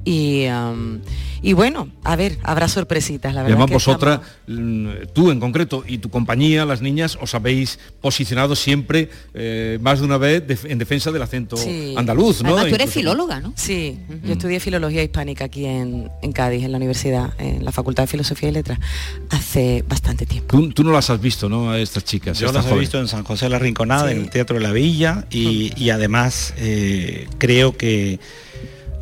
Y, 0.05 0.45
am, 0.47 1.01
y 1.43 1.53
bueno, 1.55 1.89
a 2.05 2.15
ver, 2.17 2.39
habrá 2.43 2.69
sorpresitas, 2.69 3.35
la 3.35 3.41
y 3.41 3.45
verdad. 3.45 3.53
además 3.63 3.69
que 3.69 3.75
vosotras 3.75 4.21
mm, 4.47 4.89
tú 5.15 5.31
en 5.31 5.41
concreto 5.41 5.83
y 5.87 5.99
tu 5.99 6.11
compañía 6.11 6.65
las 6.65 6.83
niñas 6.83 7.17
os 7.21 7.35
habéis 7.35 7.79
posicionado 8.01 8.55
siempre 8.57 9.09
eh, 9.35 9.79
más 9.81 10.01
de 10.01 10.07
una 10.07 10.19
vez 10.19 10.43
en 10.65 10.79
defensa 10.79 11.11
del 11.11 11.23
acento 11.23 11.57
Sí. 11.57 11.95
andaluz 11.97 12.43
¿no? 12.43 12.51
Además, 12.51 12.69
tú 12.69 12.75
eres 12.75 12.87
Incluso- 12.89 13.01
filóloga, 13.01 13.41
¿no? 13.41 13.53
Sí, 13.57 13.99
yo 14.25 14.33
estudié 14.33 14.61
filología 14.61 15.03
hispánica 15.03 15.45
aquí 15.47 15.65
en, 15.67 16.11
en 16.23 16.33
Cádiz, 16.33 16.65
en 16.65 16.73
la 16.73 16.77
universidad, 16.79 17.33
en 17.39 17.65
la 17.65 17.73
Facultad 17.73 18.05
de 18.05 18.07
Filosofía 18.09 18.49
y 18.49 18.53
Letras, 18.53 18.79
hace 19.31 19.85
bastante 19.89 20.27
tiempo. 20.27 20.57
Tú, 20.57 20.71
tú 20.71 20.85
no 20.85 20.93
las 20.93 21.09
has 21.11 21.21
visto, 21.21 21.49
¿no? 21.49 21.71
A 21.71 21.79
estas 21.79 22.05
chicas. 22.05 22.39
Yo 22.39 22.47
estas 22.49 22.65
las 22.65 22.73
he 22.73 22.79
visto 22.79 22.99
en 23.01 23.09
San 23.09 23.25
José 23.25 23.47
de 23.47 23.51
la 23.51 23.59
Rinconada, 23.59 24.11
en 24.13 24.21
el 24.23 24.31
Teatro 24.31 24.57
de 24.57 24.63
la 24.63 24.73
Villa, 24.73 25.27
y, 25.31 25.73
y 25.83 25.91
además 25.91 26.55
eh, 26.59 27.27
creo 27.39 27.77
que, 27.77 28.19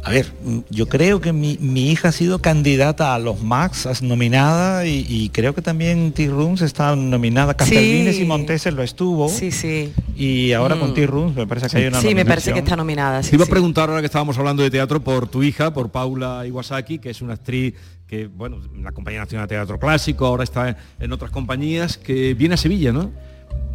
a 0.04 0.10
ver, 0.10 0.32
mm, 0.44 0.58
yo 0.70 0.88
creo 0.88 1.20
que 1.20 1.32
mi, 1.32 1.58
mi 1.60 1.90
hija 1.90 2.08
ha 2.08 2.12
sido 2.12 2.40
candidata 2.40 3.14
a 3.14 3.18
los 3.18 3.42
Max, 3.42 4.02
nominada, 4.02 4.86
y, 4.86 5.06
y 5.08 5.28
creo 5.28 5.54
que 5.54 5.62
también 5.62 6.12
T-Rooms 6.12 6.60
está 6.62 6.96
nominada, 6.96 7.54
Castelvines 7.54 8.18
y 8.18 8.24
Monteses 8.24 8.74
lo 8.74 8.82
estuvo. 8.82 9.28
Sí, 9.28 9.50
sí. 9.52 9.92
Y 10.16 10.52
ahora 10.52 10.76
con 10.78 10.90
Mm. 10.90 10.94
T-Rooms 10.94 11.36
me 11.36 11.46
parece 11.46 11.68
que 11.68 11.76
hay 11.78 11.86
una 11.86 12.00
Sí, 12.00 12.14
me 12.14 12.24
parece 12.24 12.52
que 12.52 12.58
está 12.58 12.76
nominada. 12.76 13.22
sí, 13.22 13.30
Te 13.30 13.36
iba 13.36 13.44
a 13.44 13.48
preguntar 13.48 13.88
ahora 13.88 14.00
que 14.02 14.06
estábamos 14.06 14.36
hablando 14.38 14.62
de 14.62 14.70
teatro 14.70 15.02
por 15.02 15.28
tu 15.28 15.42
hija, 15.42 15.72
por 15.72 15.90
Paula 15.90 16.44
Iwasaki, 16.46 16.98
que 16.98 17.10
es 17.10 17.22
una 17.22 17.34
actriz 17.34 17.74
que, 18.06 18.26
bueno, 18.26 18.58
en 18.74 18.82
la 18.84 18.92
Compañía 18.92 19.20
Nacional 19.20 19.46
de 19.48 19.54
Teatro 19.54 19.78
Clásico, 19.78 20.26
ahora 20.26 20.44
está 20.44 20.76
en 21.00 21.12
otras 21.12 21.30
compañías, 21.30 21.96
que 21.96 22.34
viene 22.34 22.54
a 22.54 22.58
Sevilla, 22.58 22.92
¿no? 22.92 23.10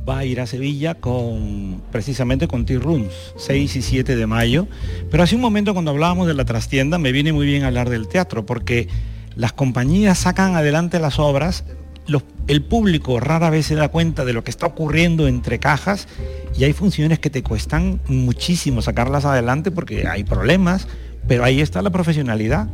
Va 0.07 0.19
a 0.19 0.25
ir 0.25 0.39
a 0.39 0.47
Sevilla 0.47 0.95
con 0.95 1.81
precisamente 1.91 2.47
con 2.47 2.65
T-Rooms, 2.65 3.33
6 3.37 3.75
y 3.75 3.81
7 3.81 4.15
de 4.15 4.27
mayo. 4.27 4.67
Pero 5.11 5.23
hace 5.23 5.35
un 5.35 5.41
momento 5.41 5.73
cuando 5.73 5.91
hablábamos 5.91 6.27
de 6.27 6.33
la 6.33 6.45
trastienda 6.45 6.97
me 6.97 7.11
viene 7.11 7.33
muy 7.33 7.45
bien 7.45 7.63
hablar 7.63 7.89
del 7.89 8.07
teatro, 8.07 8.45
porque 8.45 8.87
las 9.35 9.53
compañías 9.53 10.17
sacan 10.19 10.55
adelante 10.55 10.99
las 10.99 11.19
obras, 11.19 11.65
el 12.47 12.63
público 12.63 13.19
rara 13.19 13.49
vez 13.49 13.65
se 13.65 13.75
da 13.75 13.89
cuenta 13.89 14.23
de 14.23 14.33
lo 14.33 14.43
que 14.43 14.51
está 14.51 14.65
ocurriendo 14.65 15.27
entre 15.27 15.59
cajas 15.59 16.07
y 16.57 16.63
hay 16.63 16.73
funciones 16.73 17.19
que 17.19 17.29
te 17.29 17.43
cuestan 17.43 17.99
muchísimo 18.07 18.81
sacarlas 18.81 19.25
adelante 19.25 19.69
porque 19.69 20.07
hay 20.07 20.23
problemas, 20.23 20.87
pero 21.27 21.43
ahí 21.43 21.59
está 21.59 21.81
la 21.81 21.89
profesionalidad. 21.89 22.69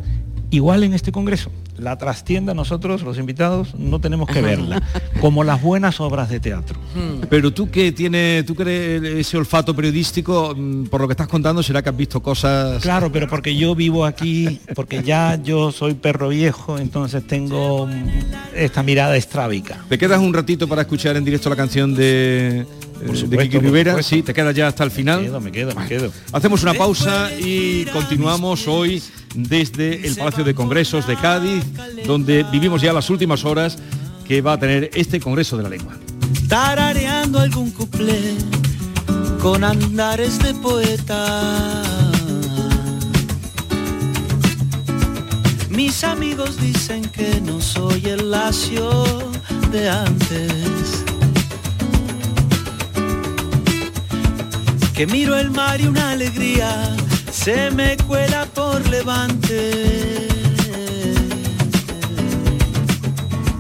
Igual 0.54 0.84
en 0.84 0.94
este 0.94 1.12
congreso, 1.12 1.50
la 1.80 1.98
trastienda 1.98 2.54
nosotros, 2.54 3.02
los 3.02 3.18
invitados, 3.18 3.74
no 3.74 4.00
tenemos 4.00 4.30
que 4.30 4.40
verla, 4.40 4.84
como 5.20 5.44
las 5.44 5.60
buenas 5.60 6.00
obras 6.00 6.30
de 6.30 6.40
teatro. 6.40 6.80
Pero 7.28 7.52
tú 7.52 7.72
que 7.72 7.92
tienes, 7.92 8.46
tú 8.46 8.56
eres 8.60 9.02
ese 9.04 9.36
olfato 9.36 9.76
periodístico, 9.76 10.54
mm, 10.56 10.84
por 10.90 11.02
lo 11.02 11.08
que 11.08 11.14
estás 11.14 11.28
contando, 11.28 11.64
será 11.64 11.82
que 11.82 11.90
has 11.90 11.98
visto 11.98 12.22
cosas. 12.22 12.84
Claro, 12.84 13.12
pero 13.12 13.28
porque 13.28 13.56
yo 13.56 13.74
vivo 13.74 14.06
aquí, 14.06 14.62
porque 14.76 15.02
ya 15.02 15.42
yo 15.42 15.72
soy 15.72 15.96
perro 15.96 16.30
viejo, 16.30 16.78
entonces 16.78 17.26
tengo 17.26 17.88
mm, 17.88 18.10
esta 18.56 18.84
mirada 18.84 19.18
estrábica. 19.18 19.84
¿Te 19.90 19.98
quedas 19.98 20.20
un 20.20 20.36
ratito 20.36 20.68
para 20.68 20.84
escuchar 20.84 21.18
en 21.18 21.26
directo 21.26 21.50
la 21.50 21.56
canción 21.56 21.96
de, 21.96 22.68
de 23.12 23.18
supuesto, 23.18 23.44
Kiki 23.44 23.58
por 23.58 23.64
Rivera? 23.66 24.04
Sí, 24.04 24.24
te 24.24 24.34
quedas 24.34 24.56
ya 24.56 24.68
hasta 24.68 24.84
el 24.84 24.92
final. 24.92 25.20
Me 25.20 25.26
quedo, 25.26 25.42
me 25.42 25.52
quedo, 25.52 25.76
me 25.76 25.88
quedo. 25.88 26.12
Hacemos 26.32 26.64
una 26.64 26.74
pausa 26.74 27.30
y 27.38 27.86
continuamos 27.86 28.68
hoy 28.68 29.02
desde 29.36 30.06
el 30.08 30.16
Palacio 30.16 30.44
de 30.44 30.54
Congresos 30.54 31.08
de 31.08 31.16
Cádiz, 31.16 31.64
donde 32.06 32.44
vivimos 32.52 32.82
ya 32.82 32.94
las 32.94 33.10
últimas 33.10 33.46
horas 33.46 33.78
que 34.28 34.42
va 34.42 34.54
a 34.54 34.60
tener 34.60 34.90
este 34.94 35.20
Congreso 35.20 35.58
de 35.58 35.64
la 35.64 35.70
Lengua. 35.70 35.94
tarareando 36.48 37.40
algún 37.40 37.72
cuplé 37.72 38.36
con 39.42 39.64
andares 39.64 40.40
de 40.40 40.54
poeta. 40.54 41.84
Mis 45.70 46.04
amigos 46.04 46.62
dicen 46.62 47.04
que 47.10 47.42
no 47.42 47.60
soy 47.60 48.06
el 48.06 48.30
lacio 48.30 49.04
de 49.72 49.90
antes. 49.90 51.04
Que 54.94 55.08
miro 55.08 55.36
el 55.36 55.50
mar 55.50 55.82
y 55.82 55.88
una 55.88 56.12
alegría 56.12 56.96
se 57.32 57.72
me 57.72 57.98
cuela 57.98 58.46
por 58.46 58.88
levante. 58.90 60.28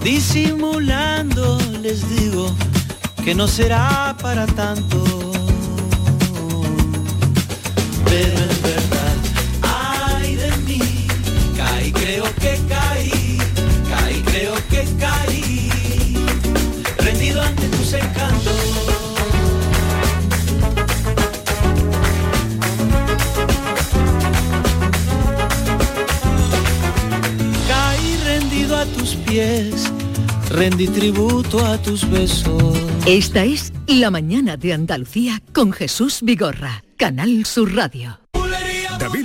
Disimulando 0.03 1.57
les 1.81 2.07
digo 2.07 2.55
que 3.25 3.33
no 3.33 3.47
será 3.47 4.15
para 4.21 4.45
tanto. 4.45 5.03
Pies, 29.33 29.91
rendí 30.49 30.87
tributo 30.87 31.65
a 31.65 31.79
tus 31.79 32.07
besos. 32.07 32.77
Esta 33.07 33.43
es 33.43 33.73
La 33.87 34.11
mañana 34.11 34.57
de 34.57 34.73
Andalucía 34.73 35.41
con 35.53 35.71
Jesús 35.71 36.19
Vigorra, 36.21 36.83
Canal 36.97 37.43
Sur 37.45 37.73
Radio. 37.73 38.19
David 38.99 39.22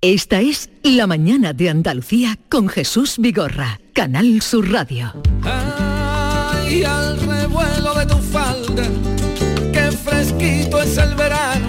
Esta 0.00 0.40
es 0.40 0.70
La 0.84 1.08
Mañana 1.08 1.52
de 1.52 1.70
Andalucía 1.70 2.38
con 2.48 2.68
Jesús 2.68 3.16
Vigorra, 3.18 3.80
Canal 3.92 4.40
Sur 4.42 4.70
Radio. 4.70 5.12
Ay, 5.42 6.84
al 6.84 7.18
revuelo 7.18 7.94
de 7.96 8.06
tu 8.06 8.16
falda, 8.18 8.84
qué 9.72 9.90
fresquito 9.90 10.80
es 10.80 10.96
el 10.98 11.16
verano. 11.16 11.66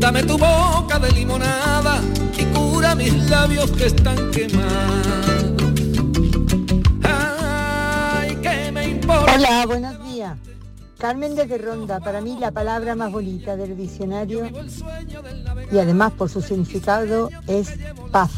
Dame 0.00 0.24
tu 0.24 0.36
boca 0.36 0.98
de 0.98 1.12
limonada 1.12 2.00
y 2.36 2.44
cura 2.46 2.96
mis 2.96 3.14
labios 3.30 3.70
que 3.70 3.86
están 3.86 4.32
quemados. 4.32 5.62
Ay, 7.04 8.34
que 8.42 8.72
me 8.72 8.88
importa. 8.88 9.34
Hola, 9.36 9.66
buenos. 9.66 10.01
Carmen 11.02 11.34
desde 11.34 11.58
Ronda, 11.58 11.98
para 11.98 12.20
mí 12.20 12.36
la 12.38 12.52
palabra 12.52 12.94
más 12.94 13.10
bonita 13.10 13.56
del 13.56 13.76
diccionario 13.76 14.48
y 15.72 15.78
además 15.80 16.12
por 16.12 16.28
su 16.28 16.40
significado 16.40 17.28
es 17.48 17.74
paz. 18.12 18.30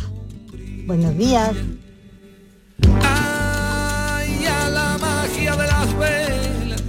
Buenos 0.86 1.14
días. 1.14 1.52
Ay, 3.02 4.46
a 4.46 4.70
la 4.70 4.96
magia 4.98 5.56
de 5.56 5.66
las 5.66 5.98
velas, 5.98 6.82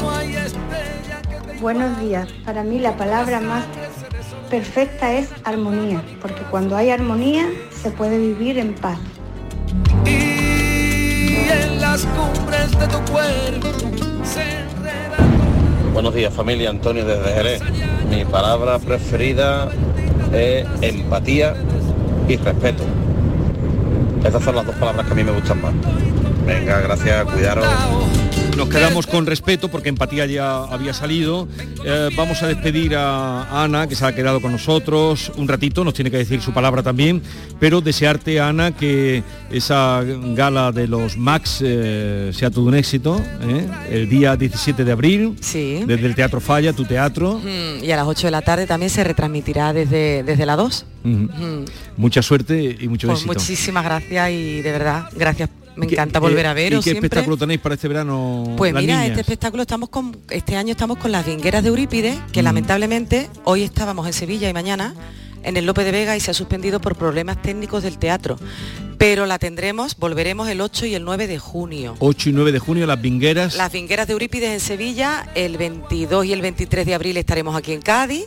no 0.00 0.10
hay 0.10 0.34
estrella 0.34 1.22
que 1.22 1.46
te 1.46 1.58
Buenos 1.60 2.00
días. 2.00 2.28
Para 2.44 2.64
mí 2.64 2.80
la 2.80 2.96
palabra 2.96 3.40
más 3.40 3.64
perfecta 4.50 5.12
es 5.12 5.28
armonía, 5.44 6.02
porque 6.20 6.42
cuando 6.50 6.76
hay 6.76 6.90
armonía 6.90 7.46
se 7.80 7.92
puede 7.92 8.18
vivir 8.18 8.58
en 8.58 8.74
paz. 8.74 8.98
Y 10.04 11.46
en 11.52 11.80
las 11.80 12.04
cumbres 12.04 12.72
de 12.76 12.88
tu 12.88 13.12
cuerpo 13.12 13.68
se 14.24 14.42
enreda 14.42 15.09
Buenos 15.92 16.14
días 16.14 16.32
familia, 16.32 16.70
Antonio 16.70 17.04
desde 17.04 17.32
Jerez. 17.32 17.62
Mi 18.08 18.24
palabra 18.24 18.78
preferida 18.78 19.68
es 20.32 20.66
empatía 20.82 21.54
y 22.28 22.36
respeto. 22.36 22.84
Esas 24.24 24.42
son 24.42 24.54
las 24.54 24.66
dos 24.66 24.76
palabras 24.76 25.06
que 25.06 25.12
a 25.12 25.16
mí 25.16 25.24
me 25.24 25.32
gustan 25.32 25.60
más. 25.60 25.72
Venga, 26.46 26.80
gracias, 26.80 27.24
cuidaros. 27.24 27.66
Nos 28.60 28.68
quedamos 28.68 29.06
con 29.06 29.24
respeto 29.24 29.68
porque 29.68 29.88
empatía 29.88 30.26
ya 30.26 30.64
había 30.64 30.92
salido. 30.92 31.48
Eh, 31.82 32.10
vamos 32.14 32.42
a 32.42 32.46
despedir 32.46 32.94
a 32.94 33.64
Ana, 33.64 33.86
que 33.86 33.94
se 33.94 34.04
ha 34.04 34.14
quedado 34.14 34.42
con 34.42 34.52
nosotros 34.52 35.32
un 35.38 35.48
ratito, 35.48 35.82
nos 35.82 35.94
tiene 35.94 36.10
que 36.10 36.18
decir 36.18 36.42
su 36.42 36.52
palabra 36.52 36.82
también, 36.82 37.22
pero 37.58 37.80
desearte, 37.80 38.38
Ana, 38.38 38.76
que 38.76 39.22
esa 39.50 40.02
gala 40.34 40.72
de 40.72 40.86
los 40.88 41.16
Max 41.16 41.60
eh, 41.64 42.32
sea 42.34 42.50
todo 42.50 42.66
un 42.66 42.74
éxito. 42.74 43.18
¿eh? 43.48 43.66
El 43.90 44.10
día 44.10 44.36
17 44.36 44.84
de 44.84 44.92
abril, 44.92 45.36
Sí. 45.40 45.82
desde 45.86 46.04
el 46.06 46.14
Teatro 46.14 46.38
Falla, 46.40 46.74
tu 46.74 46.84
teatro. 46.84 47.40
Mm, 47.42 47.82
Y 47.82 47.90
a 47.92 47.96
las 47.96 48.06
8 48.06 48.26
de 48.26 48.30
la 48.30 48.42
tarde 48.42 48.66
también 48.66 48.90
se 48.90 49.02
retransmitirá 49.02 49.72
desde, 49.72 50.22
desde 50.22 50.44
la 50.44 50.56
2. 50.56 50.84
Ujú. 51.02 51.10
Mm. 51.14 51.64
Mucha 51.96 52.20
suerte 52.20 52.76
y 52.78 52.88
mucho 52.88 53.06
Pues 53.06 53.20
éxito. 53.20 53.32
muchísimas 53.32 53.84
gracias 53.84 54.30
y 54.30 54.60
de 54.60 54.70
verdad, 54.72 55.04
gracias. 55.16 55.48
Me 55.80 55.86
¿Qué- 55.86 55.94
encanta 55.94 56.20
qué- 56.20 56.26
volver 56.26 56.46
a 56.46 56.52
¿Y 56.52 56.54
veros 56.54 56.84
qué 56.84 56.90
siempre. 56.90 57.06
espectáculo 57.06 57.36
tenéis 57.36 57.60
para 57.60 57.74
este 57.74 57.88
verano? 57.88 58.54
Pues 58.56 58.72
las 58.72 58.82
mira, 58.82 58.94
niñas? 58.96 59.08
este 59.10 59.20
espectáculo 59.22 59.62
estamos 59.62 59.88
con, 59.88 60.16
este 60.30 60.56
año 60.56 60.72
estamos 60.72 60.98
con 60.98 61.10
las 61.12 61.26
vingueras 61.26 61.62
de 61.62 61.68
Eurípides, 61.70 62.16
Mm. 62.18 62.30
que 62.32 62.42
lamentablemente 62.42 63.28
hoy 63.44 63.62
estábamos 63.62 64.06
en 64.06 64.12
Sevilla 64.12 64.48
y 64.48 64.52
mañana 64.52 64.94
en 65.42 65.56
el 65.56 65.64
Lope 65.64 65.84
de 65.84 65.90
Vega 65.92 66.16
y 66.16 66.20
se 66.20 66.30
ha 66.30 66.34
suspendido 66.34 66.80
por 66.80 66.96
problemas 66.96 67.40
técnicos 67.40 67.82
del 67.82 67.98
teatro. 67.98 68.38
Pero 68.98 69.24
la 69.24 69.38
tendremos, 69.38 69.96
volveremos 69.96 70.46
el 70.50 70.60
8 70.60 70.84
y 70.84 70.94
el 70.94 71.02
9 71.04 71.26
de 71.26 71.38
junio. 71.38 71.96
8 72.00 72.28
y 72.28 72.32
9 72.34 72.52
de 72.52 72.58
junio, 72.58 72.86
las 72.86 73.00
vingueras. 73.00 73.56
Las 73.56 73.72
vingueras 73.72 74.06
de 74.06 74.12
Eurípides 74.12 74.50
en 74.50 74.60
Sevilla, 74.60 75.26
el 75.34 75.56
22 75.56 76.26
y 76.26 76.34
el 76.34 76.42
23 76.42 76.84
de 76.84 76.94
abril 76.94 77.16
estaremos 77.16 77.56
aquí 77.56 77.72
en 77.72 77.80
Cádiz 77.80 78.26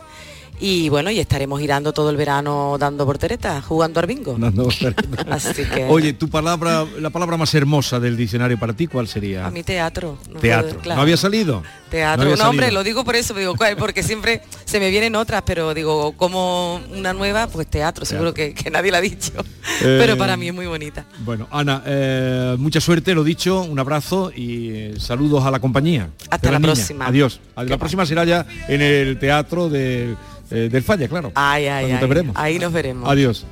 Y 0.66 0.88
bueno, 0.88 1.12
y 1.12 1.20
estaremos 1.20 1.60
girando 1.60 1.92
todo 1.92 2.10
el 2.10 2.16
verano 2.16 2.78
dando 2.80 3.06
porteretas, 3.06 3.66
jugando 3.66 4.00
al 4.00 4.08
bingo. 4.08 4.38
Dando. 4.40 4.70
Así 5.30 5.66
que 5.66 5.84
Oye, 5.90 6.14
tu 6.14 6.30
palabra, 6.30 6.86
la 7.02 7.10
palabra 7.10 7.36
más 7.36 7.54
hermosa 7.54 8.00
del 8.00 8.16
diccionario 8.16 8.58
para 8.58 8.72
ti, 8.72 8.88
¿cuál 8.88 9.10
sería? 9.10 9.46
a 9.46 9.52
mi 9.52 9.62
teatro. 9.62 10.18
no 10.32 10.40
Teatro. 10.40 10.70
puedo- 10.70 10.82
claro. 10.84 10.96
¿No 10.98 11.02
había 11.02 11.18
salido? 11.18 11.64
Teatro, 11.90 12.36
No 12.38 12.50
hombre, 12.50 12.72
lo 12.72 12.82
digo 12.84 13.04
por 13.04 13.16
eso, 13.18 13.34
digo, 13.34 13.56
¿cuál? 13.56 13.76
porque 13.76 14.02
siempre 14.04 14.42
se 14.66 14.80
me 14.80 14.90
vienen 14.90 15.16
otras, 15.18 15.44
pero 15.46 15.74
digo, 15.74 16.14
como 16.14 16.78
una 16.96 17.12
nueva, 17.14 17.46
pues 17.48 17.68
teatro, 17.68 18.04
seguro 18.06 18.34
que, 18.34 18.54
que 18.56 18.72
nadie 18.72 18.90
la 18.90 18.98
ha 19.00 19.02
dicho. 19.02 19.34
Eh, 19.82 19.98
pero 20.00 20.18
para 20.18 20.38
mí 20.38 20.48
es 20.48 20.54
muy 20.56 20.66
bonita. 20.66 21.06
Bueno, 21.26 21.48
Ana, 21.52 21.84
eh, 21.86 22.56
mucha 22.58 22.80
suerte, 22.80 23.14
lo 23.14 23.24
dicho, 23.24 23.62
un 23.62 23.78
abrazo 23.80 24.32
y 24.36 24.70
eh, 24.70 24.94
saludos 24.98 25.44
a 25.46 25.52
la 25.52 25.60
compañía. 25.60 26.10
Hasta 26.32 26.48
de 26.48 26.54
la 26.54 26.60
niña. 26.60 26.74
próxima. 26.74 27.06
Adiós. 27.06 27.40
La 27.58 27.78
próxima 27.78 28.06
será 28.06 28.24
ya 28.24 28.46
en 28.68 28.82
el 28.82 29.20
teatro 29.20 29.70
del, 29.70 30.16
eh, 30.54 30.70
del 30.72 30.84
Falla, 30.84 31.08
claro. 31.08 31.32
Ay, 31.36 31.66
ay, 31.68 31.98
veremos. 32.08 32.36
Ahí 32.38 32.60
nos 32.60 32.72
veremos. 32.72 33.10
Adiós. 33.10 33.46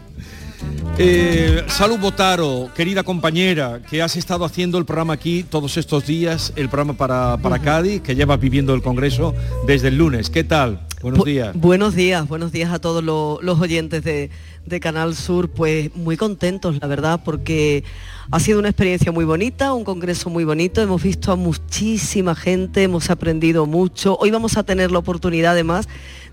Eh, 0.97 1.63
Salud 1.67 1.97
Botaro, 1.97 2.69
querida 2.75 3.01
compañera, 3.03 3.81
que 3.89 4.01
has 4.01 4.15
estado 4.15 4.45
haciendo 4.45 4.77
el 4.77 4.85
programa 4.85 5.13
aquí 5.13 5.43
todos 5.43 5.77
estos 5.77 6.05
días, 6.05 6.53
el 6.55 6.69
programa 6.69 6.93
para, 6.93 7.37
para 7.37 7.59
Cádiz, 7.59 8.01
que 8.01 8.13
llevas 8.13 8.39
viviendo 8.39 8.73
el 8.75 8.81
Congreso 8.83 9.33
desde 9.65 9.87
el 9.87 9.97
lunes. 9.97 10.29
¿Qué 10.29 10.43
tal? 10.43 10.85
Buenos 11.01 11.21
Bu- 11.21 11.25
días. 11.25 11.55
Buenos 11.55 11.95
días, 11.95 12.27
buenos 12.27 12.51
días 12.51 12.71
a 12.71 12.77
todos 12.79 13.03
lo- 13.03 13.39
los 13.41 13.59
oyentes 13.59 14.03
de, 14.03 14.29
de 14.67 14.79
Canal 14.79 15.15
Sur. 15.15 15.49
Pues 15.49 15.95
muy 15.95 16.17
contentos, 16.17 16.77
la 16.79 16.87
verdad, 16.87 17.21
porque 17.25 17.83
ha 18.29 18.39
sido 18.39 18.59
una 18.59 18.69
experiencia 18.69 19.11
muy 19.11 19.25
bonita, 19.25 19.73
un 19.73 19.83
congreso 19.83 20.29
muy 20.29 20.43
bonito. 20.43 20.79
Hemos 20.81 21.01
visto 21.01 21.31
a 21.31 21.35
muchísima 21.35 22.35
gente, 22.35 22.83
hemos 22.83 23.09
aprendido 23.09 23.65
mucho. 23.65 24.15
Hoy 24.19 24.29
vamos 24.29 24.57
a 24.57 24.63
tener 24.63 24.91
la 24.91 24.99
oportunidad 24.99 25.53
además 25.53 25.87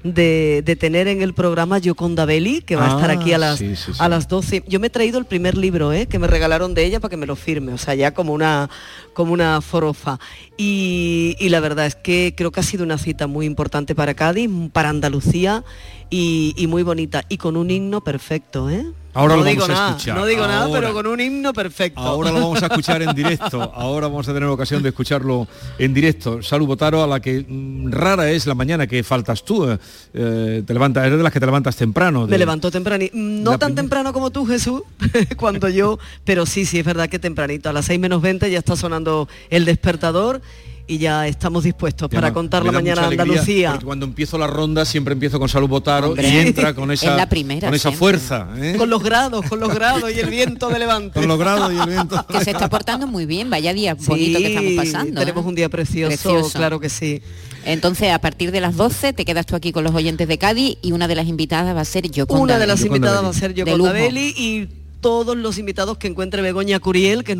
de, 0.04 0.62
de 0.64 0.76
tener 0.76 1.08
en 1.08 1.22
el 1.22 1.34
programa 1.34 1.78
Yoconda 1.78 2.24
Belli, 2.24 2.62
que 2.62 2.76
va 2.76 2.86
a 2.86 2.94
estar 2.96 3.10
Ah, 3.10 3.14
aquí 3.14 3.32
a 3.32 3.38
las, 3.38 3.58
sí, 3.58 3.74
sí, 3.76 3.92
sí. 3.92 3.98
a 3.98 4.08
las 4.08 4.28
12. 4.28 4.64
Yo 4.68 4.80
me 4.80 4.86
he 4.86 4.90
traído 4.90 5.18
el 5.18 5.24
primer 5.24 5.56
libro 5.56 5.92
¿eh? 5.92 6.06
que 6.06 6.18
me 6.18 6.26
regalaron 6.26 6.74
de 6.74 6.84
ella 6.84 7.00
para 7.00 7.10
que 7.10 7.16
me 7.16 7.26
lo 7.26 7.36
firme, 7.36 7.72
o 7.72 7.78
sea, 7.78 7.94
ya 7.94 8.12
como 8.14 8.32
una, 8.32 8.70
como 9.12 9.32
una 9.32 9.60
forofa. 9.60 10.18
Y, 10.56 11.36
y 11.40 11.48
la 11.48 11.60
verdad 11.60 11.86
es 11.86 11.94
que 11.96 12.34
creo 12.36 12.50
que 12.52 12.60
ha 12.60 12.64
sido 12.64 12.84
una 12.84 12.98
cita 12.98 13.26
muy 13.26 13.46
importante 13.46 13.94
para 13.94 14.14
Cádiz, 14.14 14.48
para 14.72 14.88
Andalucía 14.90 15.64
y, 16.10 16.54
y 16.56 16.66
muy 16.66 16.82
bonita. 16.82 17.24
Y 17.28 17.38
con 17.38 17.56
un 17.56 17.70
himno 17.70 18.02
perfecto, 18.02 18.70
¿eh? 18.70 18.86
Ahora 19.18 19.36
no 19.36 19.42
lo 19.42 19.48
digo 19.48 19.60
vamos 19.62 19.76
a 19.76 19.80
nada, 19.80 19.90
escuchar. 19.96 20.16
No 20.16 20.26
digo 20.26 20.46
nada, 20.46 20.68
pero 20.72 20.92
con 20.92 21.06
un 21.06 21.20
himno 21.20 21.52
perfecto. 21.52 22.00
Ahora 22.00 22.30
lo 22.30 22.40
vamos 22.40 22.62
a 22.62 22.66
escuchar 22.66 23.02
en 23.02 23.14
directo. 23.14 23.60
Ahora 23.74 24.06
vamos 24.08 24.28
a 24.28 24.32
tener 24.34 24.48
ocasión 24.48 24.82
de 24.82 24.90
escucharlo 24.90 25.46
en 25.78 25.92
directo. 25.92 26.42
Salud 26.42 26.66
Botaro, 26.66 27.02
a 27.02 27.06
la 27.06 27.20
que 27.20 27.44
mm, 27.48 27.90
rara 27.90 28.30
es 28.30 28.46
la 28.46 28.54
mañana 28.54 28.86
que 28.86 29.02
faltas 29.02 29.44
tú. 29.44 29.68
eh, 29.70 29.78
eh, 30.14 30.62
te 30.66 30.72
levantas, 30.72 31.04
eres 31.06 31.18
de 31.18 31.24
las 31.24 31.32
que 31.32 31.40
te 31.40 31.46
levantas 31.46 31.76
temprano. 31.76 32.26
de- 32.26 32.30
Me 32.30 32.38
levanto 32.38 32.70
tempranito, 32.70 33.12
no 33.16 33.52
La 33.52 33.58
tan 33.58 33.74
temprano 33.74 34.12
como 34.12 34.30
tú, 34.30 34.46
Jesús, 34.46 34.82
cuando 35.36 35.68
yo, 35.68 35.98
pero 36.24 36.46
sí, 36.46 36.64
sí, 36.64 36.78
es 36.78 36.84
verdad 36.84 37.08
que 37.08 37.18
tempranito, 37.18 37.68
a 37.68 37.72
las 37.72 37.86
6 37.86 37.98
menos 38.00 38.22
20 38.22 38.50
ya 38.50 38.58
está 38.58 38.76
sonando 38.76 39.28
el 39.50 39.64
despertador 39.64 40.40
y 40.88 40.98
ya 40.98 41.28
estamos 41.28 41.64
dispuestos 41.64 42.08
para 42.08 42.32
contar 42.32 42.64
la 42.64 42.72
mañana 42.72 43.06
alegría, 43.06 43.22
Andalucía. 43.22 43.70
porque 43.72 43.84
Cuando 43.86 44.06
empiezo 44.06 44.38
la 44.38 44.46
ronda 44.46 44.84
siempre 44.84 45.12
empiezo 45.12 45.38
con 45.38 45.48
Salud 45.48 45.68
Botaro 45.68 46.08
Hombre. 46.08 46.28
y 46.28 46.36
entra 46.38 46.74
con 46.74 46.90
esa, 46.92 47.10
Es 47.10 47.16
la 47.16 47.28
primera 47.28 47.68
con 47.68 47.74
esa 47.74 47.90
siempre. 47.90 47.98
fuerza. 47.98 48.48
¿eh? 48.56 48.74
Con 48.78 48.88
los 48.90 49.02
grados, 49.02 49.44
con 49.48 49.60
los 49.60 49.72
grados 49.72 50.10
y 50.12 50.18
el 50.18 50.30
viento 50.30 50.68
de 50.70 50.78
levante. 50.78 51.20
Con 51.20 51.28
los 51.28 51.38
grados 51.38 51.72
y 51.72 51.76
el 51.78 51.86
viento. 51.88 52.26
Que 52.28 52.42
se 52.42 52.50
está 52.52 52.68
portando 52.68 53.06
muy 53.06 53.26
bien, 53.26 53.50
vaya 53.50 53.72
día 53.72 53.94
bonito 53.94 54.38
que 54.38 54.48
estamos 54.48 54.72
pasando. 54.84 55.20
tenemos 55.20 55.44
¿eh? 55.44 55.48
un 55.48 55.54
día 55.54 55.68
precioso, 55.68 56.50
claro 56.52 56.80
que 56.80 56.88
sí. 56.88 57.22
Entonces, 57.64 58.10
a 58.12 58.18
partir 58.20 58.50
de 58.50 58.60
las 58.62 58.76
12 58.76 59.12
te 59.12 59.24
quedas 59.26 59.44
tú 59.44 59.54
aquí 59.56 59.72
con 59.72 59.84
los 59.84 59.94
oyentes 59.94 60.26
de 60.26 60.38
Cádiz 60.38 60.78
y 60.80 60.92
una 60.92 61.06
de 61.06 61.14
las 61.16 61.26
invitadas 61.26 61.76
va 61.76 61.82
a 61.82 61.84
ser 61.84 62.10
yo. 62.10 62.24
Una 62.28 62.58
de 62.58 62.66
las 62.66 62.82
invitadas 62.82 63.22
va 63.22 63.28
a 63.28 63.32
ser 63.34 63.52
De 63.52 63.76
lujo. 63.76 63.92
Belli 63.92 64.34
y 64.36 64.68
todos 65.00 65.36
los 65.36 65.58
invitados 65.58 65.98
que 65.98 66.08
encuentre 66.08 66.42
Begoña 66.42 66.80
Curiel, 66.80 67.24
que 67.24 67.32
es 67.32 67.38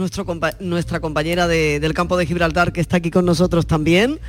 nuestra 0.61 1.01
compañera 1.01 1.49
de- 1.49 1.81
del 1.81 1.95
campo 1.95 2.17
de 2.17 2.27
Gibraltar, 2.27 2.73
que 2.73 2.81
está 2.81 2.99
aquí 2.99 3.11
con 3.11 3.25
nosotros 3.25 3.67
también, 3.67 4.21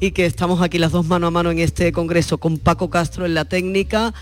y 0.00 0.10
que 0.10 0.26
estamos 0.26 0.60
aquí 0.60 0.78
las 0.78 0.92
dos 0.92 1.06
mano 1.06 1.26
a 1.26 1.30
mano 1.30 1.50
en 1.50 1.58
este 1.58 1.90
congreso 1.92 2.38
con 2.38 2.58
Paco 2.58 2.90
Castro 2.90 3.24
en 3.24 3.34
la 3.34 3.44
técnica. 3.46 4.12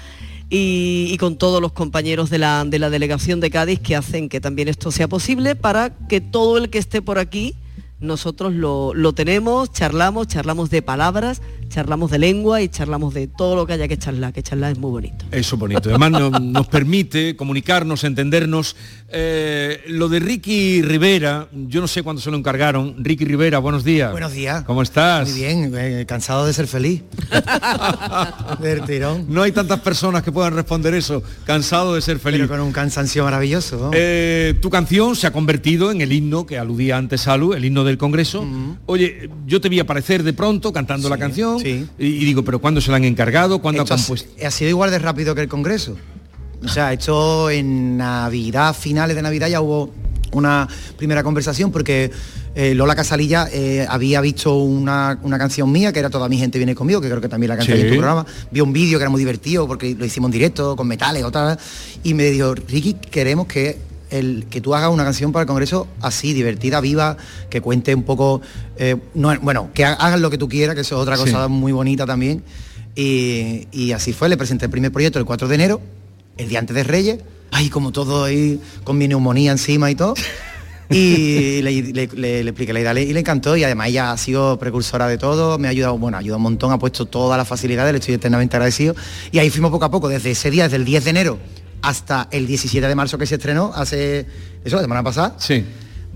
Y, 0.50 1.16
con 1.18 1.36
todos 1.36 1.60
los 1.60 1.72
compañeros 1.72 2.30
de 2.30 2.38
la, 2.38 2.64
de 2.64 2.78
la 2.78 2.90
delegación 2.90 3.40
de 3.40 3.50
Cádiz 3.50 3.80
que 3.80 3.96
hacen 3.96 4.28
que 4.28 4.40
también 4.40 4.68
esto 4.68 4.92
sea 4.92 5.08
posible 5.08 5.56
para 5.56 5.90
que 6.06 6.20
todo 6.20 6.58
el 6.58 6.68
que 6.70 6.78
esté 6.78 7.02
por 7.02 7.18
aquí 7.18 7.56
nosotros 7.98 8.52
lo, 8.52 8.92
lo 8.94 9.14
tenemos, 9.14 9.72
charlamos, 9.72 10.28
charlamos 10.28 10.68
de 10.70 10.82
palabras, 10.82 11.40
charlamos 11.74 12.08
de 12.12 12.18
lengua 12.20 12.62
y 12.62 12.68
charlamos 12.68 13.14
de 13.14 13.26
todo 13.26 13.56
lo 13.56 13.66
que 13.66 13.72
haya 13.72 13.88
que 13.88 13.98
charlar, 13.98 14.32
que 14.32 14.44
charlar 14.44 14.70
es 14.72 14.78
muy 14.78 14.92
bonito. 14.92 15.24
Eso 15.32 15.56
es 15.56 15.60
bonito. 15.60 15.88
Además 15.90 16.12
no- 16.12 16.30
nos 16.30 16.68
permite 16.68 17.34
comunicarnos, 17.34 18.04
entendernos. 18.04 18.76
Eh, 19.08 19.82
lo 19.88 20.08
de 20.08 20.20
Ricky 20.20 20.82
Rivera, 20.82 21.48
yo 21.52 21.80
no 21.80 21.88
sé 21.88 22.04
cuándo 22.04 22.22
se 22.22 22.30
lo 22.30 22.36
encargaron. 22.36 22.94
Ricky 23.02 23.24
Rivera, 23.24 23.58
buenos 23.58 23.82
días. 23.82 24.12
Buenos 24.12 24.32
días. 24.32 24.62
¿Cómo 24.64 24.82
estás? 24.82 25.28
Muy 25.28 25.38
bien, 25.40 25.72
eh, 25.76 26.04
cansado 26.06 26.46
de 26.46 26.52
ser 26.52 26.68
feliz. 26.68 27.02
Del 28.60 28.82
tirón. 28.82 29.26
No 29.28 29.42
hay 29.42 29.50
tantas 29.50 29.80
personas 29.80 30.22
que 30.22 30.30
puedan 30.30 30.54
responder 30.54 30.94
eso. 30.94 31.22
Cansado 31.44 31.94
de 31.96 32.00
ser 32.02 32.20
feliz. 32.20 32.40
Pero 32.40 32.48
con 32.48 32.60
un 32.60 32.72
cansancio 32.72 33.24
maravilloso. 33.24 33.76
¿no? 33.76 33.90
Eh, 33.94 34.54
tu 34.60 34.70
canción 34.70 35.16
se 35.16 35.26
ha 35.26 35.32
convertido 35.32 35.90
en 35.90 36.00
el 36.00 36.12
himno 36.12 36.46
que 36.46 36.56
aludía 36.58 36.96
antes 36.96 37.22
Salu, 37.22 37.54
el 37.54 37.64
himno 37.64 37.82
del 37.82 37.98
Congreso. 37.98 38.46
Oye, 38.86 39.28
yo 39.46 39.60
te 39.60 39.68
vi 39.68 39.80
aparecer 39.80 40.22
de 40.22 40.32
pronto 40.32 40.72
cantando 40.72 41.08
la 41.08 41.18
canción 41.18 41.63
y, 41.68 41.88
y 41.98 42.24
digo, 42.24 42.44
pero 42.44 42.58
¿cuándo 42.60 42.80
se 42.80 42.90
la 42.90 42.96
han 42.98 43.04
encargado? 43.04 43.60
¿Cuándo 43.60 43.82
ha 43.82 43.84
Esto 43.84 43.94
ha- 43.94 43.96
compuesto? 43.98 44.30
ha 44.46 44.50
sido 44.50 44.70
igual 44.70 44.90
de 44.90 44.98
rápido 44.98 45.34
que 45.34 45.40
el 45.42 45.48
Congreso. 45.48 45.96
O 46.64 46.68
sea, 46.68 46.92
esto 46.92 47.50
en 47.50 47.96
Navidad, 47.96 48.74
finales 48.74 49.16
de 49.16 49.22
Navidad 49.22 49.48
ya 49.48 49.60
hubo 49.60 49.92
una 50.32 50.66
primera 50.96 51.22
conversación 51.22 51.70
porque 51.70 52.10
eh, 52.56 52.74
Lola 52.74 52.94
Casalilla 52.96 53.48
eh, 53.52 53.86
había 53.88 54.20
visto 54.20 54.54
una, 54.56 55.18
una 55.22 55.38
canción 55.38 55.70
mía 55.70 55.92
que 55.92 55.98
era 56.00 56.10
Toda 56.10 56.28
mi 56.28 56.38
gente 56.38 56.58
viene 56.58 56.74
conmigo, 56.74 57.00
que 57.00 57.08
creo 57.08 57.20
que 57.20 57.28
también 57.28 57.50
la 57.50 57.56
canté 57.56 57.74
Sí. 57.76 57.80
en 57.82 57.88
tu 57.88 57.94
programa. 57.94 58.24
Vio 58.50 58.64
un 58.64 58.72
vídeo 58.72 58.98
que 58.98 59.02
era 59.02 59.10
muy 59.10 59.20
divertido 59.20 59.66
porque 59.68 59.94
lo 59.94 60.04
hicimos 60.04 60.28
en 60.28 60.32
directo, 60.32 60.74
con 60.74 60.86
metales 60.88 61.22
o 61.24 61.30
tal. 61.30 61.58
Y 62.02 62.14
me 62.14 62.24
dijo, 62.30 62.54
Ricky, 62.54 62.94
queremos 62.94 63.46
que 63.46 63.76
el, 64.18 64.46
que 64.50 64.60
tú 64.60 64.74
hagas 64.74 64.90
una 64.90 65.04
canción 65.04 65.32
para 65.32 65.42
el 65.42 65.46
Congreso 65.46 65.88
así, 66.00 66.32
divertida, 66.32 66.80
viva, 66.80 67.16
que 67.50 67.60
cuente 67.60 67.94
un 67.94 68.02
poco, 68.04 68.40
eh, 68.76 68.96
no, 69.14 69.34
bueno, 69.40 69.70
que 69.74 69.84
ha- 69.84 69.94
hagas 69.94 70.20
lo 70.20 70.30
que 70.30 70.38
tú 70.38 70.48
quieras, 70.48 70.74
que 70.74 70.82
eso 70.82 70.96
es 70.96 71.00
otra 71.02 71.16
Sí. 71.16 71.24
cosa 71.24 71.48
muy 71.48 71.72
bonita 71.72 72.06
también. 72.06 72.42
Y, 72.94 73.66
y 73.72 73.92
así 73.92 74.12
fue, 74.12 74.28
le 74.28 74.36
presenté 74.36 74.66
el 74.66 74.70
primer 74.70 74.92
proyecto 74.92 75.18
el 75.18 75.24
4 75.24 75.48
de 75.48 75.54
enero, 75.54 75.80
el 76.36 76.48
día 76.48 76.58
antes 76.60 76.74
de 76.76 76.84
Reyes, 76.84 77.18
ay, 77.50 77.68
como 77.70 77.92
todo 77.92 78.24
ahí, 78.24 78.60
con 78.84 78.96
mi 78.98 79.08
neumonía 79.08 79.52
encima 79.52 79.90
y 79.90 79.94
todo. 79.94 80.14
Y 80.90 81.62
le, 81.62 81.72
le- 81.82 82.06
le- 82.14 82.44
le 82.44 82.50
expliqué 82.50 82.74
la 82.74 82.80
idea 82.80 82.92
y 83.00 83.12
le 83.14 83.18
encantó 83.20 83.56
y 83.56 83.64
además 83.64 83.88
ella 83.88 84.12
ha 84.12 84.18
sido 84.18 84.58
precursora 84.58 85.08
de 85.08 85.16
todo, 85.16 85.58
me 85.58 85.66
ha 85.66 85.70
ayudado, 85.70 85.96
bueno, 85.96 86.18
ha 86.18 86.20
ayudado 86.20 86.36
un 86.36 86.42
montón, 86.42 86.72
ha 86.72 86.78
puesto 86.78 87.06
todas 87.06 87.38
las 87.38 87.48
facilidades, 87.48 87.90
le 87.92 87.98
estoy 88.00 88.14
eternamente 88.14 88.54
agradecido. 88.56 88.94
Y 89.32 89.38
ahí 89.38 89.48
fuimos 89.48 89.70
poco 89.70 89.86
a 89.86 89.90
poco, 89.90 90.10
desde 90.10 90.32
ese 90.32 90.50
día, 90.50 90.64
desde 90.64 90.76
el 90.76 90.84
10 90.84 91.04
de 91.04 91.10
enero 91.10 91.38
hasta 91.84 92.28
el 92.30 92.46
17 92.46 92.88
de 92.88 92.94
marzo 92.94 93.18
que 93.18 93.26
se 93.26 93.34
estrenó, 93.34 93.70
hace, 93.74 94.26
eso, 94.64 94.76
la 94.76 94.82
semana 94.82 95.02
pasada. 95.02 95.34
Sí. 95.38 95.64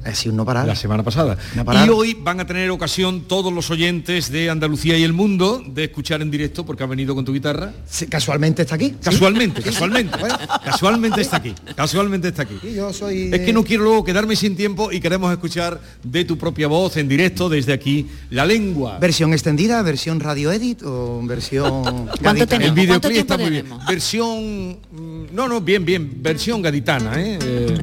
Ha 0.05 0.15
sido 0.15 0.35
no 0.35 0.45
parar. 0.45 0.67
La 0.67 0.75
semana 0.77 1.03
pasada. 1.03 1.37
No 1.55 1.65
parar. 1.65 1.87
Y 1.87 1.91
hoy 1.91 2.17
van 2.19 2.41
a 2.41 2.47
tener 2.47 2.71
ocasión 2.71 3.23
todos 3.23 3.53
los 3.53 3.71
oyentes 3.71 4.31
de 4.31 4.49
Andalucía 4.51 4.97
y 4.97 5.03
el 5.03 5.13
mundo 5.13 5.63
de 5.67 5.85
escuchar 5.85 6.23
en 6.23 6.31
directo 6.31 6.65
porque 6.65 6.83
ha 6.83 6.87
venido 6.87 7.15
con 7.15 7.25
tu 7.25 7.33
guitarra. 7.33 7.73
Sí, 7.89 8.07
casualmente 8.07 8.63
está 8.63 8.77
aquí. 8.77 8.95
Casualmente, 9.03 9.63
casualmente. 9.63 10.17
Casualmente 10.65 11.21
está 11.21 11.37
aquí. 11.39 11.55
Casualmente 11.75 12.29
está 12.29 12.43
aquí. 12.43 12.59
Y 12.63 12.75
yo 12.75 12.93
soy... 12.93 13.31
Es 13.33 13.41
que 13.41 13.53
no 13.53 13.65
quiero 13.65 13.85
luego 13.85 14.05
quedarme 14.05 14.37
sin 14.37 14.57
tiempo 14.57 14.91
y 14.93 15.01
queremos 15.01 15.31
escuchar 15.33 15.81
de 16.03 16.25
tu 16.25 16.39
propia 16.39 16.69
voz 16.69 16.97
en 16.97 17.09
directo 17.09 17.49
desde 17.49 17.73
aquí 17.73 18.07
la 18.31 18.47
lengua. 18.47 18.99
¿Versión 18.99 19.33
extendida, 19.33 19.83
versión 19.83 20.21
radio 20.21 20.53
edit 20.53 20.83
o 20.85 21.21
versión... 21.25 22.07
gaditana? 22.21 22.65
El 22.65 22.73
videoclip 22.73 23.17
está 23.19 23.37
muy 23.37 23.51
bien. 23.51 23.67
Versión. 23.87 24.79
mm, 24.93 25.35
No, 25.35 25.49
no, 25.49 25.61
bien, 25.61 25.85
bien. 25.85 26.23
Versión 26.23 26.63
gaditana, 26.63 27.21
¿eh? 27.21 27.39
Eh, 27.43 27.79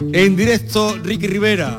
En 0.00 0.34
directo, 0.34 0.96
Ricky 1.02 1.26
Rivera. 1.26 1.78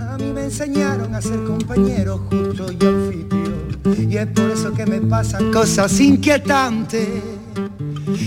A 0.00 0.18
mí 0.18 0.32
me 0.34 0.44
enseñaron 0.44 1.14
a 1.14 1.22
ser 1.22 1.44
compañero 1.44 2.26
justo 2.28 2.66
y 2.72 2.84
anfitrión 2.84 4.10
Y 4.10 4.16
es 4.16 4.26
por 4.26 4.50
eso 4.50 4.72
que 4.74 4.84
me 4.84 5.00
pasan 5.00 5.52
cosas 5.52 5.98
inquietantes 6.00 7.08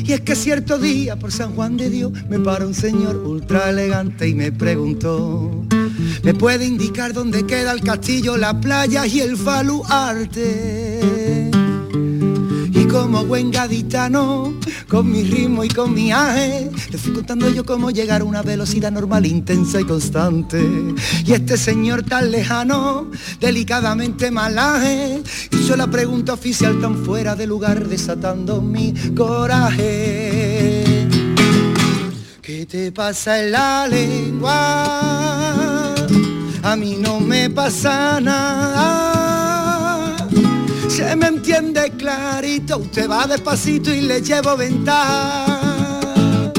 Y 0.06 0.14
es 0.14 0.22
que 0.22 0.36
cierto 0.36 0.78
día 0.78 1.20
por 1.20 1.34
San 1.34 1.54
Juan 1.54 1.76
de 1.76 1.90
Dios 1.90 2.14
Me 2.30 2.40
para 2.40 2.66
un 2.66 2.74
señor 2.74 3.18
ultra 3.18 3.70
elegante 3.70 4.30
y 4.30 4.34
me 4.34 4.54
preguntó 4.54 5.66
¿Me 6.24 6.34
puede 6.34 6.66
indicar 6.66 7.12
dónde 7.14 7.46
queda 7.46 7.74
el 7.74 7.82
castillo, 7.82 8.38
la 8.38 8.60
playa 8.60 9.06
y 9.06 9.20
el 9.20 9.36
baluarte? 9.36 11.25
Como 13.16 13.28
buen 13.28 13.50
gaditano, 13.50 14.54
con 14.90 15.10
mi 15.10 15.24
ritmo 15.24 15.64
y 15.64 15.70
con 15.70 15.94
mi 15.94 16.12
aje, 16.12 16.70
le 16.92 16.98
fui 16.98 17.14
contando 17.14 17.50
yo 17.50 17.64
cómo 17.64 17.90
llegar 17.90 18.20
a 18.20 18.26
una 18.26 18.42
velocidad 18.42 18.92
normal, 18.92 19.26
intensa 19.26 19.80
y 19.80 19.86
constante. 19.86 20.62
Y 21.26 21.32
este 21.32 21.56
señor 21.56 22.04
tan 22.04 22.30
lejano, 22.30 23.10
delicadamente 23.40 24.32
malaje, 24.32 25.24
hizo 25.50 25.78
la 25.78 25.88
pregunta 25.88 26.34
oficial 26.34 26.82
tan 26.82 27.06
fuera 27.06 27.38
de 27.38 27.48
lugar, 27.48 27.88
desatando 27.88 28.62
mi 28.62 28.94
coraje. 29.16 30.84
¿Qué 32.42 32.66
te 32.66 32.92
pasa 32.92 33.42
en 33.42 33.52
la 33.54 33.88
lengua? 33.88 34.56
A 36.64 36.76
mí 36.76 36.98
no 37.00 37.22
me 37.22 37.50
pasa 37.50 38.20
nada. 38.20 39.15
Se 40.96 41.14
me 41.18 41.28
entiende 41.28 41.92
clarito, 41.98 42.78
usted 42.78 43.10
va 43.10 43.28
despacito 43.28 43.94
y 43.94 44.00
le 44.00 44.22
llevo 44.22 44.56
ventaja. 44.56 46.54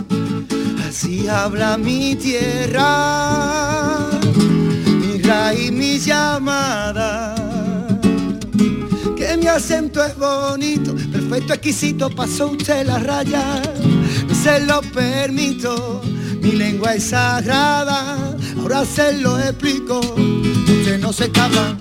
Así 0.87 1.26
habla 1.26 1.78
mi 1.78 2.14
tierra, 2.16 2.91
mi 5.01 5.22
raíz, 5.22 5.72
mi 5.72 5.99
llamada. 5.99 7.34
Que 9.16 9.39
mi 9.39 9.47
acento 9.47 10.05
es 10.05 10.14
bonito, 10.18 10.95
perfecto, 11.11 11.55
exquisito, 11.55 12.11
pasó 12.11 12.49
usted 12.49 12.84
la 12.87 12.99
raya. 12.99 13.62
No 14.28 14.34
se 14.34 14.61
lo 14.66 14.82
permito, 14.82 16.03
mi 16.43 16.53
lengua 16.53 16.95
es 16.95 17.05
sagrada, 17.05 18.37
ahora 18.61 18.84
se 18.84 19.14
lo 19.14 19.39
explico. 19.39 19.99
Usted 19.99 21.01
no 21.01 21.11
se 21.14 21.24
escapa. 21.24 21.78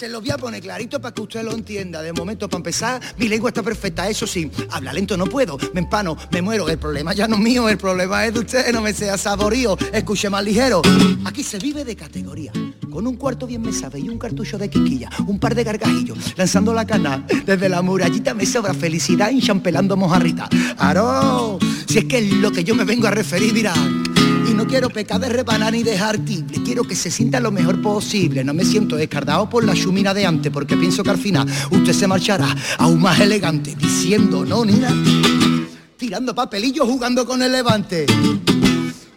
Se 0.00 0.08
lo 0.08 0.22
voy 0.22 0.30
a 0.30 0.38
poner 0.38 0.62
clarito 0.62 0.98
para 0.98 1.12
que 1.12 1.20
usted 1.20 1.42
lo 1.42 1.52
entienda. 1.52 2.00
De 2.00 2.14
momento, 2.14 2.48
para 2.48 2.60
empezar, 2.60 3.02
mi 3.18 3.28
lengua 3.28 3.50
está 3.50 3.62
perfecta. 3.62 4.08
Eso 4.08 4.26
sí, 4.26 4.50
habla 4.70 4.94
lento 4.94 5.14
no 5.14 5.26
puedo. 5.26 5.58
Me 5.74 5.80
empano, 5.80 6.16
me 6.30 6.40
muero. 6.40 6.70
El 6.70 6.78
problema 6.78 7.12
ya 7.12 7.28
no 7.28 7.36
es 7.36 7.42
mío, 7.42 7.68
el 7.68 7.76
problema 7.76 8.24
es 8.24 8.32
de 8.32 8.40
usted. 8.40 8.72
No 8.72 8.80
me 8.80 8.94
sea 8.94 9.18
saborío, 9.18 9.76
escuche 9.92 10.30
más 10.30 10.42
ligero. 10.42 10.80
Aquí 11.26 11.42
se 11.42 11.58
vive 11.58 11.84
de 11.84 11.96
categoría. 11.96 12.50
Con 12.90 13.06
un 13.06 13.16
cuarto 13.16 13.46
bien 13.46 13.60
me 13.60 13.74
sabe 13.74 14.00
y 14.00 14.08
un 14.08 14.18
cartucho 14.18 14.56
de 14.56 14.70
quiquilla. 14.70 15.10
Un 15.26 15.38
par 15.38 15.54
de 15.54 15.64
gargajillos, 15.64 16.16
lanzando 16.34 16.72
la 16.72 16.86
cana. 16.86 17.26
Desde 17.44 17.68
la 17.68 17.82
murallita 17.82 18.32
me 18.32 18.46
sobra 18.46 18.72
felicidad 18.72 19.30
y 19.30 19.42
champelando 19.42 19.98
mojarrita. 19.98 20.48
¡Aro! 20.78 21.58
Si 21.86 21.98
es 21.98 22.06
que 22.06 22.20
es 22.20 22.32
lo 22.36 22.50
que 22.50 22.64
yo 22.64 22.74
me 22.74 22.84
vengo 22.84 23.06
a 23.06 23.10
referir, 23.10 23.52
dirá. 23.52 23.74
No 24.60 24.66
quiero 24.66 24.90
pecar 24.90 25.18
de 25.18 25.30
repanar 25.30 25.72
ni 25.72 25.82
dejar 25.82 26.18
tible, 26.18 26.62
quiero 26.62 26.84
que 26.84 26.94
se 26.94 27.10
sienta 27.10 27.40
lo 27.40 27.50
mejor 27.50 27.80
posible. 27.80 28.44
No 28.44 28.52
me 28.52 28.62
siento 28.62 28.94
descardado 28.94 29.48
por 29.48 29.64
la 29.64 29.72
chumina 29.72 30.12
de 30.12 30.26
antes, 30.26 30.52
porque 30.52 30.76
pienso 30.76 31.02
que 31.02 31.08
al 31.08 31.16
final 31.16 31.48
usted 31.70 31.94
se 31.94 32.06
marchará 32.06 32.54
aún 32.76 33.00
más 33.00 33.18
elegante, 33.20 33.74
diciendo 33.74 34.44
no, 34.44 34.62
Nina, 34.66 34.94
tirando 35.96 36.34
papelillos 36.34 36.86
jugando 36.86 37.24
con 37.24 37.40
el 37.42 37.52
levante. 37.52 38.04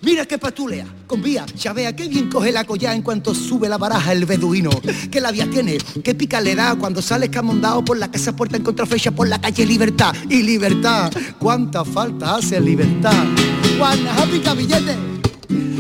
Mira 0.02 0.26
qué 0.26 0.38
patulea, 0.38 0.86
con 1.08 1.22
vía, 1.22 1.46
ya 1.58 1.74
vea 1.74 1.94
qué 1.94 2.08
bien 2.08 2.30
coge 2.30 2.54
la 2.54 2.64
collá 2.64 2.94
en 2.96 3.02
cuanto 3.02 3.36
sube 3.36 3.68
la 3.68 3.78
baraja 3.78 4.14
el 4.14 4.26
beduino. 4.26 4.70
Qué 5.12 5.20
labia 5.20 5.50
tiene, 5.50 5.78
qué 6.04 6.16
pica 6.16 6.40
le 6.40 6.56
da 6.56 6.76
cuando 6.76 7.02
sale 7.02 7.26
escamondado 7.26 7.84
por 7.84 7.98
la 7.98 8.10
casa 8.10 8.34
puerta 8.34 8.56
en 8.56 8.64
contrafecha 8.64 9.12
por 9.12 9.28
la 9.28 9.42
calle 9.42 9.66
Libertad. 9.66 10.14
Y 10.30 10.42
libertad, 10.42 11.12
cuánta 11.38 11.84
falta 11.84 12.36
hace 12.36 12.62
libertad. 12.62 13.26
Guanaja 13.78 14.26
pica 14.26 14.54
billete, 14.54 14.96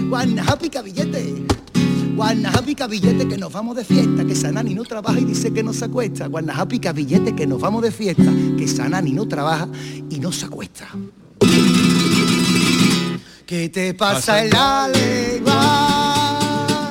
Guanaja 0.09 0.57
pica 0.57 0.81
billete. 0.81 1.45
Guanaja 2.15 2.61
pica 2.61 2.87
billete 2.87 3.27
que 3.27 3.37
nos 3.37 3.51
vamos 3.51 3.75
de 3.75 3.83
fiesta, 3.83 4.23
que 4.25 4.35
Sanani 4.35 4.75
no 4.75 4.83
trabaja 4.83 5.19
y 5.19 5.25
dice 5.25 5.51
que 5.51 5.63
no 5.63 5.73
se 5.73 5.85
acuesta. 5.85 6.27
Guanaja 6.27 6.67
pica 6.67 6.93
billete 6.93 7.35
que 7.35 7.47
nos 7.47 7.59
vamos 7.59 7.81
de 7.81 7.91
fiesta, 7.91 8.31
que 8.57 8.67
Sanani 8.67 9.11
no 9.11 9.27
trabaja 9.27 9.67
y 10.09 10.19
no 10.19 10.31
se 10.31 10.45
acuesta. 10.45 10.87
¿Qué 13.45 13.69
te 13.69 13.93
pasa 13.93 14.43
en 14.43 14.49
la 14.51 14.87
lengua? 14.87 16.89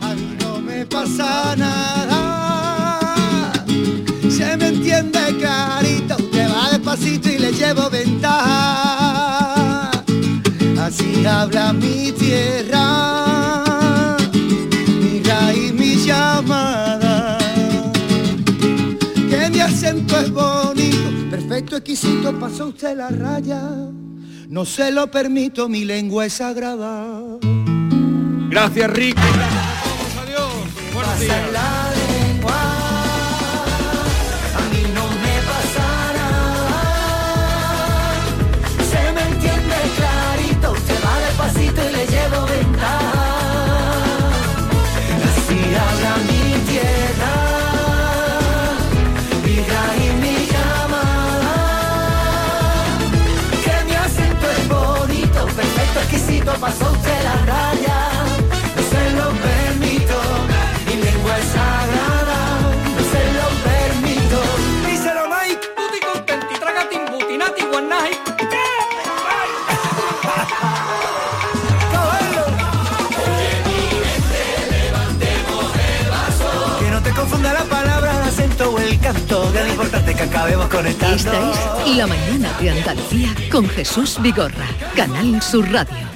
A 0.00 0.14
mí 0.14 0.36
no 0.40 0.60
me 0.60 0.86
pasa 0.86 1.54
nada. 1.56 3.52
Se 4.30 4.56
me 4.56 4.68
entiende 4.68 5.20
clarito, 5.38 6.16
usted 6.16 6.48
va 6.50 6.70
despacito 6.70 7.28
y 7.28 7.38
le 7.38 7.52
llevo 7.52 7.90
ventaja. 7.90 9.05
Así 10.98 11.26
habla 11.26 11.74
mi 11.74 12.10
tierra, 12.12 14.16
mi 14.32 15.22
raíz, 15.22 15.74
mi 15.74 15.96
llamada. 15.96 17.36
Que 19.28 19.50
mi 19.52 19.60
acento 19.60 20.18
es 20.18 20.30
bonito, 20.30 21.30
perfecto, 21.30 21.76
exquisito, 21.76 22.32
pasó 22.40 22.68
usted 22.68 22.96
la 22.96 23.10
raya. 23.10 23.60
No 24.48 24.64
se 24.64 24.90
lo 24.90 25.10
permito, 25.10 25.68
mi 25.68 25.84
lengua 25.84 26.24
es 26.24 26.32
sagrada. 26.32 27.20
Gracias, 28.48 28.90
Rick. 28.90 29.18
Adiós. 29.18 30.94
Buenos 30.94 31.20
días. 31.20 31.56
Pasó 56.58 56.90
usted 56.90 57.22
la 57.22 57.36
raya. 57.44 57.98
No 58.76 58.82
se 58.90 59.10
lo 59.12 59.28
permito, 59.46 60.18
mi 60.86 60.94
lengua 61.02 61.38
es 61.38 61.46
sagrada, 61.46 62.38
no 62.94 63.02
se 63.12 63.22
lo 63.36 63.46
permito. 63.68 64.38
Díselo, 64.86 65.24
Mike. 65.28 65.66
Tutti 65.76 66.00
contenti, 66.00 66.54
tragati 66.58 66.96
imbutinati, 66.96 67.62
guannai. 67.64 68.12
Que 76.80 76.90
no 76.90 77.02
te 77.02 77.10
confunda 77.10 77.52
la 77.52 77.64
palabra, 77.64 78.16
el 78.16 78.28
acento 78.28 78.70
o 78.70 78.78
el 78.78 78.98
canto, 79.00 79.52
que 79.52 79.60
lo 79.60 79.68
importante 79.68 80.10
es 80.12 80.16
que 80.16 80.22
acabemos 80.22 80.68
conectando. 80.68 81.16
Esta 81.16 81.52
es 81.84 81.96
La 81.96 82.06
Mañana 82.06 82.52
de 82.60 82.70
Andalucía 82.70 83.34
con 83.50 83.68
Jesús 83.68 84.18
Vigorra, 84.20 84.66
Canal 84.94 85.42
Sur 85.42 85.70
Radio. 85.70 86.15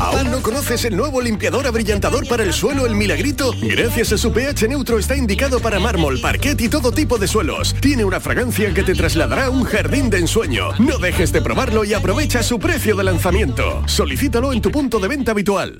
¿Aún 0.00 0.32
no 0.32 0.42
conoces 0.42 0.84
el 0.84 0.96
nuevo 0.96 1.20
limpiador 1.20 1.68
abrillantador 1.68 2.26
para 2.26 2.42
el 2.42 2.52
suelo 2.52 2.86
El 2.86 2.96
Milagrito? 2.96 3.52
Gracias 3.60 4.12
a 4.12 4.18
su 4.18 4.32
pH 4.32 4.66
neutro 4.68 4.98
está 4.98 5.14
indicado 5.16 5.60
para 5.60 5.78
mármol, 5.78 6.20
parquet 6.20 6.60
y 6.60 6.68
todo 6.68 6.90
tipo 6.90 7.18
de 7.18 7.28
suelos. 7.28 7.72
Tiene 7.80 8.04
una 8.04 8.18
fragancia 8.18 8.74
que 8.74 8.82
te 8.82 8.96
trasladará 8.96 9.46
a 9.46 9.50
un 9.50 9.62
jardín 9.62 10.10
de 10.10 10.18
ensueño. 10.18 10.70
No 10.80 10.98
dejes 10.98 11.32
de 11.32 11.40
probarlo 11.40 11.84
y 11.84 11.94
aprovecha 11.94 12.42
su 12.42 12.58
precio 12.58 12.96
de 12.96 13.04
lanzamiento. 13.04 13.84
Solicítalo 13.86 14.52
en 14.52 14.60
tu 14.60 14.72
punto 14.72 14.98
de 14.98 15.06
venta 15.06 15.30
habitual. 15.30 15.76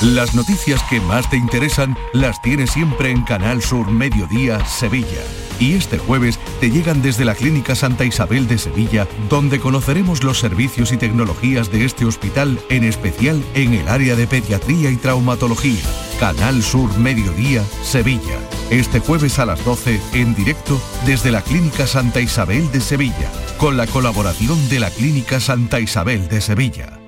Las 0.00 0.34
noticias 0.34 0.82
que 0.88 1.00
más 1.00 1.28
te 1.28 1.36
interesan 1.36 1.96
las 2.14 2.40
tienes 2.40 2.70
siempre 2.70 3.10
en 3.10 3.22
Canal 3.24 3.62
Sur 3.62 3.90
Mediodía 3.90 4.64
Sevilla. 4.64 5.43
Y 5.58 5.74
este 5.74 5.98
jueves 5.98 6.38
te 6.60 6.70
llegan 6.70 7.02
desde 7.02 7.24
la 7.24 7.34
Clínica 7.34 7.74
Santa 7.74 8.04
Isabel 8.04 8.46
de 8.46 8.58
Sevilla, 8.58 9.06
donde 9.28 9.60
conoceremos 9.60 10.24
los 10.24 10.38
servicios 10.38 10.92
y 10.92 10.96
tecnologías 10.96 11.70
de 11.70 11.84
este 11.84 12.04
hospital, 12.04 12.58
en 12.68 12.84
especial 12.84 13.42
en 13.54 13.74
el 13.74 13.88
área 13.88 14.16
de 14.16 14.26
pediatría 14.26 14.90
y 14.90 14.96
traumatología. 14.96 15.82
Canal 16.18 16.62
Sur 16.62 16.96
Mediodía 16.98 17.62
Sevilla. 17.82 18.38
Este 18.70 19.00
jueves 19.00 19.38
a 19.38 19.46
las 19.46 19.64
12 19.64 20.00
en 20.14 20.34
directo 20.34 20.80
desde 21.06 21.30
la 21.30 21.42
Clínica 21.42 21.86
Santa 21.86 22.20
Isabel 22.20 22.70
de 22.72 22.80
Sevilla, 22.80 23.30
con 23.58 23.76
la 23.76 23.86
colaboración 23.86 24.68
de 24.68 24.80
la 24.80 24.90
Clínica 24.90 25.40
Santa 25.40 25.80
Isabel 25.80 26.28
de 26.28 26.40
Sevilla. 26.40 26.98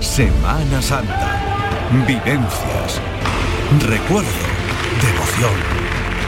Semana 0.00 0.80
Santa. 0.80 1.90
Vivencias. 2.06 3.00
Recuerdo. 3.86 4.28
Devoción. 5.02 5.89